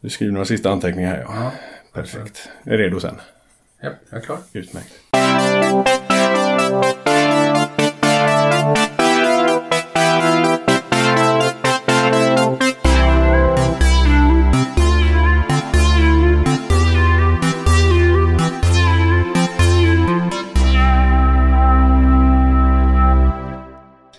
Du 0.00 0.10
skriver 0.10 0.32
några 0.32 0.44
sista 0.44 0.70
anteckningar 0.70 1.10
här 1.10 1.20
ja. 1.28 1.52
Perfekt. 1.92 2.48
Är 2.64 2.78
redo 2.78 3.00
sen? 3.00 3.20
Ja, 3.80 3.90
jag 4.10 4.20
är 4.20 4.24
klar. 4.24 4.38
Utmärkt. 4.52 4.92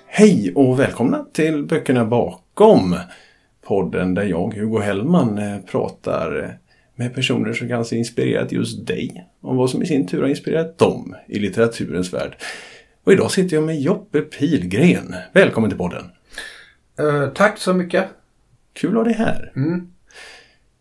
Hej 0.08 0.54
och 0.56 0.80
välkomna 0.80 1.26
till 1.34 1.66
Böckerna 1.66 2.06
bakom. 2.06 2.96
Podden 3.68 4.14
där 4.14 4.24
jag, 4.24 4.54
Hugo 4.54 4.80
Hellman, 4.80 5.38
eh, 5.38 5.60
pratar 5.72 6.44
eh, 6.44 6.50
med 6.96 7.16
personer 7.16 7.54
som 7.54 7.68
kanske 7.68 7.96
inspirerat 7.96 8.52
just 8.52 8.88
dig. 8.88 9.26
Om 9.42 9.58
vad 9.58 9.70
som 9.70 9.84
i 9.84 9.86
sin 9.86 10.08
tur 10.08 10.22
har 10.22 10.28
inspirerat 10.28 10.78
dem 10.78 11.16
i 11.28 11.40
litteraturens 11.40 12.14
värld. 12.14 12.36
Och 13.04 13.14
idag 13.14 13.32
sitter 13.32 13.56
jag 13.56 13.64
med 13.64 13.82
Joppe 13.82 14.22
Pilgren. 14.22 15.16
Välkommen 15.34 15.70
till 15.70 15.78
podden. 15.78 16.04
Eh, 17.00 17.30
tack 17.30 17.58
så 17.58 17.74
mycket. 17.74 18.06
Kul 18.74 18.90
att 18.90 18.96
ha 18.96 19.04
dig 19.04 19.14
här. 19.14 19.52
Mm. 19.56 19.88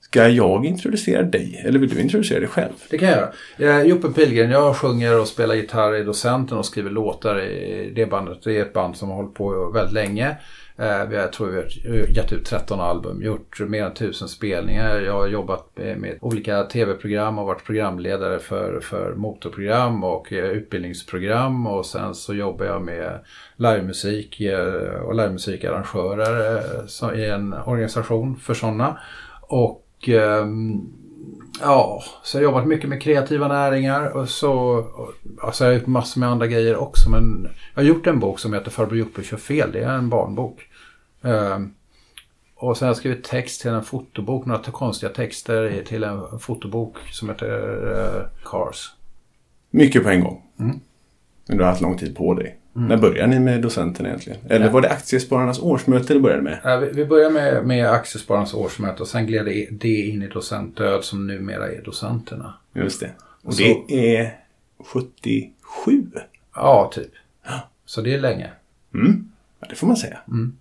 Ska 0.00 0.28
jag 0.28 0.66
introducera 0.66 1.22
dig 1.22 1.62
eller 1.66 1.78
vill 1.78 1.88
du 1.88 2.00
introducera 2.00 2.40
dig 2.40 2.48
själv? 2.48 2.72
Det 2.90 2.98
kan 2.98 3.08
jag 3.08 3.16
göra. 3.18 3.32
Jag 3.56 3.80
är 3.80 3.84
Joppe 3.84 4.08
Pilgren. 4.08 4.50
Jag 4.50 4.76
sjunger 4.76 5.20
och 5.20 5.28
spelar 5.28 5.54
gitarr 5.54 5.94
i 5.94 6.02
Docenten 6.02 6.58
och 6.58 6.66
skriver 6.66 6.90
låtar 6.90 7.42
i 7.42 7.92
det 7.94 8.06
bandet. 8.06 8.38
Det 8.44 8.56
är 8.56 8.62
ett 8.62 8.72
band 8.72 8.96
som 8.96 9.08
har 9.08 9.16
hållit 9.16 9.34
på 9.34 9.70
väldigt 9.74 9.94
länge. 9.94 10.36
Eh, 10.78 11.06
vi 11.08 11.16
har, 11.16 11.22
jag 11.22 11.32
tror 11.32 11.48
vi 11.48 11.56
har 11.56 12.06
gett 12.06 12.32
ut 12.32 12.44
13 12.44 12.80
album, 12.80 13.22
gjort 13.22 13.60
mer 13.60 13.84
än 13.84 13.92
1000 13.92 14.28
spelningar. 14.28 15.00
Jag 15.00 15.12
har 15.12 15.26
jobbat 15.26 15.70
med, 15.74 15.98
med 15.98 16.18
olika 16.20 16.62
tv-program 16.62 17.38
och 17.38 17.46
varit 17.46 17.64
programledare 17.64 18.38
för, 18.38 18.80
för 18.80 19.14
motorprogram 19.14 20.04
och 20.04 20.32
eh, 20.32 20.44
utbildningsprogram. 20.44 21.66
Och 21.66 21.86
sen 21.86 22.14
så 22.14 22.34
jobbar 22.34 22.66
jag 22.66 22.82
med 22.82 23.18
livemusik 23.56 24.40
eh, 24.40 25.00
och 25.00 25.14
livemusikarrangörer 25.14 27.16
i 27.16 27.24
en 27.24 27.52
organisation 27.52 28.36
för 28.36 28.54
sådana. 28.54 28.98
Och 29.42 30.08
ehm, 30.08 31.05
Ja, 31.60 32.02
så 32.22 32.36
jag 32.36 32.40
har 32.40 32.44
jobbat 32.44 32.66
mycket 32.66 32.88
med 32.88 33.02
kreativa 33.02 33.48
näringar 33.48 34.16
och 34.16 34.28
så 34.28 34.84
alltså 35.42 35.64
jag 35.64 35.70
har 35.70 35.78
gjort 35.78 35.86
massor 35.86 36.20
med 36.20 36.28
andra 36.28 36.46
grejer 36.46 36.76
också. 36.76 37.10
Men 37.10 37.48
jag 37.74 37.82
har 37.82 37.88
gjort 37.88 38.06
en 38.06 38.20
bok 38.20 38.38
som 38.38 38.54
heter 38.54 38.70
Farbror 38.70 38.98
Joppe 38.98 39.22
kör 39.22 39.36
fel. 39.36 39.72
Det 39.72 39.80
är 39.80 39.92
en 39.92 40.08
barnbok. 40.08 40.68
Ehm, 41.22 41.74
och 42.54 42.76
sen 42.76 42.86
har 42.86 42.90
jag 42.90 42.96
skrivit 42.96 43.24
text 43.24 43.60
till 43.60 43.70
en 43.70 43.84
fotobok, 43.84 44.46
några 44.46 44.62
konstiga 44.62 45.12
texter 45.12 45.82
till 45.86 46.04
en 46.04 46.38
fotobok 46.38 46.96
som 47.12 47.28
heter 47.28 47.92
eh, 47.92 48.42
Cars. 48.44 48.92
Mycket 49.70 50.02
på 50.02 50.08
en 50.08 50.24
gång. 50.24 50.42
Mm. 50.58 50.80
Men 51.48 51.56
du 51.56 51.64
har 51.64 51.70
haft 51.70 51.82
lång 51.82 51.98
tid 51.98 52.16
på 52.16 52.34
dig. 52.34 52.58
När 52.78 52.96
började 52.96 53.26
ni 53.30 53.40
med 53.40 53.62
docenten 53.62 54.06
egentligen? 54.06 54.38
Eller 54.48 54.66
Ja. 54.66 54.72
var 54.72 54.80
det 54.80 54.90
Aktiespararnas 54.90 55.58
årsmöte 55.60 56.14
du 56.14 56.20
började 56.20 56.42
med? 56.42 56.80
Vi, 56.80 56.90
vi 56.92 57.04
börjar 57.06 57.30
med, 57.30 57.66
med 57.66 57.90
Aktiespararnas 57.90 58.54
årsmöte 58.54 59.02
och 59.02 59.08
sen 59.08 59.26
gled 59.26 59.44
det, 59.44 59.68
det 59.70 59.88
in 60.06 60.22
i 60.22 60.28
docentdöd 60.28 61.04
som 61.04 61.26
numera 61.26 61.68
är 61.72 61.82
docenterna. 61.82 62.54
Just 62.74 63.00
det. 63.00 63.10
Och 63.42 63.54
Så- 63.54 63.62
det 63.88 64.16
är 64.16 64.36
77. 64.84 66.06
Ja, 66.54 66.90
typ. 66.94 67.10
Så 67.86 68.00
det 68.00 68.14
är 68.14 68.18
länge. 68.20 68.50
Mm. 68.94 69.28
Ja, 69.60 69.66
det 69.70 69.74
får 69.74 69.86
man 69.86 69.96
säga. 69.96 70.18
Mm. 70.28 70.56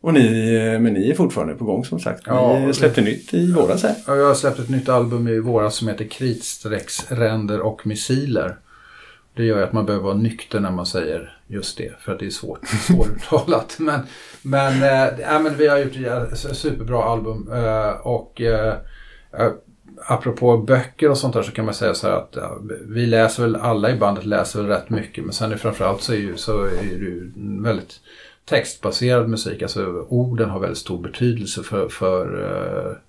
Och 0.00 0.14
ni, 0.14 0.54
eh, 0.54 0.80
men 0.80 0.92
ni 0.92 1.10
är 1.10 1.14
fortfarande 1.14 1.54
på 1.54 1.64
gång 1.64 1.84
som 1.84 2.00
sagt. 2.00 2.22
Ja, 2.26 2.58
ni 2.66 2.74
släppte 2.74 3.00
nytt 3.00 3.34
i 3.34 3.52
våras 3.52 3.82
här. 3.82 3.94
Ja, 4.06 4.16
Jag 4.16 4.26
har 4.26 4.34
släppt 4.34 4.58
ett 4.58 4.68
nytt 4.68 4.88
album 4.88 5.28
i 5.28 5.38
våras 5.40 5.74
som 5.76 5.88
heter 5.88 6.04
Kritstrecksränder 6.04 7.60
och 7.60 7.86
missiler. 7.86 8.56
Det 9.36 9.44
gör 9.44 9.58
ju 9.58 9.64
att 9.64 9.72
man 9.72 9.86
behöver 9.86 10.04
vara 10.04 10.14
nykter 10.14 10.60
när 10.60 10.70
man 10.70 10.86
säger 10.86 11.38
just 11.46 11.78
det, 11.78 11.92
för 12.00 12.12
att 12.12 12.18
det 12.18 12.26
är 12.26 12.30
svårt, 12.30 12.68
svåruttalat. 12.68 13.76
Men, 13.78 14.00
men, 14.42 14.72
äh, 15.18 15.42
men 15.42 15.56
vi 15.56 15.68
har 15.68 15.78
gjort 15.78 15.96
ett 16.32 16.56
superbra 16.56 17.04
album 17.04 17.52
äh, 17.52 17.90
och 17.90 18.40
äh, 18.40 18.74
apropå 20.06 20.56
böcker 20.56 21.10
och 21.10 21.18
sånt 21.18 21.34
där 21.34 21.42
så 21.42 21.52
kan 21.52 21.64
man 21.64 21.74
säga 21.74 21.94
så 21.94 22.06
här 22.06 22.16
att 22.16 22.32
ja, 22.32 22.58
vi 22.88 23.06
läser 23.06 23.42
väl, 23.42 23.56
alla 23.56 23.90
i 23.90 23.96
bandet 23.96 24.24
läser 24.24 24.62
väl 24.62 24.68
rätt 24.68 24.90
mycket 24.90 25.24
men 25.24 25.32
sen 25.32 25.52
är 25.52 25.56
framförallt 25.56 26.02
så 26.02 26.12
är, 26.12 26.16
ju, 26.16 26.36
så 26.36 26.64
är 26.64 26.70
det 26.70 27.04
ju 27.04 27.32
väldigt 27.62 28.00
textbaserad 28.44 29.28
musik. 29.28 29.62
Alltså 29.62 30.06
orden 30.08 30.50
har 30.50 30.60
väldigt 30.60 30.78
stor 30.78 31.02
betydelse 31.02 31.62
för, 31.62 31.88
för 31.88 33.00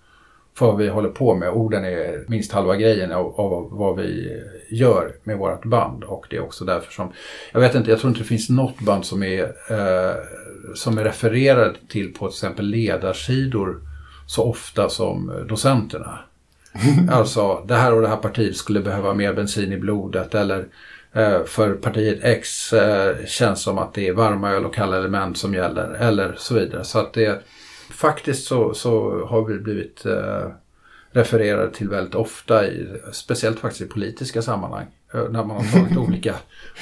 för 0.58 0.66
vad 0.66 0.78
vi 0.78 0.90
håller 0.90 1.10
på 1.10 1.36
med. 1.36 1.50
Orden 1.50 1.86
är 1.86 2.26
minst 2.28 2.52
halva 2.52 2.76
grejen 2.76 3.12
av, 3.12 3.40
av 3.40 3.70
vad 3.72 3.98
vi 3.98 4.42
gör 4.70 5.12
med 5.24 5.38
vårt 5.38 5.66
band. 5.66 6.04
Och 6.04 6.28
det 6.30 6.36
är 6.36 6.44
också 6.44 6.66
därför 6.66 6.92
som, 6.92 7.12
jag 7.52 7.60
vet 7.60 7.76
inte, 7.76 7.90
jag 7.90 8.00
tror 8.00 8.10
inte 8.10 8.22
det 8.22 8.28
finns 8.28 8.50
något 8.50 8.80
band 8.80 9.06
som 9.06 9.24
är, 9.24 9.44
eh, 9.44 10.16
som 10.76 10.98
är 10.98 11.04
refererad 11.04 11.76
till 11.88 12.14
på 12.14 12.28
till 12.28 12.36
exempel 12.36 12.66
ledarsidor 12.66 13.82
så 14.28 14.44
ofta 14.44 14.90
som 14.90 15.46
docenterna. 15.50 16.20
alltså, 17.12 17.64
det 17.68 17.76
här 17.76 17.94
och 17.94 18.02
det 18.02 18.08
här 18.08 18.18
partiet 18.18 18.56
skulle 18.56 18.80
behöva 18.80 19.14
mer 19.14 19.34
bensin 19.34 19.74
i 19.74 19.78
blodet 19.78 20.36
eller 20.36 20.66
eh, 21.14 21.44
för 21.44 21.74
partiet 21.74 22.20
X 22.24 22.74
eh, 22.74 23.16
känns 23.26 23.62
som 23.62 23.78
att 23.78 23.94
det 23.94 24.08
är 24.08 24.14
varma 24.14 24.52
öl 24.52 24.66
och 24.66 24.76
kalla 24.76 24.98
element 24.98 25.38
som 25.38 25.54
gäller 25.54 25.90
eller 25.90 26.36
så 26.38 26.54
vidare. 26.56 26.84
Så 26.84 27.00
att 27.00 27.14
det 27.14 27.44
faktiskt 27.90 28.48
så, 28.48 28.74
så 28.74 29.26
har 29.26 29.46
vi 29.46 29.60
blivit 29.60 30.06
eh, 30.06 30.52
refererade 31.12 31.72
till 31.72 31.90
väldigt 31.90 32.16
ofta, 32.16 32.68
i, 32.68 32.88
speciellt 33.12 33.60
faktiskt 33.60 33.82
i 33.82 33.86
politiska 33.86 34.42
sammanhang. 34.42 34.86
eh, 35.14 35.30
När 35.30 35.44
man 35.44 35.66
har 35.66 35.80
tagit 35.80 35.98
olika, 36.08 36.36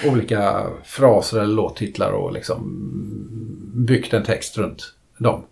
olika 0.05 0.65
fraser 0.83 1.39
eller 1.39 1.53
låttitlar 1.55 2.11
och 2.11 2.33
liksom 2.33 2.81
byggt 3.75 4.13
en 4.13 4.23
text 4.23 4.57
runt 4.57 4.93
dem. 5.17 5.43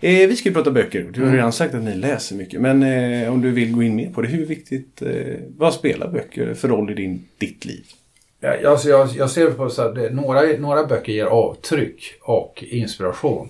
Eh, 0.00 0.28
vi 0.28 0.36
ska 0.36 0.48
ju 0.48 0.54
prata 0.54 0.70
böcker. 0.70 1.10
Du 1.12 1.24
har 1.24 1.32
redan 1.32 1.52
sagt 1.52 1.74
att 1.74 1.82
ni 1.82 1.94
läser 1.94 2.36
mycket. 2.36 2.60
Men 2.60 2.82
eh, 2.82 3.32
om 3.32 3.40
du 3.40 3.50
vill 3.50 3.72
gå 3.74 3.82
in 3.82 3.96
mer 3.96 4.10
på 4.10 4.22
det. 4.22 4.28
Hur 4.28 4.46
viktigt, 4.46 5.02
eh, 5.02 5.36
vad 5.56 5.74
spelar 5.74 6.08
böcker 6.08 6.54
för 6.54 6.68
roll 6.68 6.90
i 6.90 6.94
din, 6.94 7.24
ditt 7.38 7.64
liv? 7.64 7.84
Ja, 8.40 8.70
alltså 8.70 8.88
jag, 8.88 9.08
jag 9.16 9.30
ser 9.30 9.50
på 9.50 9.70
så 9.70 9.82
här, 9.82 9.92
det, 9.94 10.10
några, 10.10 10.40
några 10.58 10.84
böcker 10.86 11.12
ger 11.12 11.24
avtryck 11.26 12.02
och 12.22 12.64
inspiration. 12.68 13.48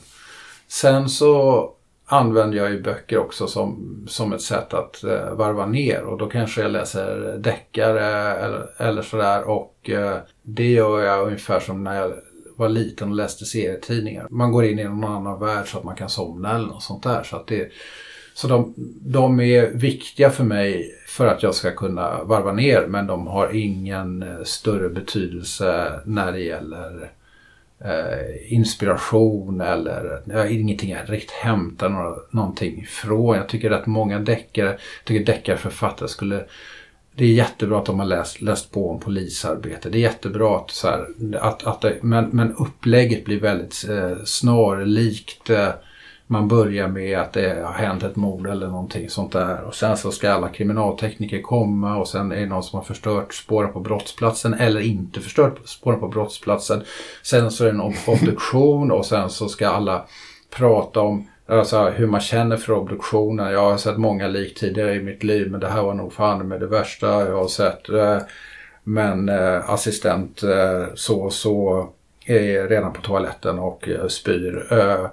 Sen 0.68 1.08
så 1.08 1.64
använder 2.10 2.58
jag 2.58 2.70
ju 2.70 2.82
böcker 2.82 3.18
också 3.18 3.46
som, 3.46 4.04
som 4.08 4.32
ett 4.32 4.42
sätt 4.42 4.74
att 4.74 5.04
eh, 5.04 5.34
varva 5.34 5.66
ner 5.66 6.02
och 6.02 6.18
då 6.18 6.26
kanske 6.26 6.62
jag 6.62 6.70
läser 6.70 7.38
deckare 7.38 8.34
eller, 8.34 8.70
eller 8.78 9.02
sådär 9.02 9.48
och 9.48 9.90
eh, 9.90 10.16
det 10.42 10.70
gör 10.70 11.00
jag 11.00 11.26
ungefär 11.26 11.60
som 11.60 11.84
när 11.84 12.00
jag 12.00 12.12
var 12.56 12.68
liten 12.68 13.08
och 13.08 13.14
läste 13.14 13.44
serietidningar. 13.44 14.26
Man 14.30 14.52
går 14.52 14.64
in 14.64 14.78
i 14.78 14.84
någon 14.84 15.04
annan 15.04 15.40
värld 15.40 15.68
så 15.68 15.78
att 15.78 15.84
man 15.84 15.96
kan 15.96 16.08
somna 16.08 16.56
eller 16.56 16.66
något 16.66 16.82
sånt 16.82 17.02
där. 17.02 17.22
Så, 17.22 17.36
att 17.36 17.46
det, 17.46 17.68
så 18.34 18.48
de, 18.48 18.74
de 19.00 19.40
är 19.40 19.70
viktiga 19.70 20.30
för 20.30 20.44
mig 20.44 20.90
för 21.06 21.26
att 21.26 21.42
jag 21.42 21.54
ska 21.54 21.70
kunna 21.70 22.24
varva 22.24 22.52
ner 22.52 22.86
men 22.86 23.06
de 23.06 23.26
har 23.26 23.56
ingen 23.56 24.22
eh, 24.22 24.42
större 24.44 24.88
betydelse 24.88 26.00
när 26.04 26.32
det 26.32 26.40
gäller 26.40 27.02
eh, 27.02 27.08
Eh, 27.84 28.52
inspiration 28.52 29.60
eller 29.60 30.22
ja, 30.24 30.46
ingenting 30.46 30.90
jag 30.90 31.12
riktigt 31.12 31.30
hämtar 31.30 31.88
några, 31.88 32.14
någonting 32.30 32.82
ifrån. 32.82 33.36
Jag 33.36 33.48
tycker 33.48 33.70
att 33.70 33.86
många 33.86 34.18
deckare, 34.18 34.66
jag 34.68 35.04
tycker 35.04 35.32
deckarförfattare 35.32 36.08
skulle 36.08 36.44
det 37.18 37.24
är 37.24 37.32
jättebra 37.32 37.78
att 37.78 37.86
de 37.86 37.98
har 37.98 38.06
läst, 38.06 38.40
läst 38.40 38.72
på 38.72 38.90
om 38.90 39.00
polisarbete. 39.00 39.90
Det 39.90 39.98
är 39.98 40.00
jättebra 40.00 40.56
att, 40.56 40.70
så 40.70 40.88
här, 40.88 41.06
att, 41.40 41.66
att 41.66 41.80
det, 41.80 41.96
men, 42.02 42.28
men 42.28 42.54
upplägget 42.56 43.24
blir 43.24 43.40
väldigt 43.40 43.88
eh, 43.88 44.24
snarlikt. 44.24 45.50
Eh, 45.50 45.68
man 46.30 46.48
börjar 46.48 46.88
med 46.88 47.18
att 47.18 47.32
det 47.32 47.62
har 47.64 47.72
hänt 47.72 48.02
ett 48.02 48.16
mord 48.16 48.46
eller 48.46 48.66
någonting 48.66 49.10
sånt 49.10 49.32
där. 49.32 49.64
Och 49.64 49.74
sen 49.74 49.96
så 49.96 50.10
ska 50.10 50.32
alla 50.32 50.48
kriminaltekniker 50.48 51.42
komma 51.42 51.96
och 51.96 52.08
sen 52.08 52.32
är 52.32 52.40
det 52.40 52.46
någon 52.46 52.62
som 52.62 52.78
har 52.78 52.84
förstört 52.84 53.34
spåren 53.34 53.72
på 53.72 53.80
brottsplatsen 53.80 54.54
eller 54.54 54.80
inte 54.80 55.20
förstört 55.20 55.68
spåren 55.68 56.00
på 56.00 56.08
brottsplatsen. 56.08 56.82
Sen 57.22 57.50
så 57.50 57.64
är 57.64 57.72
det 57.72 57.78
en 57.78 57.94
obduktion 58.06 58.90
och 58.90 59.06
sen 59.06 59.30
så 59.30 59.48
ska 59.48 59.68
alla 59.68 60.04
prata 60.56 61.00
om 61.00 61.28
alltså, 61.46 61.90
hur 61.90 62.06
man 62.06 62.20
känner 62.20 62.56
för 62.56 62.72
obduktionen. 62.72 63.52
Jag 63.52 63.70
har 63.70 63.76
sett 63.76 63.98
många 63.98 64.28
lik 64.28 64.58
tidigare 64.58 64.94
i 64.94 65.02
mitt 65.02 65.24
liv 65.24 65.50
men 65.50 65.60
det 65.60 65.68
här 65.68 65.82
var 65.82 65.94
nog 65.94 66.12
fan 66.12 66.48
med 66.48 66.60
det 66.60 66.66
värsta 66.66 67.06
jag 67.06 67.36
har 67.36 67.48
sett. 67.48 67.82
Men 68.84 69.28
eh, 69.28 69.70
assistent 69.70 70.42
eh, 70.42 70.84
så 70.94 71.20
och 71.20 71.32
så 71.32 71.88
är 72.26 72.68
redan 72.68 72.92
på 72.92 73.02
toaletten 73.02 73.58
och 73.58 73.88
eh, 73.88 74.06
spyr. 74.06 74.66
Eh, 74.70 75.06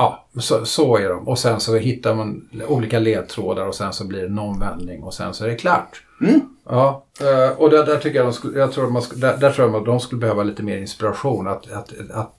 Ja, 0.00 0.26
så, 0.40 0.64
så 0.64 0.96
är 0.96 1.08
de. 1.08 1.28
Och 1.28 1.38
sen 1.38 1.60
så 1.60 1.76
hittar 1.76 2.14
man 2.14 2.48
olika 2.68 2.98
ledtrådar 2.98 3.66
och 3.66 3.74
sen 3.74 3.92
så 3.92 4.06
blir 4.06 4.22
det 4.22 4.28
någon 4.28 4.60
vändning 4.60 5.02
och 5.02 5.14
sen 5.14 5.34
så 5.34 5.44
är 5.44 5.48
det 5.48 5.54
klart. 5.56 6.02
Mm. 6.20 6.40
Ja, 6.68 7.04
eh, 7.20 7.58
och 7.58 7.70
där, 7.70 7.86
där 7.86 7.96
tycker 7.96 8.18
jag, 8.18 8.26
de 8.26 8.32
skulle, 8.32 8.58
jag 8.58 8.72
tror 8.72 8.90
man, 8.90 9.02
där, 9.16 9.36
där 9.36 9.50
tror 9.50 9.68
jag 9.68 9.76
att 9.76 9.84
de 9.84 10.00
skulle 10.00 10.20
behöva 10.20 10.42
lite 10.42 10.62
mer 10.62 10.76
inspiration. 10.76 11.48
Att, 11.48 11.72
att, 11.72 11.92
att, 12.10 12.34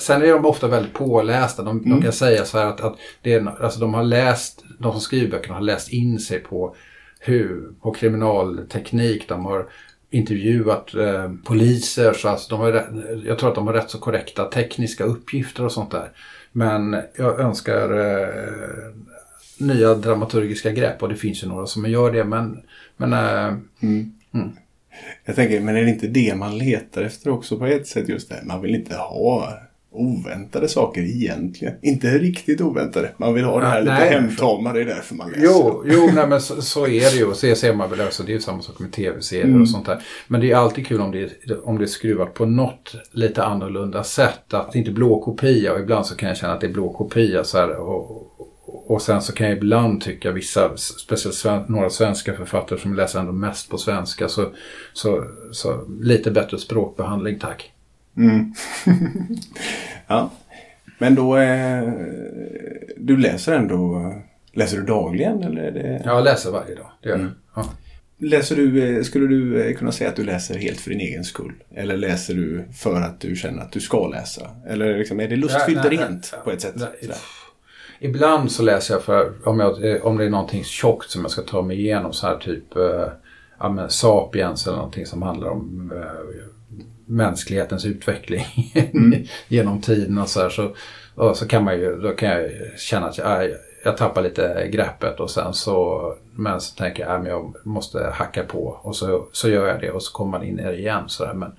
sen- 0.00 0.22
är 0.22 0.32
de 0.32 0.46
ofta 0.46 0.68
väldigt 0.68 0.94
pålästa. 0.94 1.62
De, 1.62 1.90
de 1.90 2.02
kan 2.02 2.12
säga 2.12 2.44
så 2.44 2.58
här 2.58 2.66
att, 2.66 2.80
att 2.80 2.96
det 3.22 3.34
är, 3.34 3.62
alltså 3.64 3.80
de 3.80 3.94
har 3.94 4.02
läst, 4.02 4.64
de 4.78 4.92
som 4.92 5.00
skriver 5.00 5.30
böckerna 5.30 5.54
har 5.54 5.60
läst 5.62 5.92
in 5.92 6.18
sig 6.18 6.38
på 6.38 6.74
hur, 7.20 7.72
på 7.82 7.92
kriminalteknik. 7.92 9.28
De 9.28 9.44
har 9.44 9.66
intervjuat 10.10 10.94
eh, 10.94 11.30
poliser. 11.44 12.12
Så 12.12 12.28
alltså 12.28 12.56
de 12.56 12.60
har, 12.60 12.86
jag 13.24 13.38
tror 13.38 13.48
att 13.48 13.54
de 13.54 13.66
har 13.66 13.74
rätt 13.74 13.90
så 13.90 13.98
korrekta 13.98 14.44
tekniska 14.44 15.04
uppgifter 15.04 15.64
och 15.64 15.72
sånt 15.72 15.90
där. 15.90 16.10
Men 16.52 16.96
jag 17.16 17.40
önskar 17.40 17.98
eh, 17.98 18.94
nya 19.58 19.94
dramaturgiska 19.94 20.70
grepp 20.70 21.02
och 21.02 21.08
det 21.08 21.16
finns 21.16 21.44
ju 21.44 21.48
några 21.48 21.66
som 21.66 21.90
gör 21.90 22.12
det. 22.12 22.24
Men, 22.24 22.62
men 22.96 23.12
eh, 23.12 23.54
Jag 25.24 25.36
tänker, 25.36 25.60
men 25.60 25.76
är 25.76 25.82
det 25.82 25.90
inte 25.90 26.06
det 26.06 26.34
man 26.34 26.58
letar 26.58 27.02
efter 27.02 27.30
också 27.30 27.58
på 27.58 27.66
ett 27.66 27.86
sätt 27.86 28.08
just 28.08 28.28
det? 28.28 28.42
Man 28.44 28.62
vill 28.62 28.74
inte 28.74 28.96
ha 28.96 29.58
oväntade 29.92 30.68
saker 30.68 31.00
egentligen. 31.00 31.74
Inte 31.82 32.18
riktigt 32.18 32.60
oväntade. 32.60 33.12
Man 33.16 33.34
vill 33.34 33.44
ha 33.44 33.60
det 33.60 33.66
här 33.66 33.74
Ja, 33.76 33.80
lite 33.80 33.94
nej. 33.94 34.08
hemtama. 34.10 34.72
Det 34.72 34.80
är 34.80 34.84
därför 34.84 35.14
man 35.14 35.30
läser. 35.30 35.44
Jo, 35.44 35.82
jo 35.86 36.10
nej, 36.14 36.26
men 36.26 36.40
så, 36.40 36.62
så 36.62 36.86
är 36.86 37.10
det 37.10 37.16
ju. 37.16 37.34
Så 37.34 37.54
ser 37.56 37.74
man 37.74 37.90
väl 37.90 38.00
också. 38.00 38.22
Det 38.22 38.32
är 38.32 38.34
ju 38.34 38.40
samma 38.40 38.62
sak 38.62 38.78
med 38.78 38.92
tv-serier 38.92 39.60
och 39.60 39.68
sånt 39.68 39.86
där. 39.86 40.02
Men 40.28 40.40
det 40.40 40.50
är 40.50 40.56
alltid 40.56 40.86
kul 40.86 41.00
om 41.00 41.10
det, 41.12 41.22
är- 41.22 41.68
om 41.68 41.78
det 41.78 41.84
är 41.84 41.86
skruvat 41.86 42.34
på 42.34 42.46
något 42.46 42.94
lite 43.12 43.44
annorlunda 43.44 44.04
sätt. 44.04 44.54
Att 44.54 44.72
det 44.72 44.78
inte 44.78 44.90
är 44.90 44.94
blå 44.94 45.20
kopia. 45.20 45.72
Och 45.72 45.80
ibland 45.80 46.06
så 46.06 46.16
kan 46.16 46.28
jag 46.28 46.38
känna 46.38 46.52
att 46.52 46.60
det 46.60 46.66
är 46.66 46.72
blå 46.72 46.92
kopia. 46.92 47.44
Så 47.44 47.58
här, 47.58 47.76
och, 47.76 48.10
och, 48.10 48.90
och 48.90 49.02
sen 49.02 49.22
så 49.22 49.32
kan 49.32 49.46
jag 49.48 49.56
ibland 49.56 50.00
tycka 50.00 50.30
vissa, 50.32 50.76
speciellt 50.76 51.34
sven, 51.36 51.62
några 51.68 51.90
svenska 51.90 52.34
författare 52.34 52.78
som 52.78 52.94
läser 52.94 53.20
ändå 53.20 53.32
mest 53.32 53.70
på 53.70 53.78
svenska. 53.78 54.28
Så, 54.28 54.46
så, 54.92 55.24
så 55.52 55.84
lite 56.02 56.30
bättre 56.30 56.58
språkbehandling 56.58 57.38
tack. 57.38 57.70
Mm. 58.16 58.54
ja. 60.06 60.30
Men 60.98 61.14
då, 61.14 61.36
eh, 61.36 61.92
du 62.96 63.16
läser 63.16 63.52
ändå, 63.52 64.14
läser 64.52 64.76
du 64.76 64.82
dagligen 64.82 65.42
eller 65.42 65.62
är 65.62 65.70
det? 65.70 66.02
Jag 66.04 66.24
läser 66.24 66.50
varje 66.50 66.74
dag. 66.74 66.90
Det 67.02 67.08
gör 67.08 67.18
jag. 67.18 67.30
Ja. 67.54 67.64
Läser 68.18 68.56
du, 68.56 68.96
eh, 68.96 69.02
skulle 69.02 69.26
du 69.26 69.62
eh, 69.62 69.76
kunna 69.76 69.92
säga 69.92 70.10
att 70.10 70.16
du 70.16 70.24
läser 70.24 70.58
helt 70.58 70.80
för 70.80 70.90
din 70.90 71.00
egen 71.00 71.24
skull? 71.24 71.52
Eller 71.74 71.96
läser 71.96 72.34
du 72.34 72.64
för 72.72 73.00
att 73.00 73.20
du 73.20 73.36
känner 73.36 73.62
att 73.62 73.72
du 73.72 73.80
ska 73.80 74.08
läsa? 74.08 74.50
Eller 74.66 74.98
liksom, 74.98 75.20
är 75.20 75.28
det 75.28 75.36
lustfyllt 75.36 75.84
nej, 75.84 75.98
rent 75.98 76.34
på 76.44 76.50
ett 76.50 76.60
sätt? 76.60 76.74
Nej. 76.76 77.10
Ibland 78.02 78.52
så 78.52 78.62
läser 78.62 78.94
jag 78.94 79.02
för 79.02 79.32
om, 79.44 79.60
jag, 79.60 79.90
eh, 79.90 80.06
om 80.06 80.16
det 80.16 80.24
är 80.24 80.30
någonting 80.30 80.64
tjockt 80.64 81.10
som 81.10 81.22
jag 81.22 81.30
ska 81.30 81.42
ta 81.42 81.62
mig 81.62 81.80
igenom 81.80 82.12
så 82.12 82.26
här 82.26 82.36
typ 82.36 82.76
eh, 82.76 83.08
ja, 83.58 83.68
men 83.68 83.90
Sapiens 83.90 84.66
eller 84.66 84.76
någonting 84.76 85.06
som 85.06 85.22
handlar 85.22 85.48
om 85.48 85.92
eh, 85.96 86.02
mänsklighetens 87.10 87.84
utveckling 87.84 88.44
genom 89.48 89.80
tiden 89.80 90.18
och 90.18 90.28
så 90.28 90.40
här 90.40 90.50
så, 90.50 90.74
och 91.14 91.36
så 91.36 91.48
kan 91.48 91.64
man 91.64 91.78
ju, 91.78 91.96
då 91.96 92.12
kan 92.12 92.28
jag 92.28 92.50
känna 92.78 93.06
att 93.06 93.18
jag, 93.18 93.50
jag, 93.84 93.96
tappar 93.96 94.22
lite 94.22 94.68
greppet 94.72 95.20
och 95.20 95.30
sen 95.30 95.54
så 95.54 96.14
men 96.34 96.60
så 96.60 96.76
tänker 96.76 97.02
jag 97.02 97.20
att 97.20 97.26
jag 97.26 97.54
måste 97.64 98.10
hacka 98.14 98.44
på 98.44 98.78
och 98.82 98.96
så, 98.96 99.26
så 99.32 99.48
gör 99.48 99.66
jag 99.66 99.80
det 99.80 99.90
och 99.90 100.02
så 100.02 100.12
kommer 100.12 100.38
man 100.38 100.46
in 100.46 100.58
i 100.58 100.62
det 100.62 100.78
igen 100.78 101.04
så 101.06 101.24
där. 101.24 101.34
Men, 101.34 101.52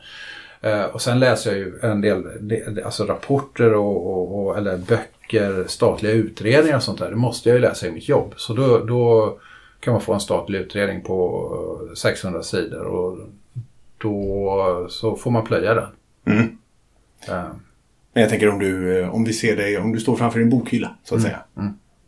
Eh, 0.61 0.83
och 0.83 1.01
sen 1.01 1.19
läser 1.19 1.51
jag 1.51 1.59
ju 1.59 1.79
en 1.81 2.01
del 2.01 2.23
de, 2.39 2.83
alltså 2.85 3.05
rapporter 3.05 3.73
och, 3.73 4.07
och, 4.07 4.45
och, 4.45 4.57
eller 4.57 4.77
böcker, 4.77 5.65
statliga 5.67 6.13
utredningar 6.13 6.77
och 6.77 6.83
sånt 6.83 6.99
där. 6.99 7.09
Det 7.09 7.15
måste 7.15 7.49
jag 7.49 7.55
ju 7.55 7.61
läsa 7.61 7.87
i 7.87 7.91
mitt 7.91 8.09
jobb. 8.09 8.33
Så 8.37 8.53
då, 8.53 8.77
då 8.77 9.37
kan 9.79 9.93
man 9.93 10.01
få 10.01 10.13
en 10.13 10.19
statlig 10.19 10.59
utredning 10.59 11.01
på 11.01 11.87
eh, 11.89 11.93
600 11.93 12.43
sidor 12.43 12.85
och 12.85 13.17
då 14.01 14.87
så 14.89 15.15
får 15.15 15.31
man 15.31 15.43
plöja 15.43 15.73
den. 15.73 15.89
Mm. 16.25 16.57
Eh, 17.27 17.51
Men 18.13 18.21
jag 18.21 18.29
tänker 18.29 18.49
om 18.49 18.59
du, 18.59 18.99
eh, 18.99 19.15
om 19.15 19.23
vi 19.23 19.33
ser 19.33 19.55
dig, 19.55 19.77
om 19.77 19.91
du 19.91 19.99
står 19.99 20.15
framför 20.15 20.39
din 20.39 20.49
bokhylla 20.49 20.95
så 21.03 21.15
att 21.15 21.21
säga. 21.21 21.43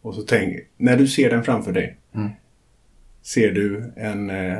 Och 0.01 0.15
så 0.15 0.21
tänk, 0.21 0.57
när 0.77 0.97
du 0.97 1.07
ser 1.07 1.29
den 1.29 1.43
framför 1.43 1.71
dig. 1.71 1.97
Mm. 2.15 2.29
Ser 3.21 3.51
du 3.51 3.93
en, 3.95 4.29
eh, 4.29 4.59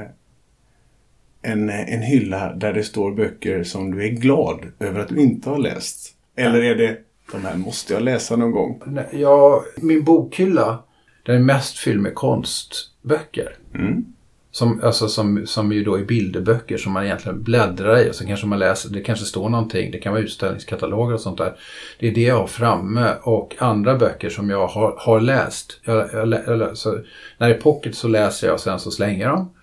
en, 1.42 1.70
en 1.70 2.02
hylla 2.02 2.54
där 2.54 2.74
det 2.74 2.84
står 2.84 3.12
böcker 3.12 3.64
som 3.64 3.92
du 3.92 4.04
är 4.04 4.10
glad 4.10 4.66
över 4.80 5.00
att 5.00 5.08
du 5.08 5.22
inte 5.22 5.50
har 5.50 5.58
läst? 5.58 6.16
Eller 6.36 6.64
är 6.64 6.76
det, 6.76 6.98
de 7.32 7.46
här 7.46 7.56
måste 7.56 7.94
jag 7.94 8.02
läsa 8.02 8.36
någon 8.36 8.52
gång? 8.52 8.82
jag, 9.12 9.64
min 9.78 10.04
bokhylla 10.04 10.84
den 11.26 11.36
är 11.36 11.40
mest 11.40 11.78
fylld 11.78 12.02
med 12.02 12.16
konstböcker. 12.16 13.58
Mm. 13.76 14.13
Som, 14.56 14.82
alltså, 14.84 15.08
som, 15.08 15.48
som 15.48 15.72
ju 15.72 15.84
då 15.84 15.96
är 15.96 16.04
bilderböcker 16.04 16.78
som 16.78 16.92
man 16.92 17.06
egentligen 17.06 17.44
bläddrar 17.44 18.00
i 18.00 18.10
och 18.10 18.16
så 18.16 18.26
kanske 18.26 18.48
man 18.48 18.60
läser, 18.60 18.90
det 18.90 19.02
kanske 19.02 19.26
står 19.26 19.50
någonting, 19.50 19.92
det 19.92 19.98
kan 19.98 20.14
vara 20.14 20.24
utställningskataloger 20.24 21.14
och 21.14 21.22
sånt 21.22 21.38
där. 21.38 21.56
Det 22.00 22.08
är 22.08 22.12
det 22.12 22.22
jag 22.22 22.40
har 22.40 22.48
framme 22.48 23.14
och 23.22 23.56
andra 23.60 23.96
böcker 23.96 24.30
som 24.30 24.50
jag 24.50 24.68
har, 24.68 24.96
har 25.00 25.22
läst. 25.22 25.80
Jag, 25.84 26.10
jag, 26.14 26.44
jag, 26.48 26.78
så, 26.78 26.92
när 27.38 27.50
det 27.50 27.56
är 27.56 27.62
pocket 27.62 27.96
så 27.96 28.08
läser 28.08 28.48
jag 28.48 28.54
och 28.54 28.60
sen 28.60 28.80
så 28.80 28.92
slänger 28.92 29.26
jag 29.26 29.38
dem. 29.38 29.54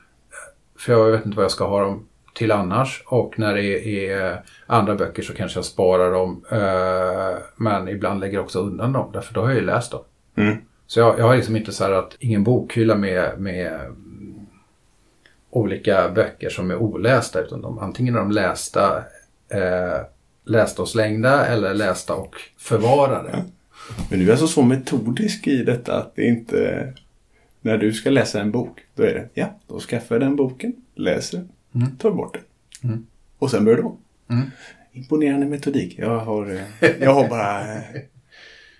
För 0.79 0.93
jag 0.93 1.11
vet 1.11 1.27
inte 1.27 1.37
vad 1.37 1.45
jag 1.45 1.53
ska 1.53 1.69
ha 1.69 1.81
dem 1.81 2.07
till 2.35 2.53
annars. 2.53 3.03
Och 3.07 3.39
när 3.39 3.55
det 3.55 4.09
är 4.11 4.43
andra 4.67 4.95
böcker 4.95 5.23
så 5.23 5.35
kanske 5.35 5.59
jag 5.59 5.65
sparar 5.65 6.13
dem. 6.13 6.45
Eh, 6.51 7.39
men 7.57 7.89
ibland 7.89 8.21
lägger 8.21 8.35
jag 8.35 8.45
också 8.45 8.59
undan 8.59 8.93
dem, 8.93 9.11
därför 9.13 9.35
då 9.35 9.41
har 9.41 9.49
jag 9.49 9.59
ju 9.59 9.67
läst 9.67 9.91
dem. 9.91 10.03
Mm. 10.37 10.57
Så 10.87 11.01
jag, 11.01 11.19
jag 11.19 11.25
har 11.25 11.37
liksom 11.37 11.57
inte 11.57 11.73
så 11.73 11.85
här 11.85 11.93
att 11.93 12.17
ingen 12.19 12.45
bokhylla 12.45 12.95
med, 12.95 13.41
med 13.41 13.81
olika 15.51 16.09
böcker 16.09 16.49
som 16.51 16.71
är 16.71 16.77
olästa. 16.77 17.41
Utan 17.41 17.63
de, 17.63 17.79
antingen 17.79 18.15
är 18.15 18.19
de 18.19 18.31
lästa, 18.31 19.05
eh, 19.49 20.01
lästa 20.45 20.83
och 20.83 20.89
slängda 20.89 21.47
eller 21.47 21.75
lästa 21.75 22.15
och 22.15 22.35
förvarade. 22.59 23.45
Men 24.11 24.19
du 24.19 24.27
är 24.27 24.31
alltså 24.31 24.47
så 24.47 24.63
metodisk 24.63 25.47
i 25.47 25.65
detta 25.65 25.97
att 25.99 26.17
det 26.17 26.25
inte... 26.25 26.93
När 27.63 27.79
du 27.79 27.93
ska 27.93 28.11
läsa 28.11 28.41
en 28.41 28.51
bok, 28.51 28.81
då 28.95 29.03
är 29.03 29.15
det 29.15 29.29
ja, 29.35 29.59
då 29.67 29.81
skaffar 29.81 30.15
jag 30.15 30.23
den 30.23 30.37
boken, 30.37 30.73
läser 30.95 31.45
den, 31.73 31.97
tar 31.97 32.11
bort 32.11 32.33
den. 32.35 32.91
Mm. 32.91 33.07
Och 33.39 33.51
sen 33.51 33.65
börjar 33.65 33.79
du 33.79 33.85
om. 33.85 33.97
Mm. 34.31 34.51
Imponerande 34.93 35.47
metodik. 35.47 35.95
Jag 35.99 36.19
har, 36.19 36.51
eh, 36.81 36.91
jag 37.01 37.15
har 37.15 37.29
bara... 37.29 37.61
eh, 37.75 37.81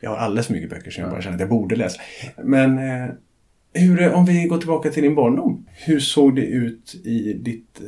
Jag 0.01 0.11
har 0.11 0.17
alldeles 0.17 0.47
för 0.47 0.55
mycket 0.55 0.71
böcker 0.71 0.91
som 0.91 1.03
jag 1.03 1.13
bara 1.13 1.23
känner 1.23 1.35
att 1.35 1.41
jag 1.41 1.49
borde 1.49 1.77
läsa. 1.77 2.01
Men 2.37 2.79
eh, 2.79 3.11
hur, 3.73 4.03
eh, 4.03 4.19
om 4.19 4.25
vi 4.25 4.45
går 4.45 4.59
tillbaka 4.59 4.91
till 4.91 5.03
din 5.03 5.15
barndom. 5.15 5.67
Hur 5.87 6.01
såg 6.01 6.37
det 6.37 6.47
ut 6.47 6.95
i 7.05 7.33
ditt, 7.33 7.81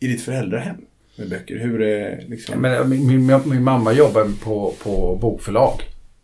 i 0.00 0.06
ditt 0.06 0.22
föräldrahem 0.22 0.76
med 1.16 1.28
böcker? 1.30 1.58
Hur 1.58 1.82
är 1.82 2.24
liksom... 2.28 2.60
Men, 2.60 2.72
eh, 2.74 2.84
min, 2.86 3.26
min, 3.26 3.40
min 3.44 3.62
mamma 3.64 3.92
jobbar 3.92 4.44
på, 4.44 4.74
på 4.82 5.18
bokförlag. 5.20 5.72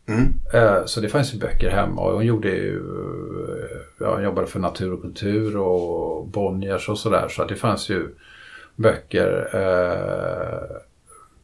Mm. 0.08 0.34
Eh, 0.54 0.84
Så 0.84 1.00
det 1.00 1.08
fanns 1.08 1.34
ju 1.34 1.38
böcker 1.38 1.70
hemma 1.70 2.02
och 2.02 2.12
hon 2.12 2.26
gjorde 2.26 2.48
ju, 2.48 2.76
eh, 2.76 3.76
ja, 4.00 4.14
hon 4.14 4.24
jobbade 4.24 4.46
för 4.46 4.60
Natur 4.60 4.92
och 4.92 5.02
kultur 5.02 5.56
och 5.56 6.26
Bonniers 6.28 6.88
och 6.88 6.98
sådär. 6.98 7.28
Så 7.28 7.44
det 7.44 7.56
fanns 7.56 7.88
ju 7.90 8.08
böcker. 8.76 9.48
Eh, 9.54 10.76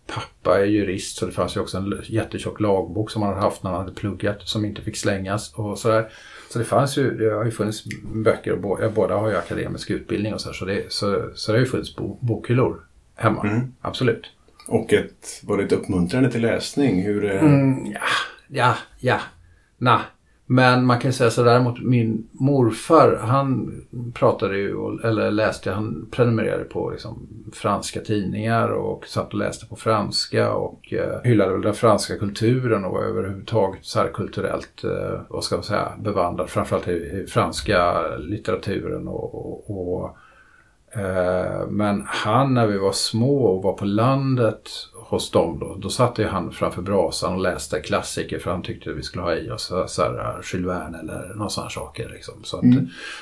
Pappa 0.06 0.60
är 0.60 0.64
jurist 0.64 1.16
så 1.16 1.26
det 1.26 1.32
fanns 1.32 1.56
ju 1.56 1.60
också 1.60 1.78
en 1.78 2.00
jättetjock 2.04 2.60
lagbok 2.60 3.10
som 3.10 3.22
han 3.22 3.30
hade 3.34 3.44
haft 3.44 3.62
när 3.62 3.70
han 3.70 3.80
hade 3.80 3.92
pluggat 3.94 4.48
som 4.48 4.64
inte 4.64 4.82
fick 4.82 4.96
slängas 4.96 5.54
och 5.54 5.78
sådär. 5.78 6.08
Så 6.50 6.58
det 6.58 6.64
fanns 6.64 6.98
ju, 6.98 7.16
det 7.16 7.34
har 7.34 7.44
ju 7.44 7.50
funnits 7.50 7.84
böcker 8.24 8.64
och 8.64 8.78
ja, 8.82 8.88
båda 8.88 9.14
har 9.16 9.28
ju 9.28 9.36
akademisk 9.36 9.90
utbildning 9.90 10.34
och 10.34 10.40
så, 10.40 10.48
här, 10.48 10.54
så, 10.54 10.64
det, 10.64 10.92
så, 10.92 11.30
så 11.34 11.52
det 11.52 11.58
har 11.58 11.64
ju 11.64 11.70
funnits 11.70 11.96
bo, 11.96 12.18
bokhyllor 12.20 12.80
hemma. 13.14 13.48
Mm. 13.48 13.72
Absolut. 13.80 14.30
Och 14.68 14.92
ett, 14.92 15.40
var 15.42 15.56
det 15.56 15.64
ett 15.64 15.72
uppmuntrande 15.72 16.30
till 16.30 16.42
läsning? 16.42 17.02
Hur, 17.02 17.24
eh, 17.24 17.42
Mm, 17.42 17.86
ja, 17.86 18.00
ja, 18.48 18.76
ja. 19.00 19.20
Nej. 19.78 20.00
Men 20.46 20.86
man 20.86 20.98
kan 20.98 21.12
säga 21.12 21.30
så 21.30 21.42
däremot 21.42 21.82
min 21.82 22.28
morfar 22.32 23.18
han 23.22 23.72
pratade 24.14 24.56
ju, 24.56 24.98
eller 25.04 25.30
läste, 25.30 25.72
han 25.72 26.06
prenumererade 26.10 26.64
på 26.64 26.90
liksom, 26.90 27.28
franska 27.52 28.00
tidningar 28.00 28.68
och 28.68 29.06
satt 29.06 29.32
och 29.32 29.38
läste 29.38 29.66
på 29.66 29.76
franska 29.76 30.52
och 30.52 30.92
eh, 30.92 31.20
hyllade 31.24 31.52
väl 31.52 31.62
den 31.62 31.74
franska 31.74 32.16
kulturen 32.16 32.84
och 32.84 32.92
var 32.92 33.02
överhuvudtaget 33.02 33.84
så 33.84 33.98
här 33.98 34.08
kulturellt, 34.08 34.84
eh, 34.84 35.20
vad 35.28 35.44
ska 35.44 35.56
man 35.56 35.64
säga, 35.64 35.92
bevandrad. 35.98 36.50
Framförallt 36.50 36.88
i, 36.88 36.92
i 36.92 37.26
franska 37.28 38.08
litteraturen 38.16 39.08
och, 39.08 39.34
och, 39.34 40.00
och 40.00 40.16
Eh, 40.96 41.66
Men 41.68 42.04
han 42.06 42.54
när 42.54 42.66
vi 42.66 42.78
var 42.78 42.92
små 42.92 43.44
och 43.44 43.62
var 43.62 43.72
på 43.72 43.84
landet 43.84 44.70
hos 45.08 45.30
dem 45.30 45.58
då, 45.61 45.76
då 45.78 45.88
satt 45.88 46.18
ju 46.18 46.25
han 46.25 46.52
framför 46.52 46.82
brasan 46.82 47.34
och 47.34 47.40
läste 47.40 47.80
klassiker 47.80 48.38
för 48.38 48.50
han 48.50 48.62
tyckte 48.62 48.92
vi 48.92 49.02
skulle 49.02 49.25
ha 49.25 49.34
i 49.34 49.50
oss 49.50 49.73
så 49.87 50.02
här, 50.02 50.40
Jules 50.52 50.68
Verne 50.68 50.99
eller 50.99 51.34
några 51.34 51.49
sådana 51.49 51.70
saker. 51.70 52.08
Liksom. 52.08 52.34
Så, 52.44 52.56
att, 52.56 52.64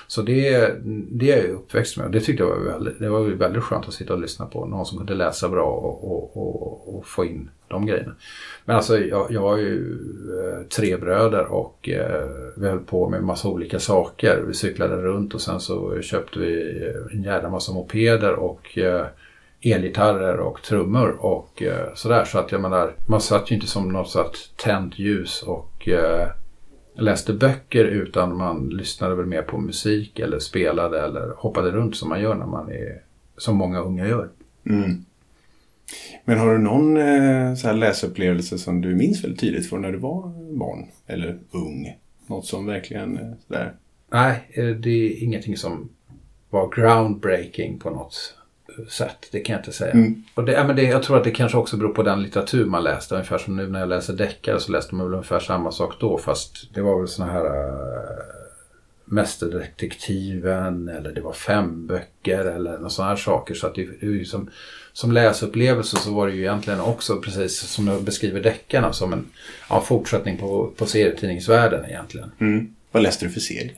så 0.07 0.23
det, 0.23 0.73
det 1.11 1.33
är 1.33 1.37
jag 1.37 1.51
uppväxt 1.51 1.97
med 1.97 2.07
och 2.07 2.13
det 2.13 2.21
tyckte 2.21 2.43
jag 2.43 2.51
var 2.51 2.73
väldigt, 2.73 2.99
det 2.99 3.09
var 3.09 3.21
väldigt 3.21 3.63
skönt 3.63 3.89
att 3.89 3.95
sitta 3.95 4.15
och 4.15 4.21
lyssna 4.21 4.47
på. 4.47 4.67
Någon 4.67 4.87
som 4.87 4.99
kunde 4.99 5.15
läsa 5.15 5.49
bra 5.49 5.65
och, 5.65 6.13
och, 6.13 6.37
och, 6.37 6.97
och 6.97 7.07
få 7.07 7.25
in 7.25 7.51
de 7.69 7.87
grejerna. 7.87 8.15
Men 8.65 8.77
alltså 8.77 8.99
jag, 8.99 9.27
jag 9.31 9.41
har 9.41 9.57
ju 9.57 9.99
eh, 10.41 10.67
tre 10.77 10.97
bröder 10.97 11.45
och 11.45 11.89
eh, 11.89 12.29
vi 12.57 12.69
höll 12.69 12.79
på 12.79 13.09
med 13.09 13.25
massa 13.25 13.49
olika 13.49 13.79
saker. 13.79 14.45
Vi 14.47 14.55
cyklade 14.55 14.97
runt 14.97 15.35
och 15.35 15.41
sen 15.41 15.61
så 15.61 16.01
köpte 16.01 16.39
vi 16.39 16.83
eh, 16.87 17.17
en 17.17 17.23
jävla 17.23 17.51
massa 17.51 17.73
mopeder 17.73 18.33
och 18.33 18.79
eh, 18.79 19.07
elgitarrer 19.63 20.37
och 20.37 20.63
trummor 20.63 21.09
och 21.21 21.63
eh, 21.63 21.95
sådär. 21.95 22.25
Så 22.25 22.39
att 22.39 22.53
jag 22.53 22.61
menar, 22.61 22.95
man 23.07 23.21
satt 23.21 23.51
ju 23.51 23.55
inte 23.55 23.67
som 23.67 23.89
något 23.89 24.11
sorts 24.11 24.53
tänt 24.57 24.99
ljus 24.99 25.43
och 25.43 25.89
eh, 25.89 26.29
läste 26.95 27.33
böcker 27.33 27.85
utan 27.85 28.37
man 28.37 28.69
lyssnade 28.69 29.15
väl 29.15 29.27
mer 29.27 29.43
på 29.43 29.59
musik 29.59 30.19
eller 30.19 30.39
spelade 30.39 31.01
eller 31.01 31.35
hoppade 31.37 31.71
runt 31.71 31.97
som 31.97 32.09
man 32.09 32.21
gör 32.21 32.35
när 32.35 32.47
man 32.47 32.71
är, 32.71 33.03
som 33.37 33.57
många 33.57 33.81
unga 33.81 34.09
gör. 34.09 34.29
Mm. 34.67 35.05
Men 36.25 36.39
har 36.39 36.53
du 36.53 36.59
någon 36.59 36.97
eh, 36.97 37.55
så 37.55 37.67
här 37.67 37.75
läsupplevelse 37.75 38.59
som 38.59 38.81
du 38.81 38.95
minns 38.95 39.25
väldigt 39.25 39.41
tydligt 39.41 39.69
från 39.69 39.83
när 39.83 39.93
du 39.93 39.99
var 39.99 40.33
barn 40.59 40.87
eller 41.07 41.39
ung? 41.51 41.97
Något 42.27 42.47
som 42.47 42.67
verkligen 42.67 43.19
eh, 43.19 43.33
sådär... 43.47 43.73
Nej, 44.11 44.49
eh, 44.51 44.67
det 44.67 44.91
är 44.91 45.23
ingenting 45.23 45.57
som 45.57 45.89
var 46.51 46.75
groundbreaking 46.75 47.79
på 47.79 47.91
något 47.91 48.37
sätt. 48.89 49.29
Det 49.33 49.41
kan 49.41 49.53
jag 49.53 49.61
inte 49.61 49.73
säga. 49.73 49.93
Mm. 49.93 50.23
Och 50.35 50.45
det, 50.45 50.53
ja, 50.53 50.65
men 50.65 50.77
det, 50.77 50.83
jag 50.83 51.03
tror 51.03 51.17
att 51.17 51.25
det 51.25 51.31
kanske 51.31 51.59
också 51.59 51.77
beror 51.77 51.95
på 51.95 52.03
den 52.03 52.23
litteratur 52.23 52.65
man 52.65 52.85
läste. 52.85 53.15
Ungefär 53.15 53.39
som 53.39 53.57
nu 53.57 53.69
när 53.69 53.81
jag 53.81 53.89
läser 53.89 54.13
deckare 54.13 54.61
så 54.61 54.73
läste 54.73 54.95
man 54.95 55.07
väl 55.07 55.15
ungefär 55.15 55.41
samma 55.41 55.73
sak 55.73 55.95
då. 56.01 56.19
Fast 56.19 56.75
det 56.75 56.81
var 56.81 56.99
väl 56.99 57.09
såna 57.09 57.33
här 57.33 57.45
äh, 57.45 57.53
Mästerdetektiven 59.05 60.89
eller 60.89 61.13
det 61.13 61.21
var 61.21 61.33
fem 61.33 61.87
böcker 61.87 62.45
eller 62.45 62.73
några 62.73 62.91
sådana 62.91 63.11
här 63.11 63.17
saker. 63.17 63.55
Så 63.55 63.67
att 63.67 63.75
det, 63.75 63.89
det 64.01 64.25
som, 64.25 64.51
som 64.93 65.13
läsupplevelse 65.13 65.97
så 65.97 66.15
var 66.15 66.27
det 66.27 66.35
ju 66.35 66.41
egentligen 66.41 66.81
också 66.81 67.17
precis 67.17 67.61
som 67.61 67.89
jag 67.89 68.03
beskriver 68.03 68.41
deckarna 68.41 68.93
som 68.93 69.13
en 69.13 69.25
ja, 69.71 69.81
fortsättning 69.81 70.39
på, 70.39 70.73
på 70.77 70.87
serietidningsvärlden 70.87 71.85
egentligen. 71.85 72.33
Mm. 72.39 72.75
Vad 72.93 73.03
läste 73.03 73.25
du 73.25 73.31
för 73.31 73.41
serie? 73.41 73.77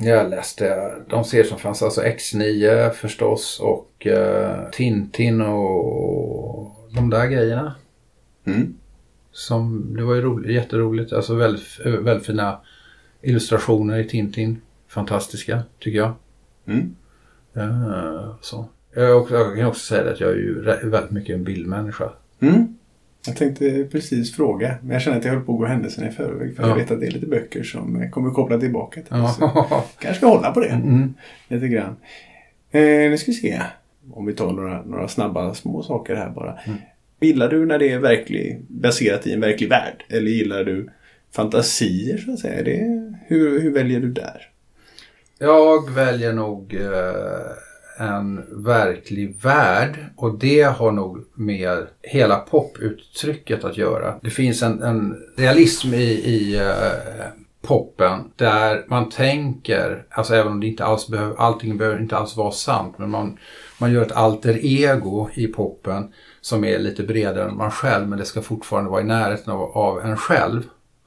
Jag 0.00 0.30
läste 0.30 0.94
de 1.08 1.24
serier 1.24 1.44
som 1.44 1.58
fanns, 1.58 1.82
alltså 1.82 2.02
X9 2.02 2.90
förstås 2.90 3.60
och 3.60 4.06
uh, 4.06 4.70
Tintin 4.72 5.40
och 5.40 6.76
de 6.94 7.10
där 7.10 7.26
grejerna. 7.26 7.74
Mm. 8.44 8.74
Som, 9.32 9.94
det 9.96 10.02
var 10.02 10.14
ju 10.14 10.20
roligt, 10.22 10.50
jätteroligt, 10.50 11.12
alltså 11.12 11.34
väldigt, 11.34 11.80
väldigt 11.84 12.26
fina 12.26 12.60
illustrationer 13.22 13.98
i 13.98 14.08
Tintin. 14.08 14.60
Fantastiska, 14.88 15.62
tycker 15.78 15.98
jag. 15.98 16.12
Mm. 16.66 16.96
Uh, 17.56 18.34
så. 18.40 18.68
Jag, 18.94 19.30
jag 19.30 19.56
kan 19.56 19.66
också 19.66 19.86
säga 19.86 20.12
att 20.12 20.20
jag 20.20 20.30
är 20.30 20.36
ju 20.36 20.62
väldigt 20.62 21.10
mycket 21.10 21.34
en 21.34 21.44
bildmänniska. 21.44 22.12
Mm. 22.40 22.78
Jag 23.26 23.36
tänkte 23.36 23.84
precis 23.92 24.36
fråga, 24.36 24.74
men 24.82 24.90
jag 24.92 25.02
känner 25.02 25.18
att 25.18 25.24
jag 25.24 25.32
höll 25.32 25.40
på 25.44 25.52
att 25.52 25.58
gå 25.58 25.66
händelserna 25.66 26.08
i 26.08 26.12
förväg. 26.12 26.56
För 26.56 26.62
Ja. 26.62 26.68
jag 26.68 26.76
vet 26.76 26.90
att 26.90 27.00
det 27.00 27.06
är 27.06 27.10
lite 27.10 27.26
böcker 27.26 27.62
som 27.62 28.10
kommer 28.10 28.30
koppla 28.30 28.58
tillbaka 28.58 29.00
till 29.02 29.12
det. 29.12 29.18
Ja. 29.40 29.84
kanske 29.98 30.18
ska 30.18 30.26
hålla 30.26 30.50
på 30.52 30.60
det 30.60 30.68
Mm. 30.68 31.14
lite 31.48 31.68
grann. 31.68 31.96
Eh, 32.70 32.80
nu 32.82 33.18
ska 33.18 33.30
vi 33.30 33.36
se. 33.36 33.60
Om 34.12 34.26
vi 34.26 34.32
tar 34.32 34.52
några, 34.52 34.82
några 34.82 35.08
snabba 35.08 35.54
små 35.54 35.82
saker 35.82 36.14
här 36.14 36.30
bara. 36.30 36.58
Mm. 36.66 36.78
Gillar 37.20 37.48
du 37.48 37.66
när 37.66 37.78
det 37.78 37.92
är 37.92 37.98
verklig, 37.98 38.60
baserat 38.68 39.26
i 39.26 39.32
en 39.32 39.40
verklig 39.40 39.68
värld? 39.68 40.04
Eller 40.08 40.30
gillar 40.30 40.64
du 40.64 40.88
fantasier 41.36 42.18
så 42.18 42.32
att 42.32 42.38
säga? 42.38 42.62
Det, 42.62 42.76
hur, 43.26 43.60
hur 43.60 43.72
väljer 43.72 44.00
du 44.00 44.12
där? 44.12 44.48
Jag 45.38 45.90
väljer 45.90 46.32
nog 46.32 46.74
eh, 46.74 46.80
en 47.98 48.44
verklig 48.64 49.36
värld 49.42 49.96
och 50.16 50.38
det 50.38 50.62
har 50.62 50.92
nog 50.92 51.24
med 51.34 51.86
hela 52.02 52.36
poputtrycket 52.36 53.64
att 53.64 53.76
göra. 53.76 54.14
Det 54.22 54.30
finns 54.30 54.62
en, 54.62 54.82
en 54.82 55.16
realism 55.36 55.94
i, 55.94 56.04
i 56.04 56.56
eh, 56.56 57.26
poppen 57.66 58.32
där 58.36 58.84
man 58.88 59.10
tänker, 59.10 60.04
alltså 60.10 60.34
även 60.34 60.52
om 60.52 60.60
det 60.60 60.66
inte 60.66 60.84
alls 60.84 61.08
behöver, 61.08 61.36
allting 61.36 61.78
behöver 61.78 62.00
inte 62.00 62.16
alls 62.16 62.36
vara 62.36 62.50
sant, 62.50 62.98
men 62.98 63.10
man, 63.10 63.38
man 63.80 63.92
gör 63.92 64.02
ett 64.02 64.12
alter 64.12 64.58
ego 64.62 65.28
i 65.34 65.46
poppen 65.46 66.12
som 66.40 66.64
är 66.64 66.78
lite 66.78 67.02
bredare 67.02 67.48
än 67.48 67.56
man 67.56 67.70
själv, 67.70 68.08
men 68.08 68.18
det 68.18 68.24
ska 68.24 68.42
fortfarande 68.42 68.90
vara 68.90 69.00
i 69.00 69.04
närheten 69.04 69.52
av, 69.52 69.62
av 69.62 70.00
en 70.00 70.16
själv. 70.16 70.62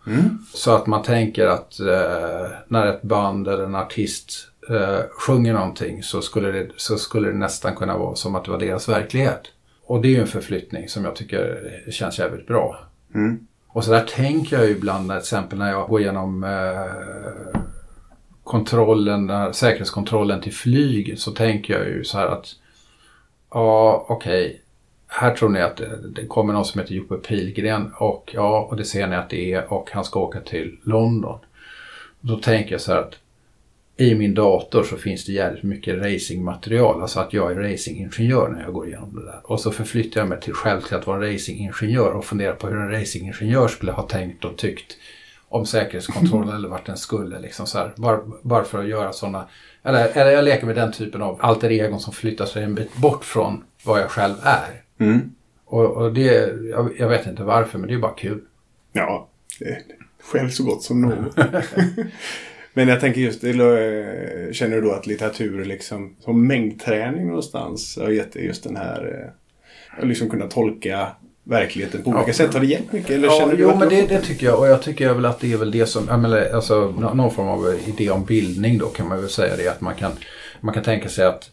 Mm. 0.08 0.38
Så 0.53 0.72
att 0.72 0.88
man 0.88 1.03
tänker 1.03 1.48
att 1.48 1.79
eh, 1.79 2.48
när 2.67 2.88
ett 2.88 3.01
band 3.01 3.48
eller 3.48 3.63
en 3.63 3.75
artist 3.75 4.31
eh, 4.69 4.99
sjunger 5.11 5.53
någonting 5.53 6.03
så 6.03 6.21
skulle, 6.21 6.51
det, 6.51 6.69
så 6.75 6.97
skulle 6.97 7.27
det 7.27 7.38
nästan 7.38 7.75
kunna 7.75 7.97
vara 7.97 8.15
som 8.15 8.35
att 8.35 8.45
det 8.45 8.51
var 8.51 8.59
deras 8.59 8.89
verklighet. 8.89 9.41
Och 9.85 10.01
det 10.01 10.07
är 10.07 10.11
ju 10.11 10.21
en 10.21 10.27
förflyttning 10.27 10.89
som 10.89 11.05
jag 11.05 11.15
tycker 11.15 11.59
känns 11.91 12.19
jävligt 12.19 12.47
bra. 12.47 12.79
Mm. 13.15 13.47
Och 13.67 13.83
så 13.83 13.91
där 13.91 14.05
tänker 14.05 14.57
jag 14.57 14.65
ju 14.65 14.71
ibland, 14.71 15.09
till 15.09 15.17
exempel 15.17 15.59
när 15.59 15.71
jag 15.71 15.89
går 15.89 16.01
igenom 16.01 16.43
eh, 16.43 17.59
kontrollen, 18.43 19.53
säkerhetskontrollen 19.53 20.41
till 20.41 20.53
flyg 20.53 21.19
så 21.19 21.31
tänker 21.31 21.73
jag 21.73 21.88
ju 21.88 22.03
så 22.03 22.17
här 22.17 22.27
att 22.27 22.47
ja, 23.51 24.05
okej, 24.09 24.61
här 25.07 25.35
tror 25.35 25.49
ni 25.49 25.61
att 25.61 25.77
det, 25.77 25.97
det 26.15 26.25
kommer 26.25 26.53
någon 26.53 26.65
som 26.65 26.81
heter 26.81 26.93
Joppe 26.93 27.15
Pilgren 27.15 27.93
och 27.97 28.31
ja, 28.33 28.67
och 28.69 28.77
det 28.77 28.85
ser 28.85 29.07
ni 29.07 29.15
att 29.15 29.29
det 29.29 29.53
är 29.53 29.73
och 29.73 29.89
han 29.91 30.03
ska 30.03 30.19
åka 30.19 30.39
till 30.39 30.77
London. 30.83 31.39
Då 32.19 32.35
tänker 32.38 32.71
jag 32.71 32.81
så 32.81 32.91
här 32.91 32.99
att 32.99 33.15
i 34.00 34.15
min 34.15 34.34
dator 34.34 34.84
så 34.84 34.98
finns 34.98 35.25
det 35.25 35.32
jävligt 35.32 35.63
mycket 35.63 35.98
racingmaterial, 35.98 37.01
alltså 37.01 37.20
att 37.20 37.34
jag 37.34 37.51
är 37.51 37.56
racingingenjör 37.56 38.50
när 38.50 38.63
jag 38.63 38.74
går 38.74 38.88
igenom 38.88 39.15
det 39.15 39.25
där. 39.25 39.39
Och 39.44 39.60
så 39.60 39.72
förflyttar 39.72 40.22
jag 40.22 40.27
mig 40.27 40.39
till 40.41 40.53
själv 40.53 40.82
till 40.82 40.96
att 40.96 41.08
vara 41.08 41.18
en 41.18 41.34
racingingenjör 41.34 42.12
och 42.12 42.25
funderar 42.25 42.53
på 42.53 42.68
hur 42.68 42.77
en 42.77 42.91
racingingenjör 42.91 43.68
skulle 43.68 43.91
ha 43.91 44.03
tänkt 44.03 44.46
och 44.46 44.58
tyckt 44.58 44.98
om 45.50 45.65
säkerhetskontrollen 45.65 46.56
eller 46.56 46.70
vart 46.70 46.86
den 46.86 46.98
skulle. 46.98 47.39
Liksom 47.39 47.68
så 47.68 47.77
här, 47.77 47.94
bara, 47.96 48.20
bara 48.41 48.63
för 48.63 48.79
att 48.79 48.88
göra 48.88 49.13
sådana, 49.13 49.48
eller, 49.84 50.08
eller 50.18 50.32
jag 50.32 50.44
leker 50.44 50.65
med 50.65 50.75
den 50.75 50.91
typen 50.91 51.22
av 51.22 51.38
alter 51.41 51.70
egon 51.70 52.00
som 52.00 52.13
flyttar 52.13 52.46
sig 52.46 52.63
en 52.63 52.75
bit 52.75 52.96
bort 52.96 53.25
från 53.25 53.63
vad 53.84 54.01
jag 54.01 54.10
själv 54.10 54.36
är. 54.44 54.82
Mm. 55.00 55.32
Och, 55.65 55.86
och 55.86 56.13
det, 56.13 56.53
jag, 56.70 56.91
jag 56.98 57.10
vet 57.10 57.27
inte 57.27 57.44
varför, 57.44 57.77
men 57.79 57.88
det 57.88 57.94
är 57.94 58.00
bara 58.00 58.13
kul. 58.13 58.41
Ja, 58.94 59.27
det, 59.60 59.77
själv 60.24 60.50
så 60.50 60.63
gott 60.63 60.84
som 60.84 61.01
något. 61.01 61.36
Men 62.73 62.88
jag 62.88 62.99
tänker 62.99 63.21
just, 63.21 63.41
känner 64.55 64.69
du 64.75 64.81
då 64.81 64.91
att 64.91 65.07
litteratur 65.07 65.65
liksom 65.65 66.15
som 66.19 66.47
mängdträning 66.47 67.27
någonstans 67.27 67.97
har 68.01 68.09
gett 68.09 68.33
dig 68.33 68.45
just 68.45 68.63
den 68.63 68.75
här, 68.75 69.31
eh, 69.99 70.05
liksom 70.07 70.29
kunna 70.29 70.47
tolka 70.47 71.07
verkligheten 71.43 72.03
på 72.03 72.09
olika 72.09 72.27
Ja. 72.27 72.33
sätt? 72.33 72.53
Har 72.53 72.59
det 72.59 72.65
hjälpt 72.65 72.93
mycket? 72.93 73.09
Eller 73.09 73.27
Ja, 73.27 73.38
känner 73.39 73.55
du 73.55 73.61
jo, 73.63 73.75
men 73.79 73.89
det, 73.89 74.01
det 74.09 74.21
tycker 74.21 74.45
jag. 74.45 74.59
Och 74.59 74.67
jag 74.67 74.81
tycker 74.81 75.13
väl 75.13 75.25
att 75.25 75.39
det 75.39 75.53
är 75.53 75.57
väl 75.57 75.71
det 75.71 75.85
som, 75.85 76.05
menar, 76.21 76.49
alltså 76.53 76.93
nå- 76.99 77.13
någon 77.13 77.31
form 77.31 77.47
av 77.47 77.79
idé 77.88 78.09
om 78.09 78.25
bildning 78.25 78.77
då 78.77 78.85
kan 78.85 79.07
man 79.07 79.19
väl 79.21 79.29
säga 79.29 79.55
det. 79.57 79.67
Att 79.67 79.81
man 79.81 79.95
kan, 79.95 80.11
man 80.61 80.73
kan 80.73 80.83
tänka 80.83 81.09
sig 81.09 81.25
att 81.25 81.49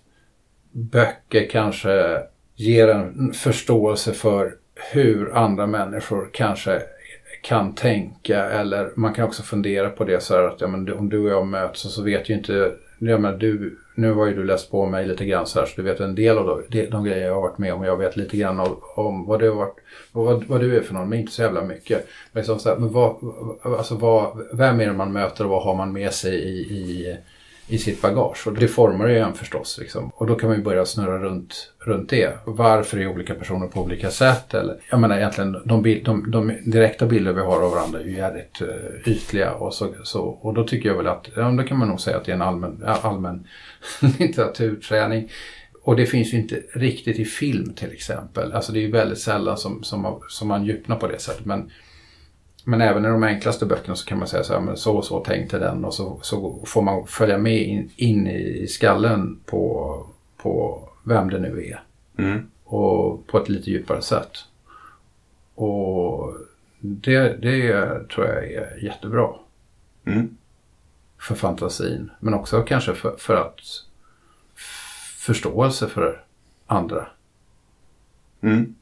böcker 0.73 1.49
kanske 1.51 2.19
ger 2.55 2.89
en 2.89 3.33
förståelse 3.33 4.13
för 4.13 4.53
hur 4.93 5.35
andra 5.37 5.67
människor 5.67 6.31
kanske 6.33 6.83
kan 7.47 7.75
tänka 7.75 8.45
eller 8.45 8.91
man 8.95 9.15
kan 9.15 9.25
också 9.25 9.43
fundera 9.43 9.91
på 9.91 10.05
det 10.05 10.23
så 10.23 10.35
här 10.35 10.43
att 10.43 10.61
ja, 10.61 10.67
men 10.67 10.93
om 10.93 11.09
du 11.09 11.19
och 11.19 11.31
jag 11.31 11.47
möts 11.47 11.81
så 11.81 12.03
vet 12.03 12.31
ju 12.31 12.35
inte, 12.35 12.73
ja, 12.99 13.19
men 13.19 13.39
du, 13.39 13.79
nu 13.95 14.13
har 14.13 14.27
ju 14.27 14.35
du 14.35 14.45
läst 14.45 14.71
på 14.71 14.87
mig 14.87 15.07
lite 15.07 15.25
grann 15.25 15.47
så 15.47 15.59
här 15.59 15.67
så 15.67 15.73
du 15.77 15.83
vet 15.83 16.01
en 16.01 16.15
del 16.15 16.39
av 16.39 16.65
de, 16.71 16.87
de 16.87 17.05
grejer 17.05 17.27
jag 17.27 17.35
har 17.35 17.43
varit 17.43 17.59
med 17.59 17.75
om 17.75 17.81
och 17.81 17.87
jag 17.87 17.97
vet 17.97 18.17
lite 18.17 18.37
grann 18.37 18.61
om, 18.61 18.77
om 18.95 19.27
vad, 19.27 19.41
du 19.41 19.49
har 19.49 19.57
varit, 19.57 19.77
vad, 20.13 20.45
vad 20.45 20.61
du 20.61 20.77
är 20.77 20.81
för 20.81 20.95
någon 20.95 21.09
men 21.09 21.19
inte 21.19 21.33
så 21.33 21.43
jävla 21.43 21.63
mycket. 21.63 22.07
Men, 22.33 22.41
liksom 22.41 22.59
så 22.59 22.69
här, 22.69 22.77
men 22.77 22.93
vad, 22.93 23.17
alltså 23.63 23.95
vad, 23.95 24.47
vem 24.53 24.81
är 24.81 24.87
det 24.87 24.93
man 24.93 25.13
möter 25.13 25.45
och 25.45 25.51
vad 25.51 25.63
har 25.63 25.75
man 25.75 25.93
med 25.93 26.13
sig 26.13 26.35
i, 26.35 26.61
i 26.61 27.17
i 27.69 27.79
sitt 27.79 28.03
bagage. 28.03 28.47
Och 28.47 28.55
det 28.55 28.69
formar 28.69 29.09
ju 29.09 29.19
en 29.19 29.35
förstås. 29.35 29.79
Liksom. 29.81 30.11
Och 30.15 30.27
då 30.27 30.35
kan 30.35 30.49
man 30.49 30.59
ju 30.59 30.65
börja 30.65 30.87
snurra 30.87 31.19
runt, 31.19 31.73
runt 31.79 32.11
det. 32.11 32.39
Varför 32.45 32.99
är 32.99 33.07
olika 33.07 33.35
personer 33.35 33.67
på 33.67 33.81
olika 33.83 34.11
sätt? 34.11 34.55
Eller, 34.55 34.77
jag 34.91 35.01
menar 35.01 35.17
egentligen, 35.17 35.57
de, 35.65 35.83
bild, 35.83 36.05
de, 36.05 36.31
de 36.31 36.53
direkta 36.65 37.07
bilder 37.07 37.33
vi 37.33 37.41
har 37.41 37.63
av 37.63 37.71
varandra 37.71 38.01
är 38.01 38.05
ju 38.05 38.17
jävligt 38.17 38.63
uh, 38.63 38.69
ytliga. 39.09 39.53
Och, 39.53 39.75
så, 39.75 39.95
så, 40.03 40.23
och 40.23 40.55
då 40.55 40.65
tycker 40.65 40.89
jag 40.89 40.97
väl 40.97 41.07
att, 41.07 41.29
ja, 41.37 41.51
då 41.51 41.63
kan 41.63 41.79
man 41.79 41.89
nog 41.89 42.01
säga 42.01 42.17
att 42.17 42.25
det 42.25 42.33
är 42.33 42.37
en 42.37 42.43
allmän, 42.43 42.85
allmän 43.03 43.47
litteraturträning. 44.19 45.31
Och 45.83 45.97
det 45.97 46.07
finns 46.07 46.35
ju 46.35 46.39
inte 46.39 46.63
riktigt 46.75 47.19
i 47.19 47.25
film 47.25 47.75
till 47.75 47.93
exempel. 47.93 48.53
Alltså 48.53 48.73
det 48.73 48.79
är 48.79 48.83
ju 48.83 48.91
väldigt 48.91 49.19
sällan 49.19 49.57
som, 49.57 49.83
som, 49.83 50.21
som 50.29 50.49
man 50.49 50.65
djupnar 50.65 50.97
på 50.97 51.07
det 51.07 51.19
sättet. 51.19 51.47
Men 51.47 51.71
men 52.69 52.81
även 52.81 53.05
i 53.05 53.09
de 53.09 53.23
enklaste 53.23 53.67
böckerna 53.67 53.97
så 53.97 54.07
kan 54.07 54.19
man 54.19 54.29
säga 54.29 54.45
så 54.45 54.53
här, 54.53 54.61
men 54.61 54.77
så 54.77 54.97
och 54.97 55.05
så 55.05 55.21
tänkte 55.25 55.59
den 55.59 55.85
och 55.85 55.95
så, 55.95 56.19
så 56.23 56.63
får 56.67 56.83
man 56.83 57.07
följa 57.07 57.39
med 57.39 57.63
in, 57.63 57.91
in 57.97 58.27
i 58.27 58.67
skallen 58.69 59.41
på, 59.45 60.07
på 60.37 60.81
vem 61.05 61.31
det 61.31 61.39
nu 61.39 61.65
är. 61.65 61.83
Mm. 62.23 62.51
Och 62.65 63.27
på 63.27 63.39
ett 63.39 63.49
lite 63.49 63.71
djupare 63.71 64.03
sätt. 64.03 64.31
Och 65.55 66.35
det, 66.81 67.37
det 67.43 68.09
tror 68.09 68.27
jag 68.27 68.45
är 68.53 68.85
jättebra 68.85 69.29
Mm. 70.05 70.37
för 71.21 71.35
fantasin. 71.35 72.11
Men 72.21 72.35
också 72.35 72.63
kanske 72.63 72.95
för, 72.95 73.17
för 73.19 73.35
att 73.37 73.61
förståelse 75.19 75.89
för 75.89 76.25
andra 76.67 77.07
Mm. 78.41 78.75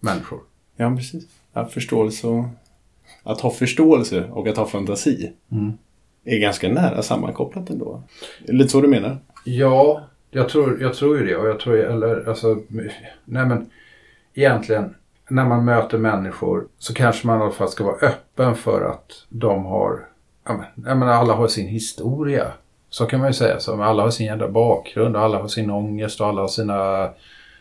människor. 0.00 0.40
Ja, 0.76 0.96
precis. 0.96 1.24
att 1.52 1.72
förståelse 1.72 2.26
och 2.26 2.44
att 3.22 3.40
ha 3.40 3.50
förståelse 3.50 4.24
och 4.30 4.48
att 4.48 4.56
ha 4.56 4.66
fantasi 4.66 5.32
Mm. 5.52 5.72
är 6.24 6.38
ganska 6.38 6.68
nära 6.68 7.02
sammankopplat 7.02 7.70
ändå. 7.70 8.02
Lite 8.44 8.68
så 8.68 8.80
du 8.80 8.88
menar? 8.88 9.18
Ja, 9.44 10.02
jag 10.30 10.48
tror, 10.48 10.82
jag 10.82 10.94
tror 10.94 11.18
ju 11.18 11.26
det. 11.26 11.36
Och 11.36 11.48
jag 11.48 11.60
tror, 11.60 11.76
eller 11.76 12.28
alltså, 12.28 12.58
nej 13.24 13.46
men 13.46 13.70
egentligen 14.34 14.94
när 15.30 15.44
man 15.44 15.64
möter 15.64 15.98
människor 15.98 16.66
så 16.78 16.94
kanske 16.94 17.26
man 17.26 17.38
i 17.38 17.42
alla 17.42 17.52
fall 17.52 17.68
ska 17.68 17.84
vara 17.84 17.96
öppen 17.96 18.54
för 18.54 18.84
att 18.84 19.26
de 19.28 19.64
har, 19.64 20.06
jag 20.74 20.96
menar 20.98 21.12
alla 21.12 21.34
har 21.34 21.48
sin 21.48 21.66
historia. 21.68 22.46
Så 22.90 23.06
kan 23.06 23.20
man 23.20 23.28
ju 23.28 23.32
säga. 23.34 23.60
Så, 23.60 23.82
alla 23.82 24.02
har 24.02 24.10
sin 24.10 24.26
jävla 24.26 24.48
bakgrund 24.48 25.16
och 25.16 25.22
alla 25.22 25.38
har 25.38 25.48
sin 25.48 25.70
ångest 25.70 26.20
och 26.20 26.26
alla 26.26 26.40
har 26.40 26.48
sina 26.48 27.10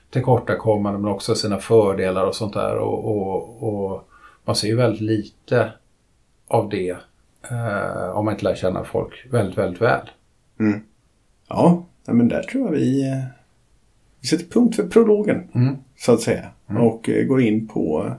tillkortakommanden 0.10 1.02
men 1.02 1.12
också 1.12 1.36
sina 1.36 1.58
fördelar 1.58 2.26
och 2.26 2.36
sånt 2.36 2.54
där. 2.54 2.78
Och, 2.78 3.06
och, 3.06 3.64
och 3.64 4.09
man 4.50 4.56
ser 4.56 4.68
ju 4.68 4.76
väldigt 4.76 5.02
lite 5.02 5.72
av 6.48 6.70
det 6.70 6.90
eh, 7.52 8.10
om 8.10 8.26
man 8.26 8.34
inte 8.34 8.44
lär 8.44 8.56
känna 8.56 8.84
folk 8.84 9.28
väldigt, 9.32 9.58
väldigt 9.58 9.82
väl. 9.82 10.10
Ja, 11.50 11.86
nej, 12.06 12.16
men 12.16 12.28
där 12.28 12.44
tror 12.44 12.66
jag 12.66 12.72
vi, 12.72 13.12
eh, 13.12 13.24
vi 14.22 14.28
sätter 14.28 14.46
punkt 14.46 14.76
för 14.76 14.88
prologen. 14.88 15.48
Mm. 15.56 15.76
Så 15.98 16.14
att 16.14 16.22
säga. 16.22 16.50
Och 16.80 17.10
eh, 17.10 17.26
går 17.26 17.42
in 17.42 17.68
på, 17.68 18.12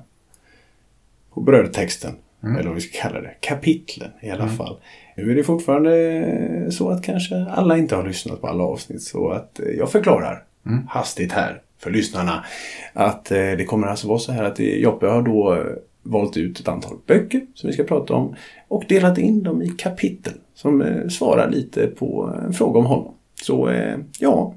på 1.34 1.40
brödtexten. 1.40 2.12
Eller 2.42 2.64
vad 2.64 2.74
vi 2.74 2.80
ska 2.80 3.02
kalla 3.02 3.20
det. 3.20 3.34
Kapitlen 3.40 4.10
i 4.20 4.30
alla 4.30 4.48
fall. 4.48 4.76
Nu 5.16 5.30
är 5.30 5.34
det 5.34 5.44
fortfarande 5.44 6.72
så 6.72 6.90
att 6.90 7.02
kanske 7.02 7.44
alla 7.44 7.76
inte 7.76 7.96
har 7.96 8.06
lyssnat 8.06 8.40
på 8.40 8.46
alla 8.46 8.64
avsnitt. 8.64 9.02
Så 9.02 9.30
att 9.30 9.60
eh, 9.60 9.66
jag 9.66 9.92
förklarar 9.92 10.44
hastigt 10.88 11.32
här 11.32 11.62
för 11.78 11.90
lyssnarna. 11.90 12.44
Att 12.92 13.30
eh, 13.30 13.36
det 13.36 13.64
kommer 13.64 13.86
alltså 13.86 14.08
vara 14.08 14.18
så 14.18 14.32
här 14.32 14.44
att 14.44 14.60
eh, 14.60 14.66
Joppe 14.66 15.06
har 15.06 15.22
då 15.22 15.54
eh, 15.54 15.64
valt 16.02 16.36
ut 16.36 16.60
ett 16.60 16.68
antal 16.68 16.96
böcker 17.06 17.46
som 17.54 17.66
vi 17.66 17.72
ska 17.72 17.84
prata 17.84 18.14
om. 18.14 18.34
Och 18.68 18.84
delat 18.88 19.18
in 19.18 19.42
dem 19.42 19.62
i 19.62 19.68
kapitel. 19.68 20.32
Som 20.54 20.82
eh, 20.82 21.08
svarar 21.08 21.50
lite 21.50 21.86
på 21.86 22.34
en 22.46 22.52
fråga 22.52 22.78
om 22.78 22.86
honom. 22.86 23.14
Så 23.42 23.68
eh, 23.68 23.98
ja, 24.18 24.54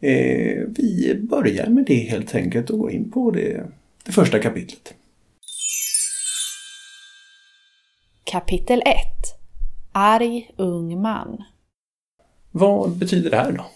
Eh, 0.00 0.64
vi 0.68 1.20
börjar 1.22 1.66
med 1.66 1.84
det 1.84 1.94
helt 1.94 2.34
enkelt 2.34 2.70
och 2.70 2.78
går 2.78 2.90
in 2.90 3.10
på 3.10 3.30
det, 3.30 3.66
det 4.04 4.12
första 4.12 4.38
kapitlet. 4.38 4.94
Kapitel 8.24 8.80
1 8.80 8.84
Arg 9.92 10.50
ung 10.56 11.02
man 11.02 11.42
Vad 12.50 12.98
betyder 12.98 13.30
det 13.30 13.36
här 13.36 13.52
då? 13.52 13.66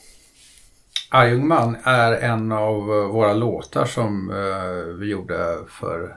Arg 1.14 1.34
ung 1.34 1.48
man 1.48 1.76
är 1.84 2.12
en 2.12 2.52
av 2.52 2.78
eh, 2.78 3.06
våra 3.06 3.32
låtar 3.32 3.84
som 3.84 4.30
eh, 4.30 4.94
vi 4.98 5.10
gjorde 5.10 5.58
för 5.68 6.16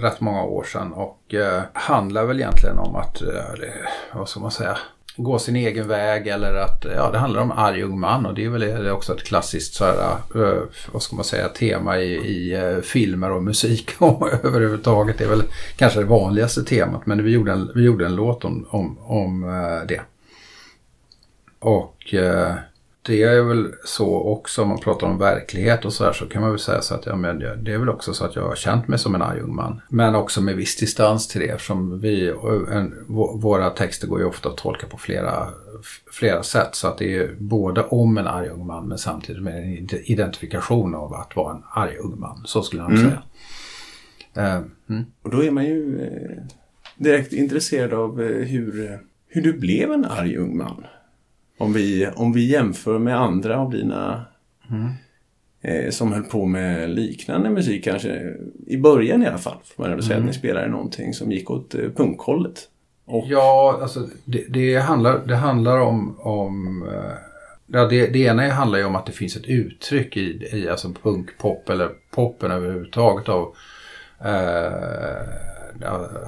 rätt 0.00 0.20
många 0.20 0.42
år 0.42 0.64
sedan 0.64 0.92
och 0.92 1.34
eh, 1.34 1.62
handlar 1.72 2.24
väl 2.24 2.40
egentligen 2.40 2.78
om 2.78 2.96
att, 2.96 3.22
eh, 3.22 3.68
vad 4.12 4.28
ska 4.28 4.40
man 4.40 4.50
säga, 4.50 4.78
gå 5.16 5.38
sin 5.38 5.56
egen 5.56 5.88
väg 5.88 6.26
eller 6.26 6.54
att, 6.54 6.84
eh, 6.84 6.92
ja 6.92 7.10
det 7.12 7.18
handlar 7.18 7.42
om 7.42 7.52
arg 7.52 7.82
ung 7.82 8.00
man 8.00 8.26
och 8.26 8.34
det 8.34 8.44
är 8.44 8.48
väl 8.48 8.86
eh, 8.86 8.92
också 8.92 9.14
ett 9.14 9.24
klassiskt 9.24 9.74
så 9.74 9.84
här, 9.84 10.16
vad 10.92 11.02
ska 11.02 11.16
man 11.16 11.24
säga, 11.24 11.48
tema 11.48 11.98
i, 11.98 12.14
i 12.14 12.80
filmer 12.82 13.32
och 13.32 13.42
musik 13.42 13.90
och 13.98 14.44
överhuvudtaget. 14.44 15.18
Det 15.18 15.24
är 15.24 15.28
väl 15.28 15.44
kanske 15.76 16.00
det 16.00 16.06
vanligaste 16.06 16.64
temat 16.64 17.06
men 17.06 17.24
vi 17.24 17.30
gjorde 17.30 17.52
en, 17.52 17.70
vi 17.74 17.82
gjorde 17.82 18.06
en 18.06 18.16
låt 18.16 18.44
om, 18.44 18.66
om, 18.70 18.98
om 18.98 19.40
det. 19.88 20.00
Och 21.58 22.14
eh, 22.14 22.54
det 23.06 23.22
är 23.22 23.42
väl 23.42 23.72
så 23.84 24.14
också 24.20 24.62
om 24.62 24.68
man 24.68 24.78
pratar 24.78 25.06
om 25.06 25.18
verklighet 25.18 25.84
och 25.84 25.92
så 25.92 26.04
här 26.04 26.12
så 26.12 26.26
kan 26.26 26.42
man 26.42 26.50
väl 26.50 26.58
säga 26.58 26.80
så 26.80 26.94
att 26.94 27.06
ja, 27.06 27.16
men 27.16 27.38
det 27.38 27.72
är 27.72 27.78
väl 27.78 27.88
också 27.88 28.14
så 28.14 28.24
att 28.24 28.36
jag 28.36 28.42
har 28.48 28.54
känt 28.56 28.88
mig 28.88 28.98
som 28.98 29.14
en 29.14 29.22
arg 29.22 29.40
ung 29.40 29.54
man. 29.54 29.80
Men 29.88 30.14
också 30.14 30.40
med 30.40 30.56
viss 30.56 30.76
distans 30.76 31.28
till 31.28 31.40
det 31.40 31.46
eftersom 31.48 32.00
vi, 32.00 32.28
en, 32.72 32.94
vå- 33.08 33.40
våra 33.40 33.70
texter 33.70 34.06
går 34.06 34.20
ju 34.20 34.26
ofta 34.26 34.48
att 34.48 34.56
tolka 34.56 34.86
på 34.86 34.98
flera, 34.98 35.48
flera 36.12 36.42
sätt. 36.42 36.74
Så 36.74 36.88
att 36.88 36.98
det 36.98 37.16
är 37.16 37.34
både 37.38 37.82
om 37.82 38.18
en 38.18 38.26
arg 38.26 38.48
ung 38.48 38.66
man 38.66 38.88
men 38.88 38.98
samtidigt 38.98 39.42
med 39.42 39.56
en 39.58 39.64
ide- 39.64 40.02
identifikation 40.04 40.94
av 40.94 41.14
att 41.14 41.36
vara 41.36 41.54
en 41.56 41.62
arg 41.74 41.96
ung 41.96 42.20
man. 42.20 42.42
Så 42.44 42.62
skulle 42.62 42.82
jag 42.82 42.90
nog 42.90 42.98
säga. 42.98 43.22
Eh, 44.36 44.60
mm. 44.88 45.04
Och 45.22 45.30
då 45.30 45.44
är 45.44 45.50
man 45.50 45.64
ju 45.64 46.02
eh, 46.02 46.42
direkt 46.96 47.32
intresserad 47.32 47.92
av 47.92 48.22
eh, 48.22 48.26
hur, 48.46 48.98
hur 49.28 49.42
du 49.42 49.52
blev 49.52 49.92
en 49.92 50.04
arg 50.04 50.36
ung 50.36 50.56
man. 50.56 50.84
Om 51.58 51.72
vi, 51.72 52.08
om 52.16 52.32
vi 52.32 52.50
jämför 52.50 52.98
med 52.98 53.20
andra 53.20 53.58
av 53.58 53.70
dina 53.70 54.24
eh, 55.62 55.90
som 55.90 56.12
höll 56.12 56.22
på 56.22 56.46
med 56.46 56.90
liknande 56.90 57.50
musik 57.50 57.84
kanske 57.84 58.34
i 58.66 58.76
början 58.76 59.22
i 59.22 59.26
alla 59.26 59.38
fall. 59.38 59.58
Får 59.76 59.88
man 59.88 60.02
säga 60.02 60.18
att 60.18 60.24
ni 60.24 60.32
spelade 60.32 60.68
någonting 60.68 61.14
som 61.14 61.32
gick 61.32 61.50
åt 61.50 61.74
eh, 61.74 61.90
punkhållet. 61.96 62.68
Och, 63.06 63.24
Ja, 63.28 63.78
alltså 63.82 64.08
det, 64.24 64.44
det, 64.48 64.76
handlar, 64.76 65.26
det 65.26 65.36
handlar 65.36 65.80
om... 65.80 66.20
om 66.20 66.82
eh, 66.92 67.12
ja, 67.66 67.86
det, 67.86 68.06
det 68.06 68.18
ena 68.18 68.48
handlar 68.48 68.78
ju 68.78 68.84
om 68.84 68.96
att 68.96 69.06
det 69.06 69.12
finns 69.12 69.36
ett 69.36 69.46
uttryck 69.46 70.16
i, 70.16 70.48
i 70.52 70.68
alltså 70.68 70.92
punkpop 71.02 71.70
eller 71.70 71.90
poppen 72.14 72.50
överhuvudtaget 72.50 73.28
av 73.28 73.54
eh, 74.24 75.53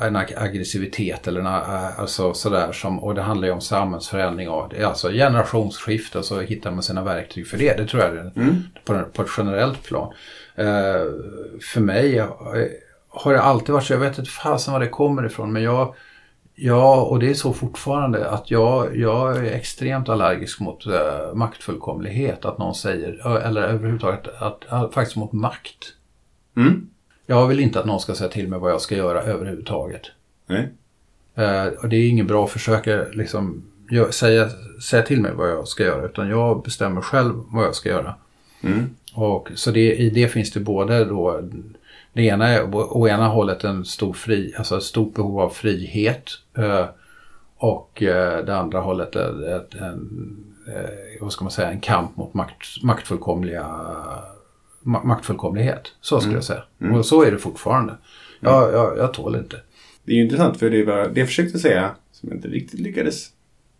en 0.00 0.16
ag- 0.16 0.34
aggressivitet 0.36 1.28
eller 1.28 1.40
en, 1.40 1.46
eh, 1.46 2.00
alltså 2.00 2.34
sådär 2.34 2.72
som, 2.72 2.98
och 2.98 3.14
det 3.14 3.22
handlar 3.22 3.48
ju 3.48 3.54
om 3.54 3.60
samhällsförändring 3.60 4.48
och 4.48 4.74
alltså 4.74 5.10
generationsskifte 5.10 6.22
så 6.22 6.40
hittar 6.40 6.70
man 6.70 6.82
sina 6.82 7.04
verktyg 7.04 7.46
för 7.46 7.58
det. 7.58 7.76
Det 7.76 7.86
tror 7.86 8.02
jag 8.02 8.16
är 8.16 8.32
på, 8.84 9.02
på 9.12 9.22
ett 9.22 9.28
generellt 9.38 9.82
plan. 9.82 10.12
Eh, 10.54 11.04
för 11.72 11.80
mig 11.80 12.18
eh, 12.18 12.26
har 13.08 13.32
det 13.32 13.42
alltid 13.42 13.72
varit 13.72 13.84
så, 13.84 13.92
jag 13.92 14.00
vet 14.00 14.18
inte 14.18 14.30
fasen 14.30 14.72
var 14.72 14.80
det 14.80 14.88
kommer 14.88 15.26
ifrån 15.26 15.52
men 15.52 15.62
jag 15.62 15.94
Ja, 16.58 17.02
och 17.02 17.18
det 17.18 17.30
är 17.30 17.34
så 17.34 17.52
fortfarande 17.52 18.30
att 18.30 18.50
jag, 18.50 18.96
jag 18.96 19.36
är 19.36 19.42
extremt 19.42 20.08
allergisk 20.08 20.60
mot 20.60 20.86
eh, 20.86 21.34
maktfullkomlighet. 21.34 22.44
Att 22.44 22.58
någon 22.58 22.74
säger, 22.74 23.36
eller 23.36 23.62
överhuvudtaget 23.62 24.28
att, 24.38 24.64
att, 24.68 24.94
faktiskt 24.94 25.16
mot 25.16 25.32
makt. 25.32 25.92
Mm. 26.56 26.88
Jag 27.26 27.46
vill 27.46 27.60
inte 27.60 27.80
att 27.80 27.86
någon 27.86 28.00
ska 28.00 28.14
säga 28.14 28.30
till 28.30 28.48
mig 28.48 28.58
vad 28.58 28.70
jag 28.70 28.80
ska 28.80 28.96
göra 28.96 29.22
överhuvudtaget. 29.22 30.02
Nej. 30.46 30.68
Eh, 31.34 31.66
och 31.66 31.88
det 31.88 31.96
är 31.96 32.08
ingen 32.08 32.26
bra 32.26 32.44
att 32.44 32.50
försöka 32.50 33.04
liksom, 33.12 33.64
säga, 34.10 34.48
säga 34.82 35.02
till 35.02 35.20
mig 35.20 35.32
vad 35.34 35.50
jag 35.50 35.68
ska 35.68 35.84
göra. 35.84 36.04
Utan 36.06 36.28
jag 36.28 36.62
bestämmer 36.62 37.00
själv 37.00 37.34
vad 37.48 37.64
jag 37.64 37.74
ska 37.74 37.88
göra. 37.88 38.14
Mm. 38.62 38.90
Och, 39.14 39.50
så 39.54 39.70
det, 39.70 39.96
i 39.96 40.10
det 40.10 40.28
finns 40.28 40.52
det 40.52 40.60
både 40.60 41.04
då, 41.04 41.40
det 42.12 42.22
ena 42.22 42.48
är 42.48 42.74
å, 42.74 43.08
ena 43.08 43.28
hållet 43.28 43.64
en 43.64 43.84
stor 43.84 44.12
fri, 44.12 44.54
alltså 44.58 44.76
ett 44.76 44.82
stort 44.82 45.14
behov 45.14 45.40
av 45.40 45.48
frihet. 45.50 46.30
Eh, 46.58 46.84
och 47.56 48.02
eh, 48.02 48.44
det 48.44 48.56
andra 48.56 48.80
hållet 48.80 49.16
är 49.16 49.56
ett, 49.56 49.74
en, 49.74 50.36
vad 51.20 51.32
ska 51.32 51.44
man 51.44 51.50
säga, 51.50 51.70
en 51.70 51.80
kamp 51.80 52.16
mot 52.16 52.34
makt, 52.34 52.82
maktfullkomliga, 52.82 53.62
ma, 53.62 54.35
maktfullkomlighet. 54.86 55.82
Så 56.00 56.20
skulle 56.20 56.36
jag 56.36 56.44
säga. 56.44 56.62
Och 56.92 57.06
så 57.06 57.22
är 57.22 57.30
det 57.30 57.38
fortfarande. 57.38 57.94
Jag, 58.40 58.72
jag, 58.72 58.98
jag 58.98 59.14
tål 59.14 59.36
inte. 59.36 59.56
Det 60.04 60.12
är 60.12 60.16
ju 60.16 60.22
intressant 60.22 60.58
för 60.58 60.70
det, 60.70 60.84
var, 60.84 61.08
det 61.08 61.20
jag 61.20 61.28
försökte 61.28 61.58
säga, 61.58 61.90
som 62.12 62.28
jag 62.28 62.38
inte 62.38 62.48
riktigt 62.48 62.80
lyckades 62.80 63.28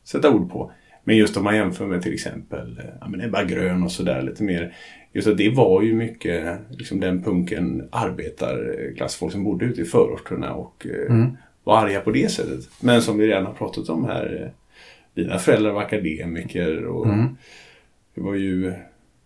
sätta 0.05 0.31
ord 0.31 0.51
på. 0.51 0.73
Men 1.05 1.17
just 1.17 1.37
om 1.37 1.45
man 1.45 1.57
jämför 1.57 1.87
med 1.87 2.03
till 2.03 2.15
exempel 2.15 2.79
eh, 2.79 2.85
ja, 3.01 3.09
men 3.09 3.21
Ebba 3.21 3.45
Grön 3.45 3.83
och 3.83 3.93
sådär 3.93 4.23
lite 4.23 4.43
mer. 4.43 4.75
Just 5.13 5.29
att 5.29 5.39
det 5.39 5.51
var 5.51 5.83
ju 5.83 5.95
mycket 5.95 6.59
liksom 6.71 7.01
den 7.01 7.23
punken 7.23 7.89
arbetarklassfolk 7.93 9.33
som 9.33 9.45
bodde 9.45 9.65
ute 9.65 9.81
i 9.81 9.85
förorterna 9.85 10.55
och 10.55 10.87
eh, 10.87 11.27
var 11.65 11.79
arga 11.79 12.01
på 12.01 12.11
det 12.11 12.31
sättet. 12.31 12.69
Men 12.81 13.03
som 13.03 13.19
vi 13.19 13.27
redan 13.27 13.47
har 13.47 13.53
pratat 13.53 13.89
om 13.89 14.05
här. 14.05 14.43
Eh, 14.43 14.51
dina 15.15 15.39
föräldrar 15.39 15.73
var 15.73 15.83
akademiker 15.83 16.85
och 16.85 17.07
det 18.15 18.21
var 18.21 18.35
ju, 18.35 18.75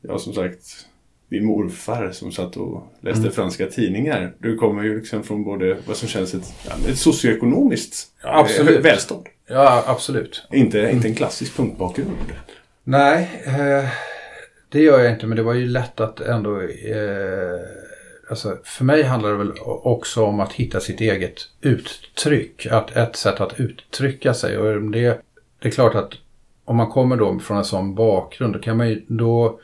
ja 0.01 0.19
som 0.19 0.33
sagt, 0.33 0.87
din 1.31 1.45
morfar 1.45 2.12
som 2.12 2.33
satt 2.33 2.57
och 2.57 2.93
läste 3.01 3.31
franska 3.31 3.66
tidningar. 3.66 4.35
Du 4.38 4.57
kommer 4.57 4.83
ju 4.83 4.97
liksom 4.97 5.23
från 5.23 5.45
både 5.45 5.77
vad 5.87 5.97
som 5.97 6.09
känns 6.09 6.35
ett, 6.35 6.53
ja, 6.69 6.73
ett 6.88 6.99
socioekonomiskt 6.99 8.09
eh, 8.25 8.37
Absolut. 8.37 8.85
välstånd. 8.85 9.27
Ja, 9.49 9.85
absolut. 9.87 10.47
Inte, 10.53 10.90
inte 10.93 11.09
en 11.09 11.14
klassisk 11.14 11.57
punkbakgrund. 11.57 12.11
Nej, 12.85 13.43
eh, 13.45 13.88
det 14.69 14.81
gör 14.81 15.01
jag 15.01 15.12
inte. 15.12 15.27
Men 15.27 15.37
det 15.37 15.43
var 15.43 15.55
ju 15.55 15.66
lätt 15.66 16.01
att 16.01 16.21
ändå... 16.21 16.61
Eh, 16.61 17.61
alltså, 18.31 18.59
för 18.64 18.85
mig 18.85 19.03
handlar 19.03 19.31
det 19.31 19.37
väl 19.37 19.53
också 19.64 20.25
om 20.25 20.40
att 20.40 20.53
hitta 20.53 20.81
sitt 20.81 21.01
eget 21.01 21.35
uttryck. 21.61 22.66
Att 22.66 22.97
ett 22.97 23.16
sätt 23.16 23.40
att 23.40 23.61
uttrycka 23.61 24.35
sig. 24.35 24.59
Och 24.59 24.83
det, 24.83 25.21
det 25.62 25.69
är 25.69 25.73
klart 25.73 25.95
att 25.95 26.12
om 26.64 26.77
man 26.77 26.90
kommer 26.90 27.16
då 27.16 27.38
från 27.38 27.59
en 27.59 27.64
sån 27.64 27.95
bakgrund, 27.95 28.53
då, 28.53 28.59
kan 28.59 28.77
man 28.77 28.88
ju, 28.88 29.05
då 29.09 29.61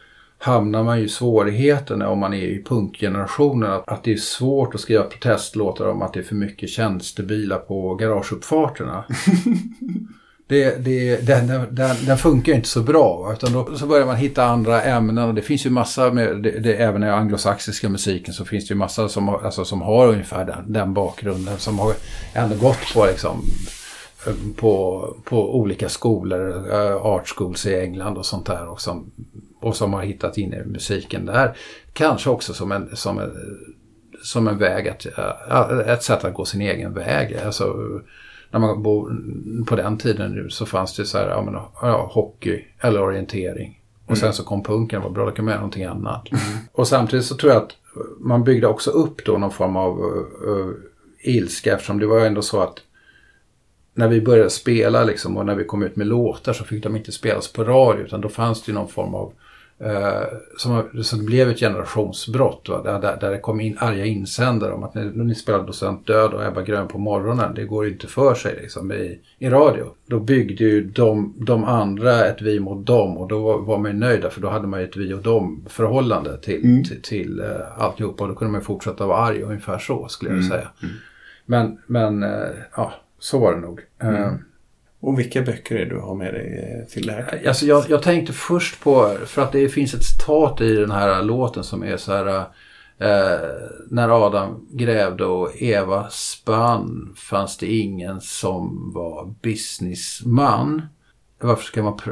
hamnar 0.46 0.82
man 0.82 0.98
ju 0.98 1.04
i 1.04 1.08
svårigheten 1.08 2.02
om 2.02 2.18
man 2.18 2.34
är 2.34 2.42
i 2.42 2.64
punkgenerationen. 2.64 3.72
Att, 3.72 3.88
att 3.88 4.04
det 4.04 4.12
är 4.12 4.16
svårt 4.16 4.74
att 4.74 4.80
skriva 4.80 5.02
protestlåtar 5.02 5.86
om 5.88 6.02
att 6.02 6.12
det 6.12 6.20
är 6.20 6.24
för 6.24 6.34
mycket 6.34 6.68
tjänstebilar 6.68 7.58
på 7.58 7.94
garageuppfarterna. 7.94 9.04
Det, 10.48 10.84
det, 10.84 11.26
den, 11.26 11.46
den, 11.70 11.96
den 12.06 12.18
funkar 12.18 12.52
inte 12.52 12.68
så 12.68 12.82
bra. 12.82 13.32
Utan 13.32 13.52
då 13.52 13.76
så 13.76 13.86
börjar 13.86 14.06
man 14.06 14.16
hitta 14.16 14.44
andra 14.44 14.82
ämnen 14.82 15.28
och 15.28 15.34
det 15.34 15.42
finns 15.42 15.66
ju 15.66 15.70
massa, 15.70 16.12
med, 16.12 16.42
det, 16.42 16.50
det, 16.50 16.74
även 16.74 17.04
i 17.04 17.08
anglosaxiska 17.08 17.88
musiken 17.88 18.34
så 18.34 18.44
finns 18.44 18.68
det 18.68 18.72
ju 18.72 18.78
massa 18.78 19.08
som, 19.08 19.28
alltså, 19.28 19.64
som 19.64 19.82
har 19.82 20.08
ungefär 20.08 20.44
den, 20.44 20.72
den 20.72 20.94
bakgrunden. 20.94 21.58
Som 21.58 21.78
har 21.78 21.92
ändå 22.34 22.56
gått 22.56 22.94
på 22.94 23.06
liksom 23.06 23.44
på, 24.56 25.06
på 25.24 25.58
olika 25.58 25.88
skolor, 25.88 26.66
uh, 26.72 27.06
art 27.06 27.28
schools 27.28 27.66
i 27.66 27.80
England 27.80 28.18
och 28.18 28.26
sånt 28.26 28.46
där. 28.46 28.68
Och 28.68 28.80
som, 28.80 29.10
och 29.60 29.76
som 29.76 29.92
har 29.92 30.02
hittat 30.02 30.38
in 30.38 30.54
i 30.54 30.64
musiken 30.64 31.26
där. 31.26 31.56
Kanske 31.92 32.30
också 32.30 32.54
som 32.54 32.72
en, 32.72 32.96
som 32.96 33.18
en, 33.18 33.32
som 34.22 34.48
en 34.48 34.58
väg, 34.58 34.88
att, 34.88 35.06
uh, 35.06 35.88
ett 35.88 36.02
sätt 36.02 36.24
att 36.24 36.34
gå 36.34 36.44
sin 36.44 36.60
egen 36.60 36.94
väg. 36.94 37.36
Alltså, 37.36 37.76
när 38.50 38.60
man 38.60 38.82
bor, 38.82 39.16
på 39.66 39.76
den 39.76 39.98
tiden 39.98 40.32
nu 40.32 40.50
så 40.50 40.66
fanns 40.66 40.96
det 40.96 41.04
så 41.04 41.18
här, 41.18 41.28
ja, 41.28 41.42
men, 41.42 41.54
ja, 41.82 42.10
hockey 42.12 42.64
eller 42.80 43.02
orientering. 43.02 43.80
Och 44.04 44.10
mm. 44.10 44.16
sen 44.16 44.32
så 44.32 44.44
kom 44.44 44.62
punken, 44.62 45.02
var 45.02 45.10
bra, 45.10 45.24
då 45.24 45.30
kan 45.30 45.44
man 45.44 45.52
göra 45.52 45.60
någonting 45.60 45.84
annat. 45.84 46.32
Mm. 46.32 46.42
Och 46.72 46.88
samtidigt 46.88 47.24
så 47.24 47.36
tror 47.36 47.52
jag 47.52 47.62
att 47.62 47.76
man 48.18 48.44
byggde 48.44 48.66
också 48.66 48.90
upp 48.90 49.24
då 49.24 49.38
någon 49.38 49.50
form 49.50 49.76
av 49.76 50.00
uh, 50.00 50.70
ilska 51.20 51.72
eftersom 51.74 51.98
det 51.98 52.06
var 52.06 52.20
ändå 52.20 52.42
så 52.42 52.60
att 52.60 52.78
när 53.96 54.08
vi 54.08 54.20
började 54.20 54.50
spela 54.50 55.04
liksom, 55.04 55.36
och 55.36 55.46
när 55.46 55.54
vi 55.54 55.64
kom 55.64 55.82
ut 55.82 55.96
med 55.96 56.06
låtar 56.06 56.52
så 56.52 56.64
fick 56.64 56.82
de 56.82 56.96
inte 56.96 57.12
spelas 57.12 57.52
på 57.52 57.64
radio 57.64 58.04
utan 58.04 58.20
då 58.20 58.28
fanns 58.28 58.62
det 58.62 58.72
någon 58.72 58.88
form 58.88 59.14
av 59.14 59.32
eh, 59.78 60.22
som, 60.56 61.02
som 61.02 61.26
blev 61.26 61.50
ett 61.50 61.58
generationsbrott. 61.58 62.68
Va? 62.68 62.82
Där, 62.82 63.00
där, 63.00 63.16
där 63.20 63.30
det 63.30 63.38
kom 63.38 63.60
in 63.60 63.76
arga 63.78 64.04
insändare 64.04 64.72
om 64.72 64.82
att 64.82 64.94
när 64.94 65.24
ni 65.24 65.34
spelade 65.34 65.66
Docent 65.66 66.06
Död 66.06 66.34
och 66.34 66.46
Ebba 66.46 66.62
Grön 66.62 66.88
på 66.88 66.98
morgonen, 66.98 67.54
det 67.54 67.64
går 67.64 67.88
inte 67.88 68.06
för 68.06 68.34
sig 68.34 68.58
liksom, 68.62 68.92
i, 68.92 69.20
i 69.38 69.48
radio. 69.48 69.86
Då 70.06 70.20
byggde 70.20 70.64
ju 70.64 70.84
de, 70.84 71.34
de 71.36 71.64
andra 71.64 72.26
ett 72.26 72.42
vi 72.42 72.60
mot 72.60 72.86
dem 72.86 73.18
och 73.18 73.28
då 73.28 73.58
var 73.58 73.78
man 73.78 73.90
ju 73.90 73.96
nöjda 73.96 74.30
för 74.30 74.40
då 74.40 74.48
hade 74.48 74.66
man 74.66 74.80
ju 74.80 74.86
ett 74.86 74.96
vi 74.96 75.14
och 75.14 75.22
dem 75.22 75.64
förhållande 75.68 76.38
till, 76.38 76.64
mm. 76.64 76.84
till, 76.84 77.02
till 77.02 77.40
uh, 77.40 77.82
alltihopa 77.82 78.24
och 78.24 78.28
då 78.28 78.36
kunde 78.36 78.52
man 78.52 78.62
fortsätta 78.62 79.06
vara 79.06 79.18
arg 79.18 79.42
ungefär 79.42 79.78
så 79.78 80.08
skulle 80.08 80.30
jag 80.30 80.38
mm. 80.38 80.50
säga. 80.50 80.68
Men, 81.46 81.78
men 81.86 82.22
uh, 82.22 82.50
ja 82.76 82.92
så 83.18 83.38
var 83.38 83.54
det 83.54 83.60
nog. 83.60 83.80
Mm. 84.02 84.14
Uh, 84.14 84.32
och 85.00 85.18
vilka 85.18 85.42
böcker 85.42 85.74
är 85.74 85.78
det 85.78 85.94
du 85.94 86.00
har 86.00 86.14
med 86.14 86.34
dig 86.34 86.78
eh, 86.80 86.88
till 86.88 87.06
det 87.06 87.12
här? 87.12 87.48
Alltså 87.48 87.66
jag, 87.66 87.84
jag 87.88 88.02
tänkte 88.02 88.32
först 88.32 88.80
på, 88.80 89.16
för 89.26 89.42
att 89.42 89.52
det 89.52 89.68
finns 89.68 89.94
ett 89.94 90.04
citat 90.04 90.60
i 90.60 90.76
den 90.76 90.90
här 90.90 91.22
låten 91.22 91.64
som 91.64 91.82
är 91.82 91.96
så 91.96 92.12
här 92.12 92.38
eh, 92.98 93.48
När 93.90 94.26
Adam 94.26 94.66
grävde 94.70 95.24
och 95.24 95.62
Eva 95.62 96.08
spann 96.10 97.14
fanns 97.16 97.56
det 97.56 97.66
ingen 97.66 98.20
som 98.20 98.92
var 98.94 99.34
businessman. 99.42 100.82
Varför 101.40 101.64
ska 101.64 101.82
man 101.82 101.96
pr 101.96 102.10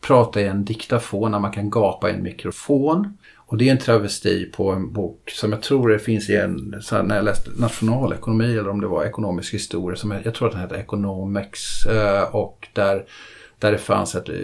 prata 0.00 0.40
i 0.40 0.46
en 0.46 0.64
diktafon 0.64 1.30
när 1.30 1.38
man 1.38 1.52
kan 1.52 1.70
gapa 1.70 2.10
i 2.10 2.14
en 2.14 2.22
mikrofon? 2.22 3.18
Och 3.48 3.56
det 3.56 3.68
är 3.68 3.72
en 3.72 3.78
travesti 3.78 4.50
på 4.52 4.70
en 4.70 4.92
bok 4.92 5.30
som 5.30 5.52
jag 5.52 5.62
tror 5.62 5.88
det 5.88 5.98
finns 5.98 6.30
i 6.30 6.36
en, 6.36 6.82
här, 6.90 7.02
när 7.02 7.16
jag 7.16 7.24
läste 7.24 7.50
nationalekonomi 7.56 8.52
eller 8.52 8.68
om 8.68 8.80
det 8.80 8.86
var 8.86 9.04
ekonomisk 9.04 9.54
historia, 9.54 9.96
som 9.96 10.10
jag, 10.10 10.26
jag 10.26 10.34
tror 10.34 10.48
att 10.48 10.54
den 10.54 10.62
heter 10.62 10.76
Economics 10.76 11.86
eh, 11.86 12.34
och 12.34 12.68
där, 12.72 13.04
där 13.58 13.72
det 13.72 13.78
fanns 13.78 14.14
ett 14.14 14.28
eh, 14.28 14.34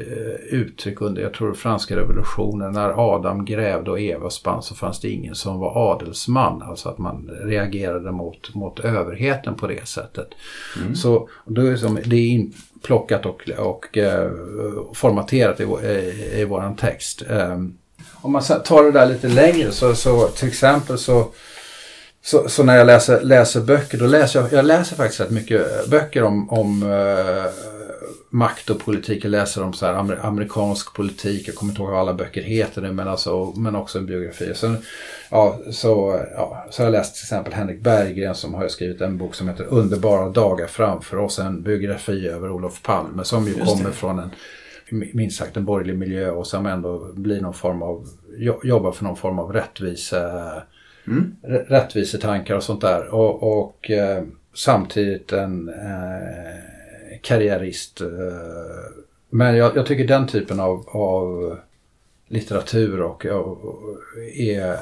uttryck 0.50 1.00
under, 1.00 1.22
jag 1.22 1.34
tror 1.34 1.54
franska 1.54 1.96
revolutionen, 1.96 2.72
när 2.72 3.14
Adam 3.14 3.44
grävde 3.44 3.90
och 3.90 4.00
Eva 4.00 4.30
spann 4.30 4.62
så 4.62 4.74
fanns 4.74 5.00
det 5.00 5.10
ingen 5.10 5.34
som 5.34 5.58
var 5.58 5.92
adelsman, 5.92 6.62
alltså 6.62 6.88
att 6.88 6.98
man 6.98 7.30
reagerade 7.42 8.12
mot, 8.12 8.54
mot 8.54 8.80
överheten 8.80 9.54
på 9.54 9.66
det 9.66 9.88
sättet. 9.88 10.28
Mm. 10.82 10.94
Så 10.94 11.28
då 11.46 11.62
är 11.62 11.70
det, 11.70 11.78
som, 11.78 11.98
det 12.04 12.16
är 12.16 12.30
inplockat 12.30 13.26
och, 13.26 13.50
och 13.58 13.98
eh, 13.98 14.30
formaterat 14.94 15.60
i, 15.60 15.64
i, 15.64 16.40
i 16.40 16.44
våran 16.44 16.76
text. 16.76 17.22
Um, 17.28 17.78
om 18.24 18.32
man 18.32 18.42
tar 18.42 18.84
det 18.84 18.90
där 18.90 19.06
lite 19.06 19.28
längre 19.28 19.72
så, 19.72 19.94
så 19.94 20.28
till 20.28 20.48
exempel 20.48 20.98
så, 20.98 21.26
så, 22.22 22.48
så, 22.48 22.62
när 22.62 22.76
jag 22.76 22.86
läser, 22.86 23.20
läser 23.20 23.60
böcker, 23.60 23.98
då 23.98 24.06
läser 24.06 24.40
jag, 24.40 24.52
jag 24.52 24.64
läser 24.64 24.96
faktiskt 24.96 25.20
rätt 25.20 25.30
mycket 25.30 25.90
böcker 25.90 26.22
om, 26.22 26.50
om 26.50 26.82
uh, 26.82 27.44
makt 28.30 28.70
och 28.70 28.80
politik. 28.80 29.24
Jag 29.24 29.30
läser 29.30 29.62
om 29.62 29.72
så 29.72 29.86
här 29.86 29.94
amer, 29.94 30.18
amerikansk 30.22 30.94
politik, 30.94 31.48
jag 31.48 31.54
kommer 31.54 31.72
inte 31.72 31.82
ihåg 31.82 31.90
vad 31.90 32.00
alla 32.00 32.14
böcker 32.14 32.42
heter 32.42 32.82
nu, 32.82 32.92
men, 32.92 33.08
alltså, 33.08 33.52
men 33.56 33.76
också 33.76 33.98
en 33.98 34.06
biografi. 34.06 34.52
Sen, 34.54 34.76
ja, 35.30 35.58
så, 35.70 36.20
ja, 36.34 36.66
så 36.70 36.82
har 36.82 36.86
jag 36.86 36.92
läst 36.92 37.14
till 37.14 37.24
exempel 37.24 37.52
Henrik 37.52 37.80
Berggren 37.80 38.34
som 38.34 38.54
har 38.54 38.68
skrivit 38.68 39.00
en 39.00 39.18
bok 39.18 39.34
som 39.34 39.48
heter 39.48 39.66
Underbara 39.68 40.28
dagar 40.28 40.66
framför 40.66 41.16
oss, 41.16 41.38
en 41.38 41.62
biografi 41.62 42.28
över 42.28 42.50
Olof 42.50 42.82
Palme 42.82 43.24
som 43.24 43.48
ju 43.48 43.54
kommer 43.54 43.90
från 43.90 44.18
en 44.18 44.30
minst 44.90 45.38
sagt 45.38 45.56
en 45.56 45.64
borgerlig 45.64 45.98
miljö 45.98 46.30
och 46.30 46.46
som 46.46 46.66
ändå 46.66 47.12
blir 47.14 47.40
någon 47.40 47.54
form 47.54 47.82
av, 47.82 48.08
jobbar 48.62 48.92
för 48.92 49.04
någon 49.04 49.16
form 49.16 49.38
av 49.38 49.52
rättvise, 49.52 50.42
mm. 51.06 51.36
rättvisetankar 51.68 52.56
och 52.56 52.62
sånt 52.62 52.80
där. 52.80 53.14
Och, 53.14 53.58
och 53.58 53.90
eh, 53.90 54.24
samtidigt 54.54 55.32
en 55.32 55.68
eh, 55.68 57.18
karriärist. 57.22 58.00
Eh, 58.00 58.06
men 59.30 59.56
jag, 59.56 59.76
jag, 59.76 59.86
tycker 59.86 60.06
den 60.06 60.26
typen 60.26 60.60
av, 60.60 60.88
av 60.88 61.56
litteratur 62.28 63.00
och, 63.00 63.26
och, 63.26 63.78
är 64.36 64.78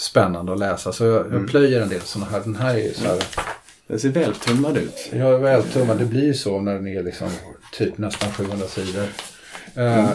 spännande 0.00 0.52
att 0.52 0.58
läsa. 0.58 0.92
Så 0.92 1.04
jag, 1.04 1.26
mm. 1.26 1.32
jag 1.32 1.48
plöjer 1.48 1.80
en 1.80 1.88
del 1.88 2.00
sådana 2.00 2.30
här. 2.30 2.40
Den 2.40 2.56
här 2.56 2.74
är 2.74 2.82
ju 2.82 2.92
så 2.92 3.04
här. 3.08 3.18
Den 3.86 3.98
ser 3.98 4.08
vältummad 4.08 4.76
ut. 4.76 5.10
Ja, 5.12 5.36
vältummad. 5.36 5.98
Det 5.98 6.04
blir 6.04 6.24
ju 6.24 6.34
så 6.34 6.60
när 6.60 6.74
den 6.74 6.88
är 6.88 7.02
liksom 7.02 7.28
typ 7.72 7.98
nästan 7.98 8.32
700 8.32 8.66
sidor. 8.66 9.06
Mm. 9.76 10.08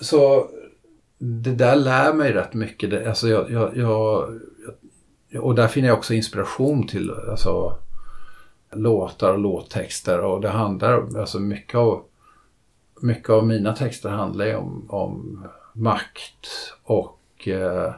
Så 0.00 0.50
det 1.18 1.54
där 1.54 1.76
lär 1.76 2.12
mig 2.12 2.32
rätt 2.32 2.54
mycket. 2.54 3.06
Alltså 3.06 3.28
jag, 3.28 3.50
jag, 3.50 3.76
jag, 3.76 4.30
och 5.40 5.54
där 5.54 5.68
finner 5.68 5.88
jag 5.88 5.98
också 5.98 6.14
inspiration 6.14 6.86
till 6.86 7.10
alltså, 7.10 7.78
låtar 8.72 9.32
och 9.32 9.38
låttexter. 9.38 10.20
Och 10.20 10.40
det 10.40 10.48
handlar, 10.48 11.18
alltså 11.18 11.40
mycket 11.40 11.74
av, 11.74 12.04
mycket 13.00 13.30
av 13.30 13.46
mina 13.46 13.72
texter 13.72 14.08
handlar 14.08 14.46
ju 14.46 14.54
om, 14.54 14.86
om 14.88 15.44
makt 15.72 16.72
och 16.82 17.48
eh, 17.48 17.94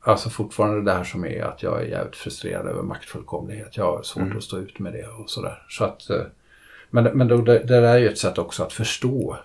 alltså 0.00 0.30
fortfarande 0.30 0.82
det 0.82 0.96
här 0.96 1.04
som 1.04 1.24
är 1.24 1.42
att 1.42 1.62
jag 1.62 1.82
är 1.82 1.86
jävligt 1.86 2.16
frustrerad 2.16 2.66
över 2.66 2.82
maktfullkomlighet. 2.82 3.76
Jag 3.76 3.84
har 3.84 4.02
svårt 4.02 4.22
mm. 4.22 4.36
att 4.36 4.44
stå 4.44 4.58
ut 4.58 4.78
med 4.78 4.92
det 4.92 5.06
och 5.06 5.30
sådär. 5.30 5.66
Så 5.68 5.84
att, 5.84 6.10
eh, 6.10 6.22
men 6.90 7.04
men 7.04 7.28
då, 7.28 7.36
det, 7.36 7.58
det 7.58 7.76
är 7.76 7.98
ju 7.98 8.08
ett 8.08 8.18
sätt 8.18 8.38
också 8.38 8.62
att 8.62 8.72
förstå 8.72 9.36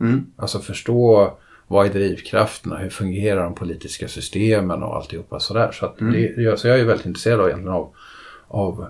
Mm. 0.00 0.26
Alltså 0.36 0.58
förstå 0.58 1.32
vad 1.66 1.86
är 1.86 1.90
drivkrafterna, 1.90 2.76
hur 2.76 2.90
fungerar 2.90 3.44
de 3.44 3.54
politiska 3.54 4.08
systemen 4.08 4.82
och 4.82 4.96
alltihopa 4.96 5.40
sådär. 5.40 5.72
Så, 5.72 5.86
att 5.86 6.00
mm. 6.00 6.12
det, 6.12 6.60
så 6.60 6.68
jag 6.68 6.80
är 6.80 6.84
väldigt 6.84 7.06
intresserad 7.06 7.40
av, 7.40 7.46
egentligen 7.46 7.74
av, 7.74 7.90
av 8.48 8.86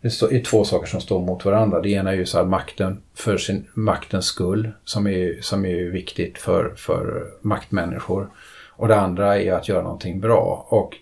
det 0.00 0.22
är 0.22 0.44
två 0.44 0.64
saker 0.64 0.86
som 0.86 1.00
står 1.00 1.20
mot 1.20 1.44
varandra. 1.44 1.80
Det 1.80 1.88
ena 1.88 2.10
är 2.10 2.16
ju 2.16 2.26
så 2.26 2.38
här 2.38 2.44
makten 2.44 3.02
för 3.14 3.36
sin 3.36 3.66
maktens 3.74 4.26
skull 4.26 4.70
som 4.84 5.06
är, 5.06 5.40
som 5.40 5.64
är 5.64 5.90
viktigt 5.90 6.38
för, 6.38 6.74
för 6.76 7.26
maktmänniskor. 7.40 8.30
Och 8.70 8.88
det 8.88 8.96
andra 8.96 9.40
är 9.40 9.52
att 9.52 9.68
göra 9.68 9.82
någonting 9.82 10.20
bra. 10.20 10.66
Och 10.68 10.96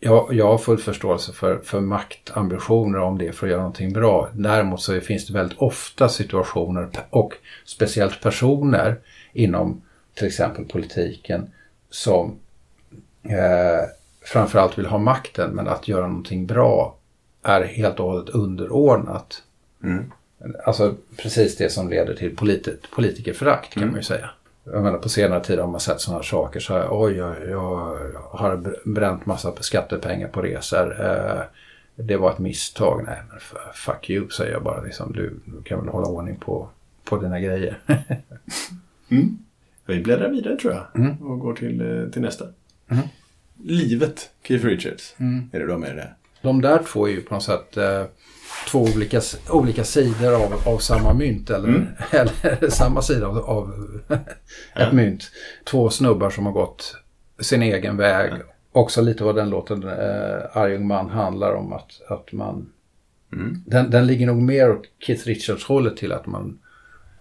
jag, 0.00 0.34
jag 0.34 0.46
har 0.46 0.58
full 0.58 0.78
förståelse 0.78 1.32
för, 1.32 1.58
för 1.58 1.80
maktambitioner 1.80 2.98
om 2.98 3.18
det 3.18 3.32
för 3.32 3.46
att 3.46 3.50
göra 3.50 3.60
någonting 3.60 3.92
bra. 3.92 4.28
Däremot 4.34 4.82
så 4.82 5.00
finns 5.00 5.26
det 5.26 5.32
väldigt 5.32 5.58
ofta 5.58 6.08
situationer 6.08 6.88
och 7.10 7.34
speciellt 7.64 8.20
personer 8.20 8.98
inom 9.32 9.82
till 10.14 10.26
exempel 10.26 10.64
politiken 10.64 11.50
som 11.90 12.38
eh, 13.22 13.88
framförallt 14.24 14.78
vill 14.78 14.86
ha 14.86 14.98
makten 14.98 15.50
men 15.50 15.68
att 15.68 15.88
göra 15.88 16.06
någonting 16.06 16.46
bra 16.46 16.96
är 17.42 17.64
helt 17.64 18.00
och 18.00 18.06
hållet 18.06 18.28
underordnat. 18.28 19.42
Mm. 19.84 20.12
Alltså 20.64 20.94
precis 21.16 21.56
det 21.56 21.72
som 21.72 21.88
leder 21.88 22.14
till 22.14 22.36
polit 22.36 22.68
politikerförakt 22.90 23.72
kan 23.72 23.82
mm. 23.82 23.92
man 23.92 24.00
ju 24.00 24.04
säga 24.04 24.30
jag 24.64 24.82
menar, 24.82 24.98
på 24.98 25.08
senare 25.08 25.44
tid 25.44 25.58
har 25.58 25.66
man 25.66 25.80
sett 25.80 26.00
sådana 26.00 26.18
här 26.18 26.24
saker. 26.24 26.60
Så 26.60 26.72
här, 26.72 26.88
oj, 26.90 27.16
jag, 27.16 27.36
jag 27.48 27.96
har 28.30 28.74
bränt 28.84 29.26
massa 29.26 29.52
skattepengar 29.60 30.28
på 30.28 30.42
resor. 30.42 31.06
Eh, 31.06 31.42
det 31.94 32.16
var 32.16 32.32
ett 32.32 32.38
misstag. 32.38 33.04
Nej, 33.06 33.18
men 33.30 33.40
fuck 33.74 34.10
you 34.10 34.28
säger 34.28 34.52
jag 34.52 34.62
bara. 34.62 34.82
Liksom, 34.82 35.12
du, 35.12 35.40
du 35.44 35.62
kan 35.62 35.80
väl 35.80 35.88
hålla 35.88 36.06
ordning 36.06 36.36
på, 36.36 36.68
på 37.04 37.16
dina 37.16 37.40
grejer. 37.40 37.78
mm. 39.08 39.38
Vi 39.86 40.00
bläddrar 40.00 40.28
vidare 40.28 40.56
tror 40.56 40.72
jag 40.72 40.86
mm. 40.94 41.16
och 41.22 41.38
går 41.38 41.54
till, 41.54 41.80
eh, 41.80 42.10
till 42.10 42.22
nästa. 42.22 42.44
Mm. 42.88 43.02
Livet, 43.64 44.30
Keith 44.42 44.66
Richards. 44.66 45.14
Mm. 45.18 45.50
Är 45.52 45.58
det 45.58 45.66
du 45.66 45.72
har 45.72 45.78
med 45.78 45.96
det? 45.96 46.08
De 46.42 46.60
där 46.60 46.82
två 46.82 47.08
är 47.08 47.12
ju 47.12 47.20
på 47.20 47.34
något 47.34 47.42
sätt 47.42 47.76
eh, 47.76 48.04
två 48.70 48.82
olika, 48.82 49.20
olika 49.50 49.84
sidor 49.84 50.34
av, 50.34 50.68
av 50.68 50.78
samma 50.78 51.14
mynt 51.14 51.50
eller, 51.50 51.68
mm. 51.68 51.86
eller 52.10 52.70
samma 52.70 53.02
sida 53.02 53.26
av, 53.26 53.38
av 53.38 53.74
ett 54.08 54.20
ja. 54.74 54.92
mynt. 54.92 55.30
Två 55.70 55.90
snubbar 55.90 56.30
som 56.30 56.46
har 56.46 56.52
gått 56.52 56.96
sin 57.40 57.62
egen 57.62 57.96
väg. 57.96 58.32
Ja. 58.32 58.38
Också 58.72 59.02
lite 59.02 59.24
vad 59.24 59.36
den 59.36 59.50
låten 59.50 59.82
eh, 59.82 60.56
Arjung 60.56 60.86
man 60.86 61.10
handlar 61.10 61.54
om 61.54 61.72
att, 61.72 62.00
att 62.08 62.32
man 62.32 62.66
Mm. 63.32 63.62
Den, 63.66 63.90
den 63.90 64.06
ligger 64.06 64.26
nog 64.26 64.42
mer 64.42 64.70
åt 64.70 64.82
Keith 64.98 65.26
Richards-hållet 65.26 65.96
till 65.96 66.12
att 66.12 66.26
man 66.26 66.58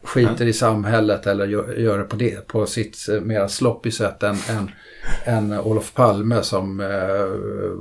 skiter 0.04 0.46
i 0.46 0.54
samhället 0.54 1.28
eller 1.28 1.48
gör, 1.48 1.74
gör 1.74 1.98
det 1.98 2.04
på, 2.04 2.16
det, 2.16 2.48
på 2.48 2.66
sitt 2.66 3.10
eh, 3.10 3.22
mer 3.22 3.48
sloppy 3.48 3.92
sätt 3.92 4.24
än, 4.24 4.36
än, 4.50 4.72
än 5.24 5.60
Olof 5.60 5.94
Palme 5.94 6.44
som 6.44 6.80
eh, 6.80 6.88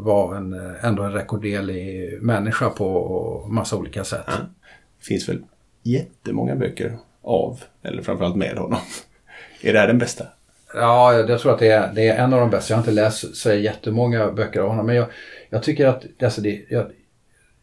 var 0.04 0.36
en, 0.36 0.52
ändå 0.80 1.02
en 1.02 1.12
rekorderlig 1.12 2.18
människa 2.22 2.70
på 2.70 3.46
massa 3.50 3.76
olika 3.76 4.04
sätt. 4.04 4.24
Ja. 4.26 4.32
Det 4.98 5.04
finns 5.04 5.28
väl 5.28 5.42
jättemånga 5.82 6.54
böcker 6.54 6.98
av, 7.22 7.60
eller 7.82 8.02
framförallt 8.02 8.36
med 8.36 8.58
honom. 8.58 8.80
Är 9.62 9.72
det 9.72 9.78
här 9.78 9.86
den 9.86 9.98
bästa? 9.98 10.26
Ja, 10.74 11.12
jag 11.12 11.40
tror 11.40 11.52
att 11.52 11.58
det 11.58 11.70
är, 11.70 11.92
det 11.94 12.08
är 12.08 12.24
en 12.24 12.32
av 12.32 12.40
de 12.40 12.50
bästa. 12.50 12.72
Jag 12.72 12.76
har 12.76 12.82
inte 12.82 12.92
läst 12.92 13.36
så 13.36 13.52
jättemånga 13.52 14.32
böcker 14.32 14.60
av 14.60 14.68
honom. 14.68 14.86
Men 14.86 14.96
jag, 14.96 15.06
jag 15.50 15.62
tycker 15.62 15.86
att 15.86 16.04
alltså 16.22 16.40
det, 16.40 16.64
jag, 16.68 16.80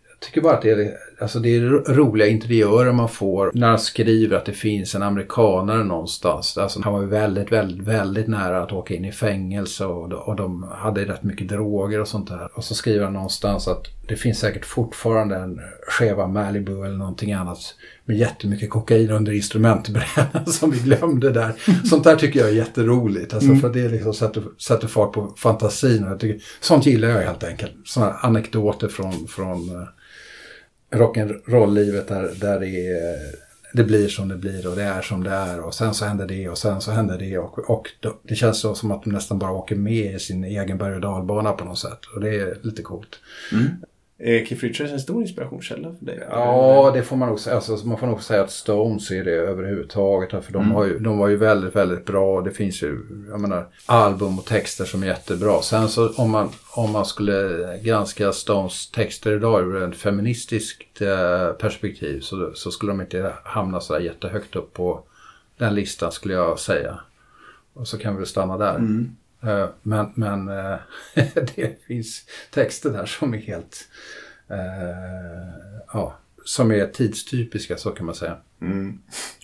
jag 0.10 0.20
tycker 0.20 0.42
bara 0.42 0.54
att 0.54 0.62
det 0.62 0.72
är, 0.72 0.98
alltså 1.20 1.40
det 1.40 1.56
är 1.56 1.62
roliga 1.94 2.28
interiörer 2.28 2.92
man 2.92 3.10
får 3.10 3.52
när 3.54 3.68
han 3.68 3.80
skriver 3.80 4.38
att 4.38 4.46
det 4.46 4.54
finns 4.54 4.96
en 4.96 5.04
amerikanare 5.04 5.84
någonstans. 5.84 6.58
Alltså 6.58 6.82
han 6.84 6.94
var 6.94 7.02
väldigt, 7.02 7.52
väldigt, 7.52 7.88
väldigt 7.88 8.28
nära 8.28 8.64
att 8.64 8.72
åka 8.72 8.94
in 8.94 9.06
i 9.06 9.12
fängelse 9.12 9.86
och, 9.86 10.12
och 10.12 10.36
de 10.36 10.64
hade 10.64 11.06
rätt 11.06 11.24
mycket 11.24 11.48
droger 11.48 12.02
och 12.02 12.08
sånt 12.08 12.28
där. 12.28 12.50
Och 12.54 12.64
så 12.64 12.76
skriver 12.76 13.04
han 13.04 13.14
någonstans 13.14 13.68
att 13.68 13.88
det 14.08 14.16
finns 14.16 14.40
säkert 14.40 14.66
fortfarande 14.66 15.36
en 15.36 15.60
skeva 15.88 16.28
Malibu 16.28 16.86
eller 16.86 16.98
någonting 16.98 17.34
annat 17.34 17.60
med 18.06 18.18
jättemycket 18.18 18.70
kokain 18.70 19.10
under 19.10 19.32
instrumentbrädan 19.32 20.46
som 20.46 20.72
vi 20.72 20.80
glömde 20.80 21.32
där. 21.32 21.54
Sånt 21.90 22.04
där 22.04 22.16
tycker 22.16 22.40
jag 22.40 22.50
är 22.50 22.54
jätteroligt. 22.54 23.34
Alltså 23.34 23.50
mm. 23.50 23.62
för 23.62 23.70
det 23.70 23.88
liksom 23.88 24.14
sätter, 24.14 24.44
sätter 24.58 24.88
fart 24.88 25.14
på 25.14 25.34
fantasin. 25.38 26.04
Och 26.04 26.12
jag 26.12 26.20
tycker, 26.20 26.42
sånt 26.60 26.86
gillar 26.86 27.08
jag 27.08 27.22
helt 27.22 27.44
enkelt. 27.44 27.74
Sådana 27.86 28.14
anekdoter 28.14 28.88
från, 28.88 29.28
från 29.28 29.70
uh, 29.70 29.88
rock'n'roll-livet 30.96 32.08
där, 32.08 32.32
där 32.42 32.60
det, 32.60 32.88
är, 32.88 33.18
det 33.74 33.84
blir 33.84 34.08
som 34.08 34.28
det 34.28 34.36
blir 34.36 34.68
och 34.68 34.76
det 34.76 34.84
är 34.84 35.02
som 35.02 35.24
det 35.24 35.32
är. 35.32 35.60
Och 35.60 35.74
sen 35.74 35.94
så 35.94 36.06
händer 36.06 36.28
det 36.28 36.50
och 36.50 36.58
sen 36.58 36.82
så 36.82 36.92
händer 36.92 37.18
det. 37.18 37.38
Och, 37.38 37.70
och 37.70 37.90
det 38.24 38.36
känns 38.36 38.60
så 38.60 38.76
som 38.76 38.92
att 38.92 39.04
de 39.04 39.10
nästan 39.10 39.40
bara 39.40 39.52
åker 39.52 39.76
med 39.76 40.16
i 40.16 40.20
sin 40.20 40.44
egen 40.44 40.78
berg 40.78 40.96
och 40.96 41.02
dalbana 41.02 41.52
på 41.52 41.66
något 41.66 41.80
sätt. 41.80 42.00
Och 42.16 42.22
det 42.22 42.36
är 42.36 42.58
lite 42.62 42.82
coolt. 42.82 43.20
Mm. 43.52 43.66
Är 44.18 44.46
Keith 44.46 44.64
Richards 44.64 44.92
en 44.92 45.00
stor 45.00 45.22
inspirationskälla 45.22 45.96
för 46.00 46.06
dig? 46.06 46.28
Ja, 46.30 46.92
det 46.94 47.04
får 47.04 47.16
man 47.16 47.30
nog 47.30 47.40
säga. 47.40 47.56
Alltså, 47.56 47.88
man 47.88 47.98
får 47.98 48.08
nog 48.08 48.22
säga 48.22 48.44
att 48.44 48.52
Stones 48.52 49.12
är 49.12 49.24
det 49.24 49.32
överhuvudtaget. 49.32 50.46
För 50.46 50.54
de, 50.54 50.64
mm. 50.64 50.76
har 50.76 50.86
ju, 50.86 51.00
de 51.00 51.18
var 51.18 51.28
ju 51.28 51.36
väldigt, 51.36 51.76
väldigt 51.76 52.06
bra. 52.06 52.42
Det 52.42 52.52
finns 52.52 52.84
ju, 52.84 53.00
jag 53.30 53.40
menar, 53.40 53.68
album 53.86 54.40
och 54.40 54.46
texter 54.46 54.86
som 54.86 55.04
är 55.04 55.08
jättebra. 55.08 55.62
Sen 55.62 55.90
så 55.90 56.10
om 56.10 56.32
man, 56.32 56.50
om 56.72 56.92
man 56.92 57.06
skulle 57.06 57.80
granska 57.84 58.32
Stones 58.32 58.92
texter 58.92 59.36
idag 59.36 59.62
ur 59.62 59.84
ett 59.84 59.96
feministiskt 59.96 61.02
eh, 61.02 61.52
perspektiv 61.52 62.20
så, 62.20 62.52
så 62.54 62.72
skulle 62.72 62.92
de 62.92 63.02
inte 63.02 63.34
hamna 63.44 63.80
så 63.80 63.94
där 63.94 64.00
jättehögt 64.00 64.56
upp 64.56 64.74
på 64.74 65.04
den 65.58 65.76
listan 65.76 66.12
skulle 66.12 66.34
jag 66.34 66.60
säga. 66.60 67.00
Och 67.74 67.88
så 67.88 67.98
kan 67.98 68.14
vi 68.14 68.18
väl 68.18 68.28
stanna 68.28 68.58
där. 68.58 68.76
Mm. 68.76 69.16
Eh, 69.46 69.70
men, 69.82 70.12
men 70.16 70.48
eh, 70.48 70.78
det 71.56 71.86
finns 71.88 72.26
texter 72.52 72.90
där 72.90 73.06
som 73.06 73.34
är 73.34 73.38
helt... 73.38 73.88
Uh, 74.52 74.58
ja, 75.94 76.18
som 76.46 76.72
är 76.72 76.88
tidstypiska 76.88 77.78
så 77.78 77.90
kan 77.90 78.06
man 78.06 78.16
säga. 78.16 78.38
Mm. 78.62 79.02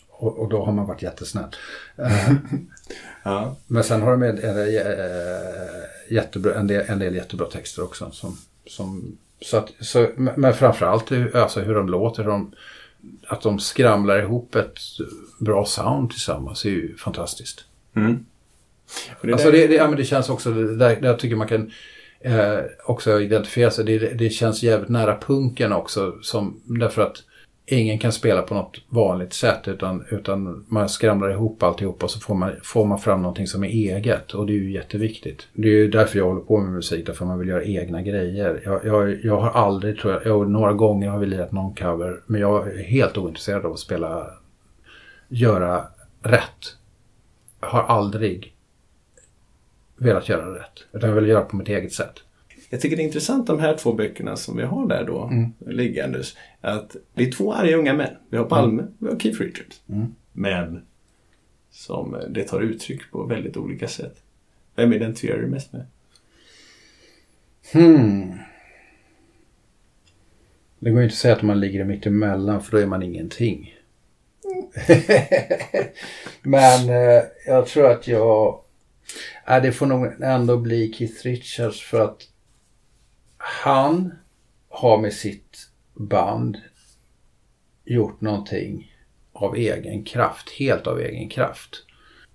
Och, 0.09 0.39
och, 0.39 0.49
då 0.49 0.65
har 0.65 0.71
man 0.71 0.87
varit 0.87 1.01
jättesnäll. 1.01 1.55
Ja. 3.23 3.55
Men 3.67 3.83
sen 3.83 4.01
har 4.01 4.11
de 4.11 4.19
med 4.19 4.39
en, 4.39 4.73
jättebra, 6.09 6.55
en, 6.55 6.67
del, 6.67 6.85
en 6.87 6.99
del 6.99 7.15
jättebra 7.15 7.47
texter 7.47 7.83
också. 7.83 8.11
Som, 8.11 8.37
som, 8.65 9.17
så 9.41 9.57
att, 9.57 9.71
så, 9.79 10.09
men 10.15 10.53
framförallt 10.53 11.11
alltså 11.35 11.61
hur 11.61 11.75
de 11.75 11.89
låter. 11.89 12.23
Hur 12.23 12.29
de, 12.29 12.53
att 13.27 13.41
de 13.41 13.59
skramlar 13.59 14.19
ihop 14.19 14.55
ett 14.55 14.79
bra 15.39 15.65
sound 15.65 16.09
tillsammans 16.09 16.65
är 16.65 16.69
ju 16.69 16.97
fantastiskt. 16.97 17.65
Mm. 17.95 18.25
Det, 19.21 19.33
alltså 19.33 19.51
det, 19.51 19.67
det, 19.67 19.75
ja, 19.75 19.87
men 19.87 19.97
det 19.97 20.03
känns 20.03 20.29
också, 20.29 20.51
där, 20.51 21.01
där 21.01 21.13
tycker 21.13 21.35
man 21.35 21.47
kan 21.47 21.71
eh, 22.19 22.59
också 22.85 23.21
identifiera 23.21 23.71
sig. 23.71 23.85
Det, 23.85 23.97
det 23.97 24.29
känns 24.29 24.63
jävligt 24.63 24.89
nära 24.89 25.17
punken 25.17 25.73
också. 25.73 26.17
Som, 26.21 26.61
därför 26.65 27.01
att 27.01 27.23
ingen 27.65 27.99
kan 27.99 28.11
spela 28.11 28.41
på 28.41 28.53
något 28.53 28.81
vanligt 28.89 29.33
sätt 29.33 29.67
utan, 29.67 30.05
utan 30.09 30.65
man 30.67 30.89
skramlar 30.89 31.31
ihop 31.31 31.63
alltihop 31.63 32.03
och 32.03 32.11
så 32.11 32.19
får 32.19 32.35
man, 32.35 32.51
får 32.63 32.85
man 32.85 32.99
fram 32.99 33.21
någonting 33.21 33.47
som 33.47 33.63
är 33.63 33.67
eget 33.67 34.33
och 34.33 34.45
det 34.45 34.53
är 34.53 34.57
ju 34.57 34.71
jätteviktigt. 34.71 35.47
Det 35.53 35.67
är 35.67 35.71
ju 35.71 35.87
därför 35.87 36.17
jag 36.17 36.25
håller 36.25 36.41
på 36.41 36.57
med 36.57 36.73
musik, 36.73 37.05
därför 37.05 37.25
man 37.25 37.39
vill 37.39 37.47
göra 37.47 37.63
egna 37.63 38.01
grejer. 38.01 38.61
Jag, 38.65 38.85
jag, 38.85 39.25
jag 39.25 39.41
har 39.41 39.49
aldrig, 39.49 39.99
tror 39.99 40.13
jag, 40.13 40.25
jag, 40.25 40.49
några 40.49 40.73
gånger 40.73 41.09
har 41.09 41.19
vi 41.19 41.25
lirat 41.25 41.51
någon 41.51 41.75
cover 41.75 42.19
men 42.25 42.41
jag 42.41 42.67
är 42.67 42.83
helt 42.83 43.17
ointresserad 43.17 43.65
av 43.65 43.73
att 43.73 43.79
spela, 43.79 44.27
göra 45.29 45.83
rätt. 46.23 46.75
Jag 47.61 47.67
har 47.67 47.83
aldrig 47.83 48.50
velat 50.01 50.29
göra 50.29 50.59
rätt. 50.59 50.85
Utan 50.91 51.09
jag 51.09 51.15
vill 51.15 51.29
göra 51.29 51.41
på 51.41 51.55
mitt 51.55 51.69
eget 51.69 51.93
sätt. 51.93 52.13
Jag 52.69 52.81
tycker 52.81 52.95
det 52.97 53.03
är 53.03 53.05
intressant 53.05 53.47
de 53.47 53.59
här 53.59 53.77
två 53.77 53.93
böckerna 53.93 54.35
som 54.35 54.57
vi 54.57 54.63
har 54.63 54.87
där 54.87 55.03
då 55.05 55.23
mm. 55.23 55.51
liggandes. 55.59 56.37
Att 56.61 56.95
det 57.13 57.23
är 57.23 57.31
två 57.31 57.53
arga 57.53 57.77
unga 57.77 57.93
män. 57.93 58.13
Vi 58.29 58.37
har 58.37 58.45
Palme, 58.45 58.81
mm. 58.81 58.93
vi 58.97 59.07
har 59.07 59.19
Keith 59.19 59.41
Richards. 59.41 59.81
Mm. 59.89 60.15
Men 60.31 60.81
som 61.71 62.17
det 62.29 62.43
tar 62.43 62.61
uttryck 62.61 63.11
på 63.11 63.23
väldigt 63.23 63.57
olika 63.57 63.87
sätt. 63.87 64.15
Vem 64.75 64.93
identifierar 64.93 65.41
du 65.41 65.47
mest 65.47 65.73
med? 65.73 65.85
Hmm. 67.73 68.33
Det 70.79 70.89
går 70.89 70.99
ju 70.99 71.03
inte 71.03 71.13
att 71.13 71.17
säga 71.17 71.35
att 71.35 71.41
man 71.41 71.59
ligger 71.59 71.83
mitt 71.83 72.05
emellan 72.05 72.61
för 72.63 72.71
då 72.71 72.77
är 72.77 72.85
man 72.85 73.03
ingenting. 73.03 73.75
Men 76.41 76.89
eh, 76.89 77.23
jag 77.47 77.67
tror 77.67 77.91
att 77.91 78.07
jag 78.07 78.59
äh, 79.47 79.61
det 79.61 79.71
får 79.71 79.85
nog 79.85 80.21
ändå 80.21 80.57
bli 80.57 80.93
Keith 80.93 81.23
Richards 81.23 81.81
för 81.81 81.99
att 81.99 82.21
han 83.37 84.13
har 84.69 84.97
med 84.97 85.13
sitt 85.13 85.57
band 85.93 86.57
gjort 87.85 88.21
någonting 88.21 88.95
av 89.33 89.55
egen 89.55 90.03
kraft, 90.03 90.49
helt 90.49 90.87
av 90.87 90.99
egen 90.99 91.29
kraft. 91.29 91.85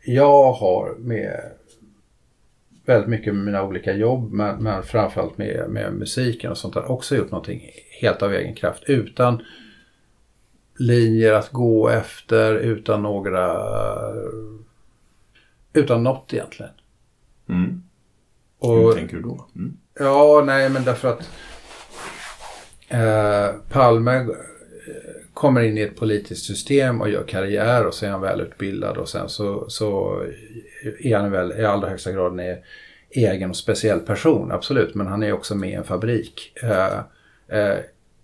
Jag 0.05 0.53
har 0.53 0.95
med 0.99 1.41
väldigt 2.87 3.09
mycket 3.09 3.35
med 3.35 3.45
mina 3.45 3.63
olika 3.63 3.93
jobb 3.93 4.33
men, 4.33 4.63
men 4.63 4.83
framförallt 4.83 5.39
med, 5.39 5.71
med 5.71 5.93
musiken 5.93 6.51
och 6.51 6.59
sånt 6.59 6.75
där 6.75 6.91
också 6.91 7.17
gjort 7.17 7.31
någonting 7.31 7.71
helt 8.01 8.23
av 8.23 8.35
egen 8.35 8.55
kraft 8.55 8.83
utan 8.87 9.43
linjer 10.79 11.33
att 11.33 11.51
gå 11.51 11.89
efter, 11.89 12.55
utan 12.55 13.03
några 13.03 13.57
utan 15.77 16.03
något 16.03 16.33
egentligen. 16.33 16.73
Mm. 17.49 17.83
Och, 18.59 18.77
Hur 18.77 18.93
tänker 18.93 19.17
du 19.17 19.23
då? 19.23 19.47
Mm. 19.57 19.77
Ja, 19.99 20.43
nej 20.47 20.69
men 20.69 20.85
därför 20.85 21.09
att 21.09 21.31
eh, 22.89 23.61
Palme 23.69 24.17
eh, 24.17 24.27
kommer 25.35 25.61
in 25.61 25.79
i 25.79 25.81
ett 25.81 25.97
politiskt 25.97 26.45
system 26.47 27.01
och 27.01 27.11
gör 27.11 27.25
karriär 27.25 27.87
och 27.87 27.95
så 27.95 28.07
är 28.07 28.11
han 28.11 28.21
välutbildad 28.21 28.97
och 28.97 29.09
sen 29.09 29.29
så, 29.29 29.65
så 29.69 30.23
är 31.01 31.17
han 31.17 31.31
väl 31.31 31.53
i 31.53 31.65
allra 31.65 31.89
högsta 31.89 32.13
grad 32.13 32.41
en 32.41 32.57
egen 33.11 33.51
och 33.51 33.57
speciell 33.57 34.01
person, 34.01 34.53
absolut. 34.53 34.95
Men 34.95 35.07
han 35.07 35.23
är 35.23 35.33
också 35.33 35.55
med 35.55 35.71
i 35.71 35.75
en 35.75 35.85
fabrik. 35.85 36.53
Eh, 36.63 36.99
eh, 37.59 37.79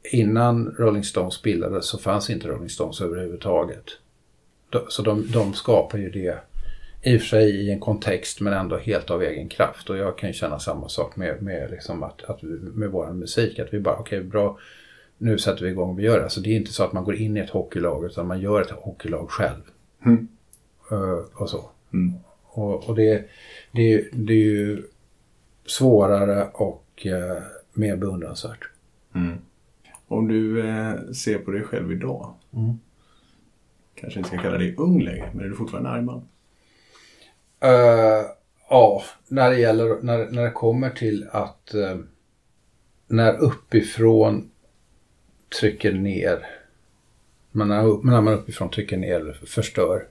innan 0.04 0.74
Rolling 0.78 1.04
Stones 1.04 1.42
bildades 1.42 1.86
så 1.86 1.98
fanns 1.98 2.30
inte 2.30 2.48
Rolling 2.48 2.68
Stones 2.68 3.00
överhuvudtaget. 3.00 3.84
Så 4.88 5.02
de, 5.02 5.30
de 5.32 5.54
skapar 5.54 5.98
ju 5.98 6.10
det 6.10 6.38
i 7.02 7.16
och 7.16 7.20
för 7.20 7.28
sig 7.28 7.50
i 7.50 7.70
en 7.70 7.80
kontext 7.80 8.40
men 8.40 8.52
ändå 8.52 8.76
helt 8.76 9.10
av 9.10 9.22
egen 9.22 9.48
kraft. 9.48 9.90
Och 9.90 9.96
jag 9.96 10.18
kan 10.18 10.28
ju 10.28 10.32
känna 10.32 10.58
samma 10.58 10.88
sak 10.88 11.16
med, 11.16 11.42
med, 11.42 11.70
liksom 11.70 12.02
att, 12.02 12.24
att, 12.24 12.42
med 12.42 12.90
vår 12.90 13.12
musik. 13.12 13.58
Att 13.58 13.74
vi 13.74 13.80
bara, 13.80 13.96
okej 13.96 14.18
okay, 14.18 14.30
bra, 14.30 14.58
nu 15.18 15.38
sätter 15.38 15.64
vi 15.64 15.70
igång 15.70 15.90
och 15.90 15.98
vi 15.98 16.02
gör 16.02 16.16
det. 16.16 16.24
Alltså 16.24 16.40
det 16.40 16.50
är 16.50 16.56
inte 16.56 16.72
så 16.72 16.84
att 16.84 16.92
man 16.92 17.04
går 17.04 17.14
in 17.14 17.36
i 17.36 17.40
ett 17.40 17.50
hockeylag 17.50 18.04
utan 18.04 18.26
man 18.26 18.40
gör 18.40 18.60
ett 18.60 18.70
hockeylag 18.70 19.30
själv. 19.30 19.62
Mm. 20.04 20.28
Uh, 20.92 21.24
och 21.34 21.50
så. 21.50 21.70
Mm. 21.92 22.14
Och, 22.42 22.88
och 22.88 22.96
det, 22.96 23.24
det, 23.72 24.08
det, 24.12 24.32
är 24.32 24.44
ju 24.44 24.82
svårare 25.66 26.48
och 26.52 27.06
uh, 27.06 27.42
mer 27.72 27.96
beundransvärt. 27.96 28.68
Mm. 29.14 29.38
Om 30.08 30.28
du 30.28 30.68
eh, 30.68 30.94
ser 31.12 31.38
på 31.38 31.50
dig 31.50 31.62
själv 31.62 31.92
idag. 31.92 32.34
Mm. 32.54 32.78
Kanske 33.94 34.18
inte 34.18 34.28
ska 34.28 34.38
kalla 34.38 34.58
dig 34.58 34.74
ung 34.76 35.02
längre, 35.02 35.30
men 35.34 35.44
är 35.44 35.48
du 35.48 35.56
fortfarande 35.56 35.90
arg 35.90 36.02
man? 36.02 36.22
Uh, 37.64 38.26
ja, 38.70 39.02
när 39.28 39.50
det 39.50 39.58
gäller, 39.58 40.02
när, 40.02 40.30
när 40.30 40.42
det 40.42 40.50
kommer 40.50 40.90
till 40.90 41.28
att 41.32 41.72
uh, 41.74 41.96
när 43.06 43.36
uppifrån 43.36 44.50
trycker 45.60 45.92
ner, 45.92 46.46
men 47.50 47.68
när, 47.68 48.06
när 48.06 48.20
man 48.20 48.34
uppifrån 48.34 48.70
trycker 48.70 48.96
ner 48.96 49.40
förstör, 49.46 50.06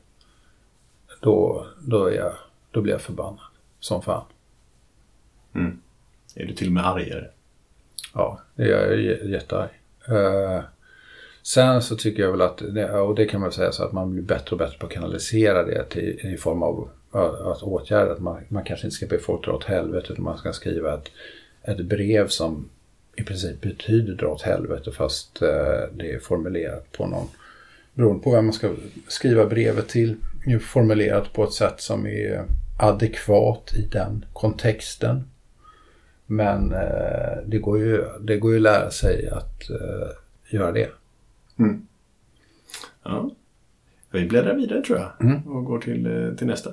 då, 1.21 1.67
då, 1.81 2.05
är 2.05 2.15
jag, 2.15 2.33
då 2.71 2.81
blir 2.81 2.93
jag 2.93 3.01
förbannad 3.01 3.39
som 3.79 4.01
fan. 4.01 4.25
Mm. 5.55 5.81
Är 6.35 6.45
du 6.45 6.53
till 6.53 6.67
och 6.67 6.73
med 6.73 6.87
argare? 6.87 7.27
Ja, 8.13 8.39
jag 8.55 8.69
är 8.69 8.97
jättearg. 9.27 9.69
Eh, 10.07 10.63
sen 11.41 11.81
så 11.81 11.95
tycker 11.95 12.23
jag 12.23 12.31
väl 12.31 12.41
att, 12.41 12.61
och 12.91 13.15
det 13.15 13.25
kan 13.25 13.41
man 13.41 13.51
säga 13.51 13.71
så 13.71 13.83
att 13.83 13.91
man 13.91 14.13
blir 14.13 14.23
bättre 14.23 14.51
och 14.51 14.57
bättre 14.57 14.77
på 14.77 14.85
att 14.85 14.91
kanalisera 14.91 15.63
det 15.63 15.83
till, 15.89 16.19
i 16.33 16.37
form 16.37 16.63
av 16.63 16.89
att 17.11 17.63
åtgärda. 17.63 18.11
Att 18.11 18.19
man, 18.19 18.41
man 18.47 18.63
kanske 18.63 18.87
inte 18.87 18.95
ska 18.95 19.05
be 19.05 19.19
folk 19.19 19.45
dra 19.45 19.51
åt 19.51 19.63
helvete 19.63 20.13
utan 20.13 20.23
man 20.23 20.37
ska 20.37 20.53
skriva 20.53 20.93
ett, 20.93 21.11
ett 21.61 21.85
brev 21.85 22.27
som 22.27 22.69
i 23.15 23.23
princip 23.23 23.61
betyder 23.61 24.13
dra 24.13 24.27
åt 24.27 24.41
helvete 24.41 24.91
fast 24.91 25.41
uh, 25.41 25.47
det 25.93 26.11
är 26.11 26.19
formulerat 26.19 26.91
på 26.91 27.07
någon, 27.07 27.27
beroende 27.93 28.23
på 28.23 28.31
vem 28.31 28.45
man 28.45 28.53
ska 28.53 28.71
skriva 29.07 29.45
brevet 29.45 29.87
till, 29.87 30.15
formulerat 30.61 31.33
på 31.33 31.43
ett 31.43 31.53
sätt 31.53 31.81
som 31.81 32.07
är 32.07 32.45
adekvat 32.79 33.73
i 33.73 33.81
den 33.81 34.25
kontexten. 34.33 35.23
Men 36.25 36.73
eh, 36.73 37.37
det, 37.45 37.59
går 37.59 37.79
ju, 37.79 38.03
det 38.21 38.37
går 38.37 38.51
ju 38.51 38.57
att 38.57 38.63
lära 38.63 38.91
sig 38.91 39.29
att 39.29 39.69
eh, 39.69 40.09
göra 40.49 40.71
det. 40.71 40.89
Mm. 41.59 41.87
Ja. 43.03 43.31
Vi 44.11 44.25
bläddrar 44.25 44.55
vidare 44.55 44.81
tror 44.81 44.99
jag 44.99 45.11
Mm. 45.19 45.47
och 45.47 45.65
går 45.65 45.79
till, 45.79 46.05
eh, 46.05 46.35
till 46.35 46.47
nästa. 46.47 46.71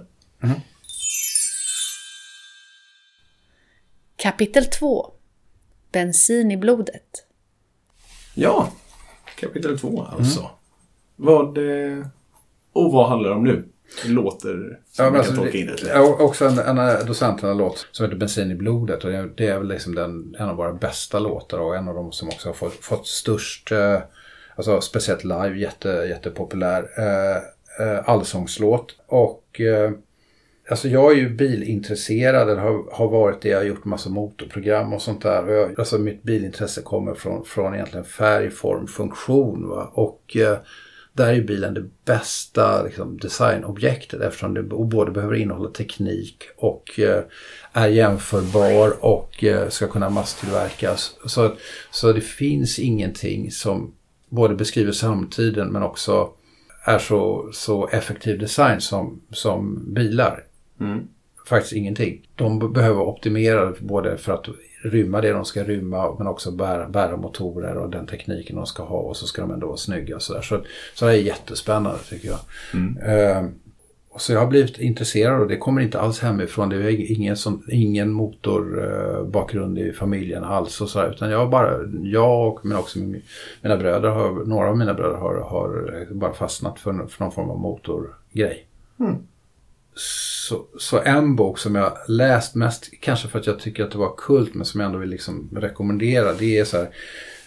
Kapitel 4.17 4.65
2 4.65 5.13
Bensin 5.93 6.51
i 6.51 6.57
blodet. 6.57 7.25
Ja, 8.35 8.73
kapitel 9.41 9.79
två 9.79 10.03
alltså. 10.03 10.51
Vad, 11.17 11.59
eh, 11.59 12.07
och 12.73 12.93
vad 12.93 13.09
handlar 13.09 13.31
det 13.31 13.37
om 13.37 13.45
nu? 13.45 13.69
Det 14.03 14.09
låter 14.09 14.81
som 14.93 15.05
Ja, 15.05 15.11
man 15.11 15.13
kan 15.13 15.17
alltså, 15.21 15.37
tolka 15.37 15.59
in 15.59 15.67
det. 15.67 15.83
lätt. 15.83 15.97
också 16.21 16.45
en, 16.45 16.59
en 16.59 16.79
av 16.79 17.07
docenterna 17.07 17.55
låt 17.55 17.89
som 17.93 18.05
heter 18.07 18.17
Bensin 18.17 18.51
i 18.51 18.55
blodet. 18.55 19.05
Och 19.05 19.11
det 19.11 19.47
är 19.47 19.59
väl 19.59 19.69
liksom 19.69 19.95
den, 19.95 20.37
en 20.39 20.49
av 20.49 20.57
våra 20.57 20.73
bästa 20.73 21.19
låtar 21.19 21.59
och 21.59 21.77
en 21.77 21.89
av 21.89 21.95
de 21.95 22.13
som 22.13 22.29
också 22.29 22.49
har 22.49 22.55
fått, 22.55 22.75
fått 22.75 23.07
störst, 23.07 23.73
eh, 23.73 23.99
alltså 24.57 24.81
speciellt 24.81 25.25
live, 25.25 25.59
jätte, 25.59 25.89
jättepopulär 25.89 26.89
eh, 26.99 27.37
eh, 27.87 28.09
allsångslåt. 28.09 28.97
Och 29.07 29.61
eh, 29.61 29.93
alltså 30.69 30.89
jag 30.89 31.13
är 31.13 31.17
ju 31.17 31.29
bilintresserad, 31.29 32.51
eller 32.51 32.63
har, 32.63 32.85
har 32.93 33.09
varit 33.09 33.43
det. 33.43 33.49
Jag 33.49 33.59
har 33.59 33.65
gjort 33.65 33.85
massa 33.85 34.11
motorprogram 34.11 34.93
och 34.93 35.03
sånt 35.03 35.23
där. 35.23 35.47
Och 35.47 35.55
jag, 35.55 35.81
alltså 35.81 35.99
mitt 35.99 36.23
bilintresse 36.23 36.83
kommer 36.83 37.15
från, 37.15 37.45
från 37.45 37.75
egentligen 37.75 38.05
färg, 38.05 38.51
form, 38.51 38.87
funktion. 38.87 39.69
Va? 39.69 39.91
Och 39.95 40.37
eh, 40.37 40.59
där 41.13 41.33
är 41.33 41.41
bilen 41.41 41.75
det 41.75 41.85
bästa 42.05 42.83
liksom, 42.83 43.19
designobjektet 43.19 44.21
eftersom 44.21 44.55
det 44.55 44.63
både 44.63 45.11
behöver 45.11 45.35
innehålla 45.35 45.71
teknik 45.71 46.45
och 46.57 47.01
eh, 47.01 47.23
är 47.73 47.89
jämförbar 47.89 49.05
och 49.05 49.45
eh, 49.45 49.69
ska 49.69 49.87
kunna 49.87 50.11
masstillverkas. 50.11 51.15
Så, 51.27 51.53
så 51.91 52.13
det 52.13 52.21
finns 52.21 52.79
ingenting 52.79 53.51
som 53.51 53.95
både 54.29 54.55
beskriver 54.55 54.93
samtiden 54.93 55.69
men 55.69 55.83
också 55.83 56.31
är 56.85 56.99
så, 56.99 57.49
så 57.53 57.89
effektiv 57.89 58.39
design 58.39 58.81
som, 58.81 59.21
som 59.31 59.85
bilar. 59.95 60.45
Mm. 60.81 61.09
Faktiskt 61.49 61.73
ingenting. 61.73 62.29
De 62.35 62.59
be- 62.59 62.69
behöver 62.69 63.01
optimera 63.01 63.73
både 63.81 64.17
för 64.19 64.33
att 64.33 64.47
rymma 64.85 65.21
det 65.21 65.33
de 65.33 65.45
ska 65.45 65.65
rymma 65.65 66.15
men 66.19 66.27
också 66.27 66.51
bära, 66.51 66.89
bära 66.89 67.17
motorer 67.17 67.77
och 67.77 67.91
den 67.91 68.07
tekniken 68.07 68.57
de 68.57 68.67
ska 68.67 68.83
ha 68.83 68.99
och 68.99 69.17
så 69.17 69.27
ska 69.27 69.43
de 69.43 69.51
ändå 69.51 69.67
vara 69.67 69.77
snygga 69.77 70.17
och 70.17 70.23
sådär. 70.23 70.43
Så, 70.43 70.61
så 70.95 71.07
det 71.07 71.13
är 71.13 71.17
jättespännande 71.17 71.99
tycker 72.09 72.29
jag. 72.29 72.39
Eh, 72.97 73.45
och 74.11 74.21
så 74.21 74.33
jag 74.33 74.41
har 74.41 74.47
blivit 74.47 74.79
intresserad 74.79 75.41
och 75.41 75.49
det 75.49 75.57
kommer 75.57 75.81
inte 75.83 76.01
alls 76.01 76.21
hemifrån. 76.21 76.69
Det 76.69 76.77
är 76.77 77.13
ingen, 77.19 77.37
som, 77.37 77.63
ingen 77.73 78.11
motorbakgrund 78.13 79.79
i 79.79 79.93
familjen 79.93 80.45
alls 80.45 80.81
och 80.81 80.89
sådär. 80.89 81.11
Utan 81.11 81.31
jag 81.31 81.51
bara, 81.51 81.79
jag 82.03 82.49
och 82.49 82.67
men 82.67 82.77
också 82.77 82.99
min- 82.99 83.23
mina 83.63 83.77
bröder, 83.77 84.09
har, 84.09 84.45
några 84.45 84.69
av 84.69 84.77
mina 84.79 84.95
bröder 84.95 85.17
har, 85.17 85.35
har 85.35 86.07
bara 86.15 86.33
fastnat 86.33 86.79
för, 86.81 87.07
för 87.07 87.25
någon 87.25 87.33
form 87.33 87.51
av 87.51 87.59
motorgrej. 87.59 88.67
Så, 90.49 90.67
så 90.79 91.01
en 91.01 91.37
bok 91.37 91.59
som 91.59 91.75
jag 91.75 91.99
läst 92.09 92.55
mest, 92.55 92.91
kanske 93.01 93.29
för 93.29 93.39
att 93.39 93.47
jag 93.47 93.59
tycker 93.59 93.85
att 93.85 93.91
det 93.91 93.99
var 93.99 94.17
kult, 94.17 94.55
men 94.55 94.65
som 94.65 94.81
jag 94.81 94.87
ändå 94.87 94.99
vill 94.99 95.11
liksom 95.11 95.51
rekommendera. 95.57 96.33
Det 96.33 96.59
är 96.59 96.65
så 96.65 96.77
här, 96.77 96.89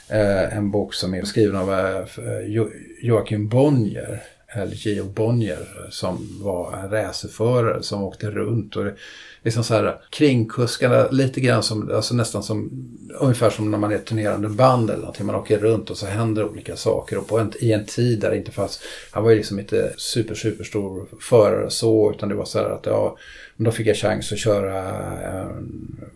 eh, 0.10 0.58
en 0.58 0.72
bok 0.72 0.94
som 0.94 1.14
är 1.14 1.24
skriven 1.24 1.56
av 1.56 1.74
eh, 1.74 2.06
jo, 2.46 2.70
Joakim 3.02 3.48
Bonnier, 3.48 4.22
eller 4.54 4.88
J.O. 4.88 5.06
Bonnier, 5.06 5.88
som 5.90 6.40
var 6.42 6.78
en 6.78 6.90
racerförare 6.90 7.84
som 7.84 8.04
åkte 8.04 8.32
runt. 8.32 8.76
Och 8.76 8.84
det, 8.84 8.96
liksom 9.44 9.64
så 9.64 9.74
här 9.74 10.02
kringkuskarna, 10.10 11.08
lite 11.12 11.42
grann 11.42 11.64
som, 11.64 11.92
alltså 11.96 12.16
nästan 12.16 12.44
som, 12.44 12.72
ungefär 13.20 13.50
som 13.50 13.72
när 13.72 13.78
man 13.78 13.92
är 13.92 13.98
turnerande 13.98 14.50
band 14.50 14.90
eller 14.90 15.00
någonting. 15.00 15.26
Man 15.26 15.36
åker 15.36 15.60
runt 15.60 15.90
och 15.90 15.98
så 15.98 16.06
händer 16.06 16.50
olika 16.50 16.76
saker. 16.76 17.18
Och 17.18 17.28
på 17.28 17.40
en, 17.40 17.54
i 17.60 17.72
en 17.72 17.86
tid 17.86 18.20
där 18.20 18.32
det 18.32 18.38
inte 18.38 18.52
fanns, 18.52 18.82
han 19.12 19.24
var 19.24 19.30
ju 19.30 19.38
liksom 19.38 19.60
inte 19.60 19.94
super, 19.98 20.36
super 20.36 20.64
stor 20.64 21.06
förare 21.20 21.70
så, 21.70 22.12
utan 22.12 22.30
det 22.30 22.36
var 22.36 22.46
så 22.46 22.60
här 22.60 22.70
att 22.70 22.86
ja, 22.86 23.18
men 23.56 23.66
då 23.66 23.72
fick 23.72 23.88
jag 23.88 23.98
chans 23.98 24.32
att 24.32 24.38
köra, 24.38 24.78
eh, 25.22 25.48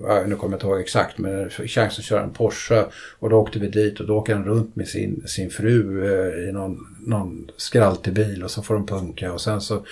ja, 0.01 0.23
nu 0.27 0.35
kommer 0.35 0.53
jag 0.53 0.57
inte 0.57 0.67
ihåg 0.67 0.79
exakt, 0.79 1.17
men 1.17 1.49
chans 1.49 1.99
att 1.99 2.05
köra 2.05 2.23
en 2.23 2.33
Porsche. 2.33 2.85
Och 3.19 3.29
då 3.29 3.35
åkte 3.35 3.59
vi 3.59 3.67
dit 3.67 3.99
och 3.99 4.07
då 4.07 4.17
åker 4.17 4.35
han 4.35 4.45
runt 4.45 4.75
med 4.75 4.87
sin, 4.87 5.23
sin 5.27 5.49
fru 5.49 6.05
eh, 6.05 6.49
i 6.49 6.51
någon, 6.51 6.95
någon 6.99 7.51
skraltig 7.57 8.13
bil 8.13 8.43
och 8.43 8.51
så 8.51 8.61
får 8.61 8.73
de 8.73 8.85
punka 8.85 9.33
och 9.33 9.41
sen 9.41 9.61
så 9.61 9.85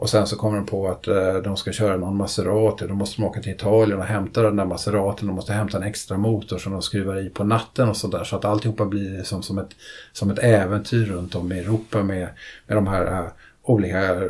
och 0.00 0.10
sen 0.10 0.26
så 0.26 0.36
kommer 0.36 0.56
de 0.56 0.66
på 0.66 0.88
att 0.88 1.08
eh, 1.08 1.34
de 1.34 1.56
ska 1.56 1.72
köra 1.72 1.96
någon 1.96 2.16
Maserati. 2.16 2.86
Då 2.86 2.94
måste 2.94 3.20
de 3.20 3.26
åka 3.26 3.40
till 3.40 3.52
Italien 3.52 3.98
och 3.98 4.04
hämta 4.04 4.42
den 4.42 4.56
där 4.56 4.64
Maseratin. 4.64 5.26
De 5.26 5.36
måste 5.36 5.52
hämta 5.52 5.76
en 5.76 5.82
extra 5.82 6.18
motor 6.18 6.58
som 6.58 6.72
de 6.72 6.82
skruvar 6.82 7.26
i 7.26 7.30
på 7.30 7.44
natten 7.44 7.88
och 7.88 7.96
sådär. 7.96 8.24
Så 8.24 8.36
att 8.36 8.44
alltihopa 8.44 8.84
blir 8.84 9.18
liksom 9.18 9.42
som 9.42 9.58
ett, 9.58 9.70
som 10.12 10.30
ett 10.30 10.38
äventyr 10.38 11.06
runt 11.06 11.34
om 11.34 11.52
i 11.52 11.58
Europa 11.58 12.02
med, 12.02 12.28
med 12.66 12.76
de 12.76 12.86
här 12.86 13.06
eh, 13.06 13.26
olika 13.62 14.22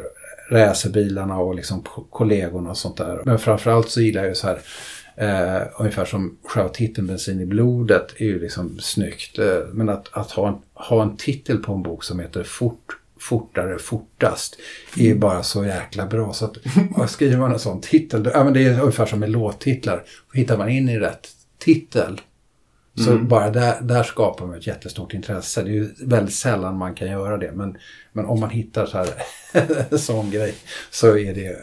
racerbilarna 0.51 1.39
och 1.39 1.55
liksom 1.55 1.85
kollegorna 2.11 2.71
och 2.71 2.77
sånt 2.77 2.97
där. 2.97 3.23
Men 3.25 3.39
framförallt 3.39 3.91
så 3.91 4.01
gillar 4.01 4.21
jag 4.21 4.29
ju 4.29 4.35
så 4.35 4.47
här 4.47 4.59
Eh, 5.17 5.63
ungefär 5.79 6.05
som 6.05 6.39
själva 6.45 6.69
titeln 6.69 7.07
Bensin 7.07 7.41
i 7.41 7.47
blodet 7.47 8.15
är 8.17 8.25
ju 8.25 8.41
liksom 8.41 8.79
snyggt. 8.79 9.39
Eh, 9.39 9.59
men 9.73 9.89
att, 9.89 10.09
att 10.13 10.31
ha, 10.31 10.49
en, 10.49 10.55
ha 10.75 11.03
en 11.03 11.17
titel 11.17 11.59
på 11.59 11.73
en 11.73 11.83
bok 11.83 12.05
som 12.05 12.21
heter 12.21 12.43
Fort, 12.43 13.00
Fortare, 13.21 13.79
Fortast 13.79 14.57
är 14.97 15.03
ju 15.03 15.15
bara 15.15 15.43
så 15.43 15.65
jäkla 15.65 16.07
bra. 16.07 16.33
Så 16.33 16.45
att 16.45 17.11
skriver 17.11 17.37
man 17.37 17.53
en 17.53 17.59
sån 17.59 17.81
titel, 17.81 18.23
då, 18.23 18.31
ja, 18.35 18.45
men 18.45 18.53
det 18.53 18.65
är 18.65 18.81
ungefär 18.81 19.07
som 19.07 19.21
med 19.21 19.31
låttitlar. 19.31 20.05
Hittar 20.35 20.59
man 20.59 20.69
in 20.69 20.89
i 20.89 20.99
rätt 20.99 21.29
titel 21.59 22.21
så 23.05 23.19
bara 23.19 23.51
där, 23.51 23.81
där 23.81 24.03
skapar 24.03 24.47
man 24.47 24.59
ett 24.59 24.67
jättestort 24.67 25.15
intresse. 25.15 25.63
Det 25.63 25.71
är 25.71 25.73
ju 25.73 25.89
väldigt 26.01 26.35
sällan 26.35 26.77
man 26.77 26.95
kan 26.95 27.11
göra 27.11 27.37
det. 27.37 27.53
Men, 27.53 27.77
men 28.13 28.25
om 28.25 28.41
man 28.41 28.51
hittar 28.51 28.87
så 28.87 28.99
här 28.99 29.97
sån 29.97 30.31
grej 30.31 30.55
så 30.91 31.17
är 31.19 31.35
det 31.35 31.57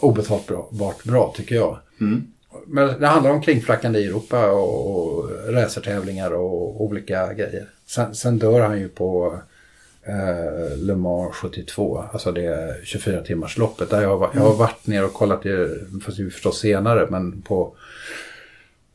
obetalt 0.00 0.46
bra, 0.46 0.94
bra 1.04 1.34
tycker 1.36 1.54
jag. 1.54 1.78
Men 2.66 3.00
det 3.00 3.06
handlar 3.06 3.30
om 3.30 3.42
kringflackande 3.42 3.98
i 3.98 4.06
Europa 4.06 4.50
och, 4.50 4.90
och 4.90 5.30
racertävlingar 5.48 6.30
och 6.30 6.84
olika 6.84 7.34
grejer. 7.34 7.66
Sen, 7.86 8.14
sen 8.14 8.38
dör 8.38 8.60
han 8.60 8.78
ju 8.78 8.88
på 8.88 9.38
eh, 10.06 10.76
Le 10.78 10.94
Mans 10.96 11.34
72, 11.36 12.04
alltså 12.12 12.32
det 12.32 12.76
24 12.84 13.20
timmars 13.22 13.58
loppet. 13.58 13.90
Där 13.90 14.02
jag, 14.02 14.16
var, 14.18 14.30
jag 14.34 14.40
har 14.40 14.54
varit 14.56 14.86
ner 14.86 15.04
och 15.04 15.12
kollat 15.12 15.42
det, 15.42 15.68
fast 16.04 16.16
det 16.16 16.22
är 16.22 16.30
förstås 16.30 16.58
senare, 16.60 17.06
men 17.10 17.42
på 17.42 17.74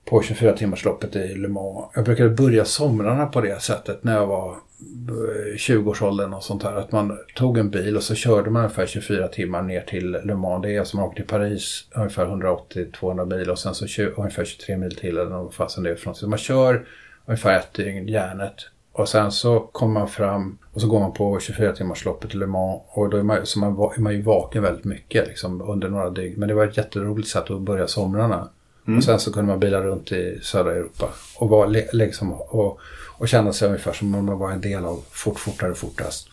på 0.09 0.21
24 0.21 0.53
timmars 0.57 0.85
loppet 0.85 1.15
i 1.15 1.35
Le 1.35 1.47
Mans. 1.47 1.91
Jag 1.95 2.05
brukade 2.05 2.29
börja 2.29 2.65
somrarna 2.65 3.25
på 3.25 3.41
det 3.41 3.61
sättet 3.61 4.03
när 4.03 4.13
jag 4.13 4.27
var 4.27 4.51
eh, 4.51 5.55
20-årsåldern 5.57 6.33
och 6.33 6.43
sånt 6.43 6.63
här. 6.63 6.75
Att 6.75 6.91
man 6.91 7.17
tog 7.35 7.57
en 7.57 7.69
bil 7.69 7.95
och 7.97 8.03
så 8.03 8.15
körde 8.15 8.49
man 8.49 8.61
ungefär 8.63 8.85
24 8.85 9.27
timmar 9.27 9.61
ner 9.61 9.81
till 9.81 10.11
Le 10.23 10.35
Mans. 10.35 10.61
Det 10.63 10.75
är 10.75 10.83
som 10.83 10.99
att 10.99 11.05
åka 11.05 11.15
till 11.15 11.27
Paris 11.27 11.87
ungefär 11.95 12.25
180-200 12.25 13.37
mil 13.37 13.49
och 13.49 13.59
sen 13.59 13.75
så 13.75 13.85
tjo- 13.85 14.13
ungefär 14.17 14.45
23 14.45 14.77
mil 14.77 14.95
till 14.95 15.17
eller 15.17 15.25
vad 15.25 15.53
fasen 15.53 15.83
det 15.83 15.89
är 15.91 15.95
för 15.95 16.07
något. 16.07 16.17
Så 16.17 16.27
man 16.29 16.39
kör 16.39 16.85
ungefär 17.25 17.59
ett 17.59 17.73
dygn 17.73 18.07
järnet. 18.07 18.55
Och 18.97 19.10
sen 19.10 19.31
så 19.31 19.60
kommer 19.60 19.93
man 19.93 20.10
fram 20.10 20.58
och 20.73 20.81
så 20.81 20.88
går 20.88 20.99
man 20.99 21.13
på 21.13 21.39
24 21.39 21.73
timmars 21.73 22.05
loppet 22.05 22.34
i 22.36 22.38
Le 22.38 22.45
Mans. 22.47 22.81
Och 22.88 23.10
då 23.10 23.17
är 23.17 23.23
man, 23.23 23.45
så 23.45 23.60
man, 23.60 23.71
är 23.71 23.99
man 24.01 24.13
ju 24.13 24.21
vaken 24.21 24.63
väldigt 24.63 24.86
mycket 24.86 25.27
liksom, 25.27 25.62
under 25.62 25.89
några 25.89 26.10
dygn. 26.10 26.34
Men 26.39 26.47
det 26.47 26.53
var 26.55 26.65
ett 26.67 26.77
jätteroligt 26.77 27.29
sätt 27.29 27.51
att 27.51 27.62
börja 27.62 27.88
somrarna. 27.88 28.49
Och 28.97 29.03
sen 29.03 29.19
så 29.19 29.34
kunde 29.34 29.51
man 29.51 29.60
bila 29.60 29.81
runt 29.81 30.12
i 30.12 30.39
södra 30.43 30.71
Europa 30.71 31.10
och, 31.38 31.49
vara, 31.49 31.65
le- 31.67 31.88
liksom, 31.93 32.34
och, 32.34 32.79
och 33.17 33.27
känna 33.27 33.53
sig 33.53 33.67
ungefär 33.67 33.93
som 33.93 34.15
om 34.15 34.25
man 34.25 34.39
var 34.39 34.51
en 34.51 34.62
del 34.62 34.86
av 34.86 35.03
Fort, 35.12 35.39
fortare, 35.39 35.73
fortast. 35.75 36.27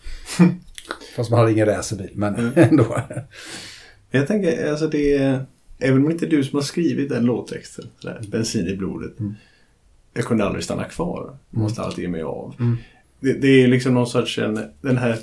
Fast 1.15 1.29
man 1.29 1.39
hade 1.39 1.51
ingen 1.51 1.65
racerbil, 1.65 2.11
men 2.13 2.51
ändå. 2.55 2.97
Jag 4.11 4.27
tänker, 4.27 4.71
alltså 4.71 4.87
det 4.87 5.17
är... 5.17 5.45
Även 5.79 5.97
om 5.97 6.05
det 6.05 6.11
inte 6.13 6.25
är 6.25 6.29
du 6.29 6.43
som 6.43 6.57
har 6.57 6.63
skrivit 6.63 7.09
den 7.09 7.25
låttexten, 7.25 7.85
sådär, 7.99 8.21
bensin 8.27 8.67
i 8.67 8.75
blodet. 8.75 9.19
Mm. 9.19 9.33
Jag 10.13 10.25
kunde 10.25 10.45
aldrig 10.45 10.63
stanna 10.63 10.83
kvar. 10.83 11.37
Jag 11.49 11.61
måste 11.61 11.81
alltid 11.81 12.03
ge 12.03 12.09
mig 12.09 12.23
av. 12.23 12.55
Det, 13.19 13.33
det 13.33 13.63
är 13.63 13.67
liksom 13.67 13.93
någon 13.93 14.07
sorts 14.07 14.37
en, 14.39 14.59
den 14.81 14.97
här... 14.97 15.17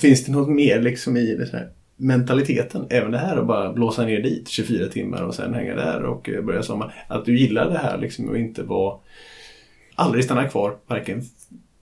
Finns 0.00 0.24
det 0.24 0.32
något 0.32 0.48
mer 0.48 0.82
liksom 0.82 1.16
i 1.16 1.34
det 1.34 1.48
här 1.52 1.70
mentaliteten? 1.96 2.86
Även 2.90 3.10
det 3.10 3.18
här 3.18 3.36
att 3.36 3.46
bara 3.46 3.72
blåsa 3.72 4.04
ner 4.04 4.22
dit 4.22 4.48
24 4.48 4.88
timmar 4.88 5.22
och 5.22 5.34
sen 5.34 5.54
hänga 5.54 5.74
där 5.74 6.02
och 6.02 6.28
eh, 6.28 6.42
börja 6.42 6.62
sommar. 6.62 7.04
Att 7.08 7.24
du 7.24 7.38
gillar 7.38 7.70
det 7.70 7.78
här 7.78 7.98
liksom 7.98 8.28
och 8.28 8.38
inte 8.38 8.62
vara... 8.62 8.98
aldrig 9.94 10.24
stanna 10.24 10.48
kvar, 10.48 10.76
varken 10.86 11.22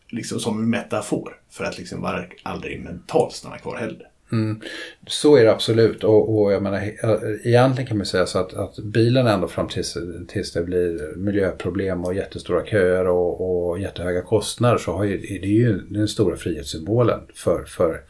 liksom 0.08 0.40
som 0.40 0.58
en 0.58 0.70
metafor, 0.70 1.36
för 1.50 1.64
att 1.64 1.78
liksom 1.78 2.02
var 2.02 2.28
aldrig 2.42 2.84
mentalt 2.84 3.32
stanna 3.32 3.58
kvar 3.58 3.76
heller. 3.76 4.08
Mm. 4.32 4.60
Så 5.06 5.36
är 5.36 5.44
det 5.44 5.52
absolut 5.52 6.04
och, 6.04 6.38
och 6.38 6.52
jag 6.52 6.62
menar 6.62 6.76
eh, 6.76 7.46
egentligen 7.46 7.88
kan 7.88 7.96
man 7.96 8.06
säga 8.06 8.26
så 8.26 8.38
att, 8.38 8.54
att 8.54 8.78
bilen 8.78 9.26
ändå 9.26 9.48
fram 9.48 9.68
tills, 9.68 9.96
tills 10.28 10.52
det 10.52 10.62
blir 10.62 11.16
miljöproblem 11.16 12.04
och 12.04 12.14
jättestora 12.14 12.66
köer 12.66 13.06
och, 13.06 13.68
och 13.68 13.80
jättehöga 13.80 14.22
kostnader 14.22 14.78
så 14.78 14.92
har 14.92 15.04
ju, 15.04 15.18
det 15.18 15.46
är 15.46 15.50
ju 15.50 15.78
den 15.78 16.08
stora 16.08 16.36
frihetssymbolen 16.36 17.20
för, 17.34 17.64
för 17.64 18.00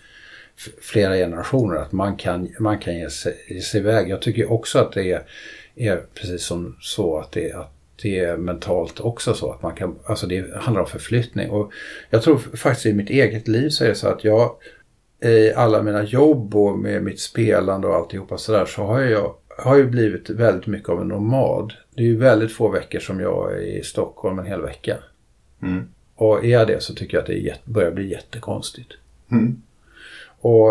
flera 0.81 1.14
generationer 1.14 1.77
att 1.77 1.93
man 1.93 2.17
kan, 2.17 2.49
man 2.59 2.79
kan 2.79 2.99
ge, 2.99 3.11
sig, 3.11 3.35
ge 3.49 3.61
sig 3.61 3.81
iväg. 3.81 4.09
Jag 4.09 4.23
tycker 4.23 4.53
också 4.53 4.79
att 4.79 4.93
det 4.93 5.12
är, 5.12 5.23
är 5.75 6.03
precis 6.14 6.43
som 6.43 6.77
så 6.81 7.19
att 7.19 7.33
det, 7.33 7.53
att 7.53 7.73
det 8.03 8.19
är 8.19 8.37
mentalt 8.37 9.01
också 9.01 9.35
så 9.35 9.53
att 9.53 9.62
man 9.62 9.75
kan, 9.75 9.99
alltså 10.05 10.27
det 10.27 10.57
handlar 10.57 10.83
om 10.83 10.89
förflyttning 10.89 11.51
och 11.51 11.73
jag 12.11 12.23
tror 12.23 12.39
faktiskt 12.39 12.87
i 12.87 12.93
mitt 12.93 13.11
eget 13.11 13.49
liv 13.49 13.69
så 13.69 13.85
är 13.85 13.89
det 13.89 13.95
så 13.95 14.09
att 14.09 14.25
jag 14.25 14.57
i 15.21 15.53
alla 15.53 15.83
mina 15.83 16.05
jobb 16.05 16.57
och 16.57 16.79
med 16.79 17.03
mitt 17.03 17.21
spelande 17.21 17.87
och 17.87 17.95
alltihopa 17.95 18.39
sådär 18.39 18.67
så 18.67 18.83
har 18.83 19.01
jag 19.01 19.35
har 19.59 19.77
ju 19.77 19.87
blivit 19.87 20.31
väldigt 20.31 20.67
mycket 20.67 20.89
av 20.89 21.01
en 21.01 21.09
nomad. 21.09 21.73
Det 21.95 22.03
är 22.03 22.07
ju 22.07 22.17
väldigt 22.17 22.53
få 22.53 22.69
veckor 22.69 22.99
som 22.99 23.21
jag 23.21 23.53
är 23.53 23.61
i 23.61 23.83
Stockholm 23.83 24.39
en 24.39 24.47
hel 24.47 24.62
vecka. 24.62 24.97
Mm. 25.62 25.89
Och 26.14 26.45
är 26.45 26.49
jag 26.49 26.67
det 26.67 26.83
så 26.83 26.95
tycker 26.95 27.17
jag 27.17 27.23
att 27.23 27.27
det 27.27 27.64
börjar 27.64 27.91
bli 27.91 28.11
jättekonstigt. 28.11 28.93
Mm. 29.31 29.62
Och 30.41 30.71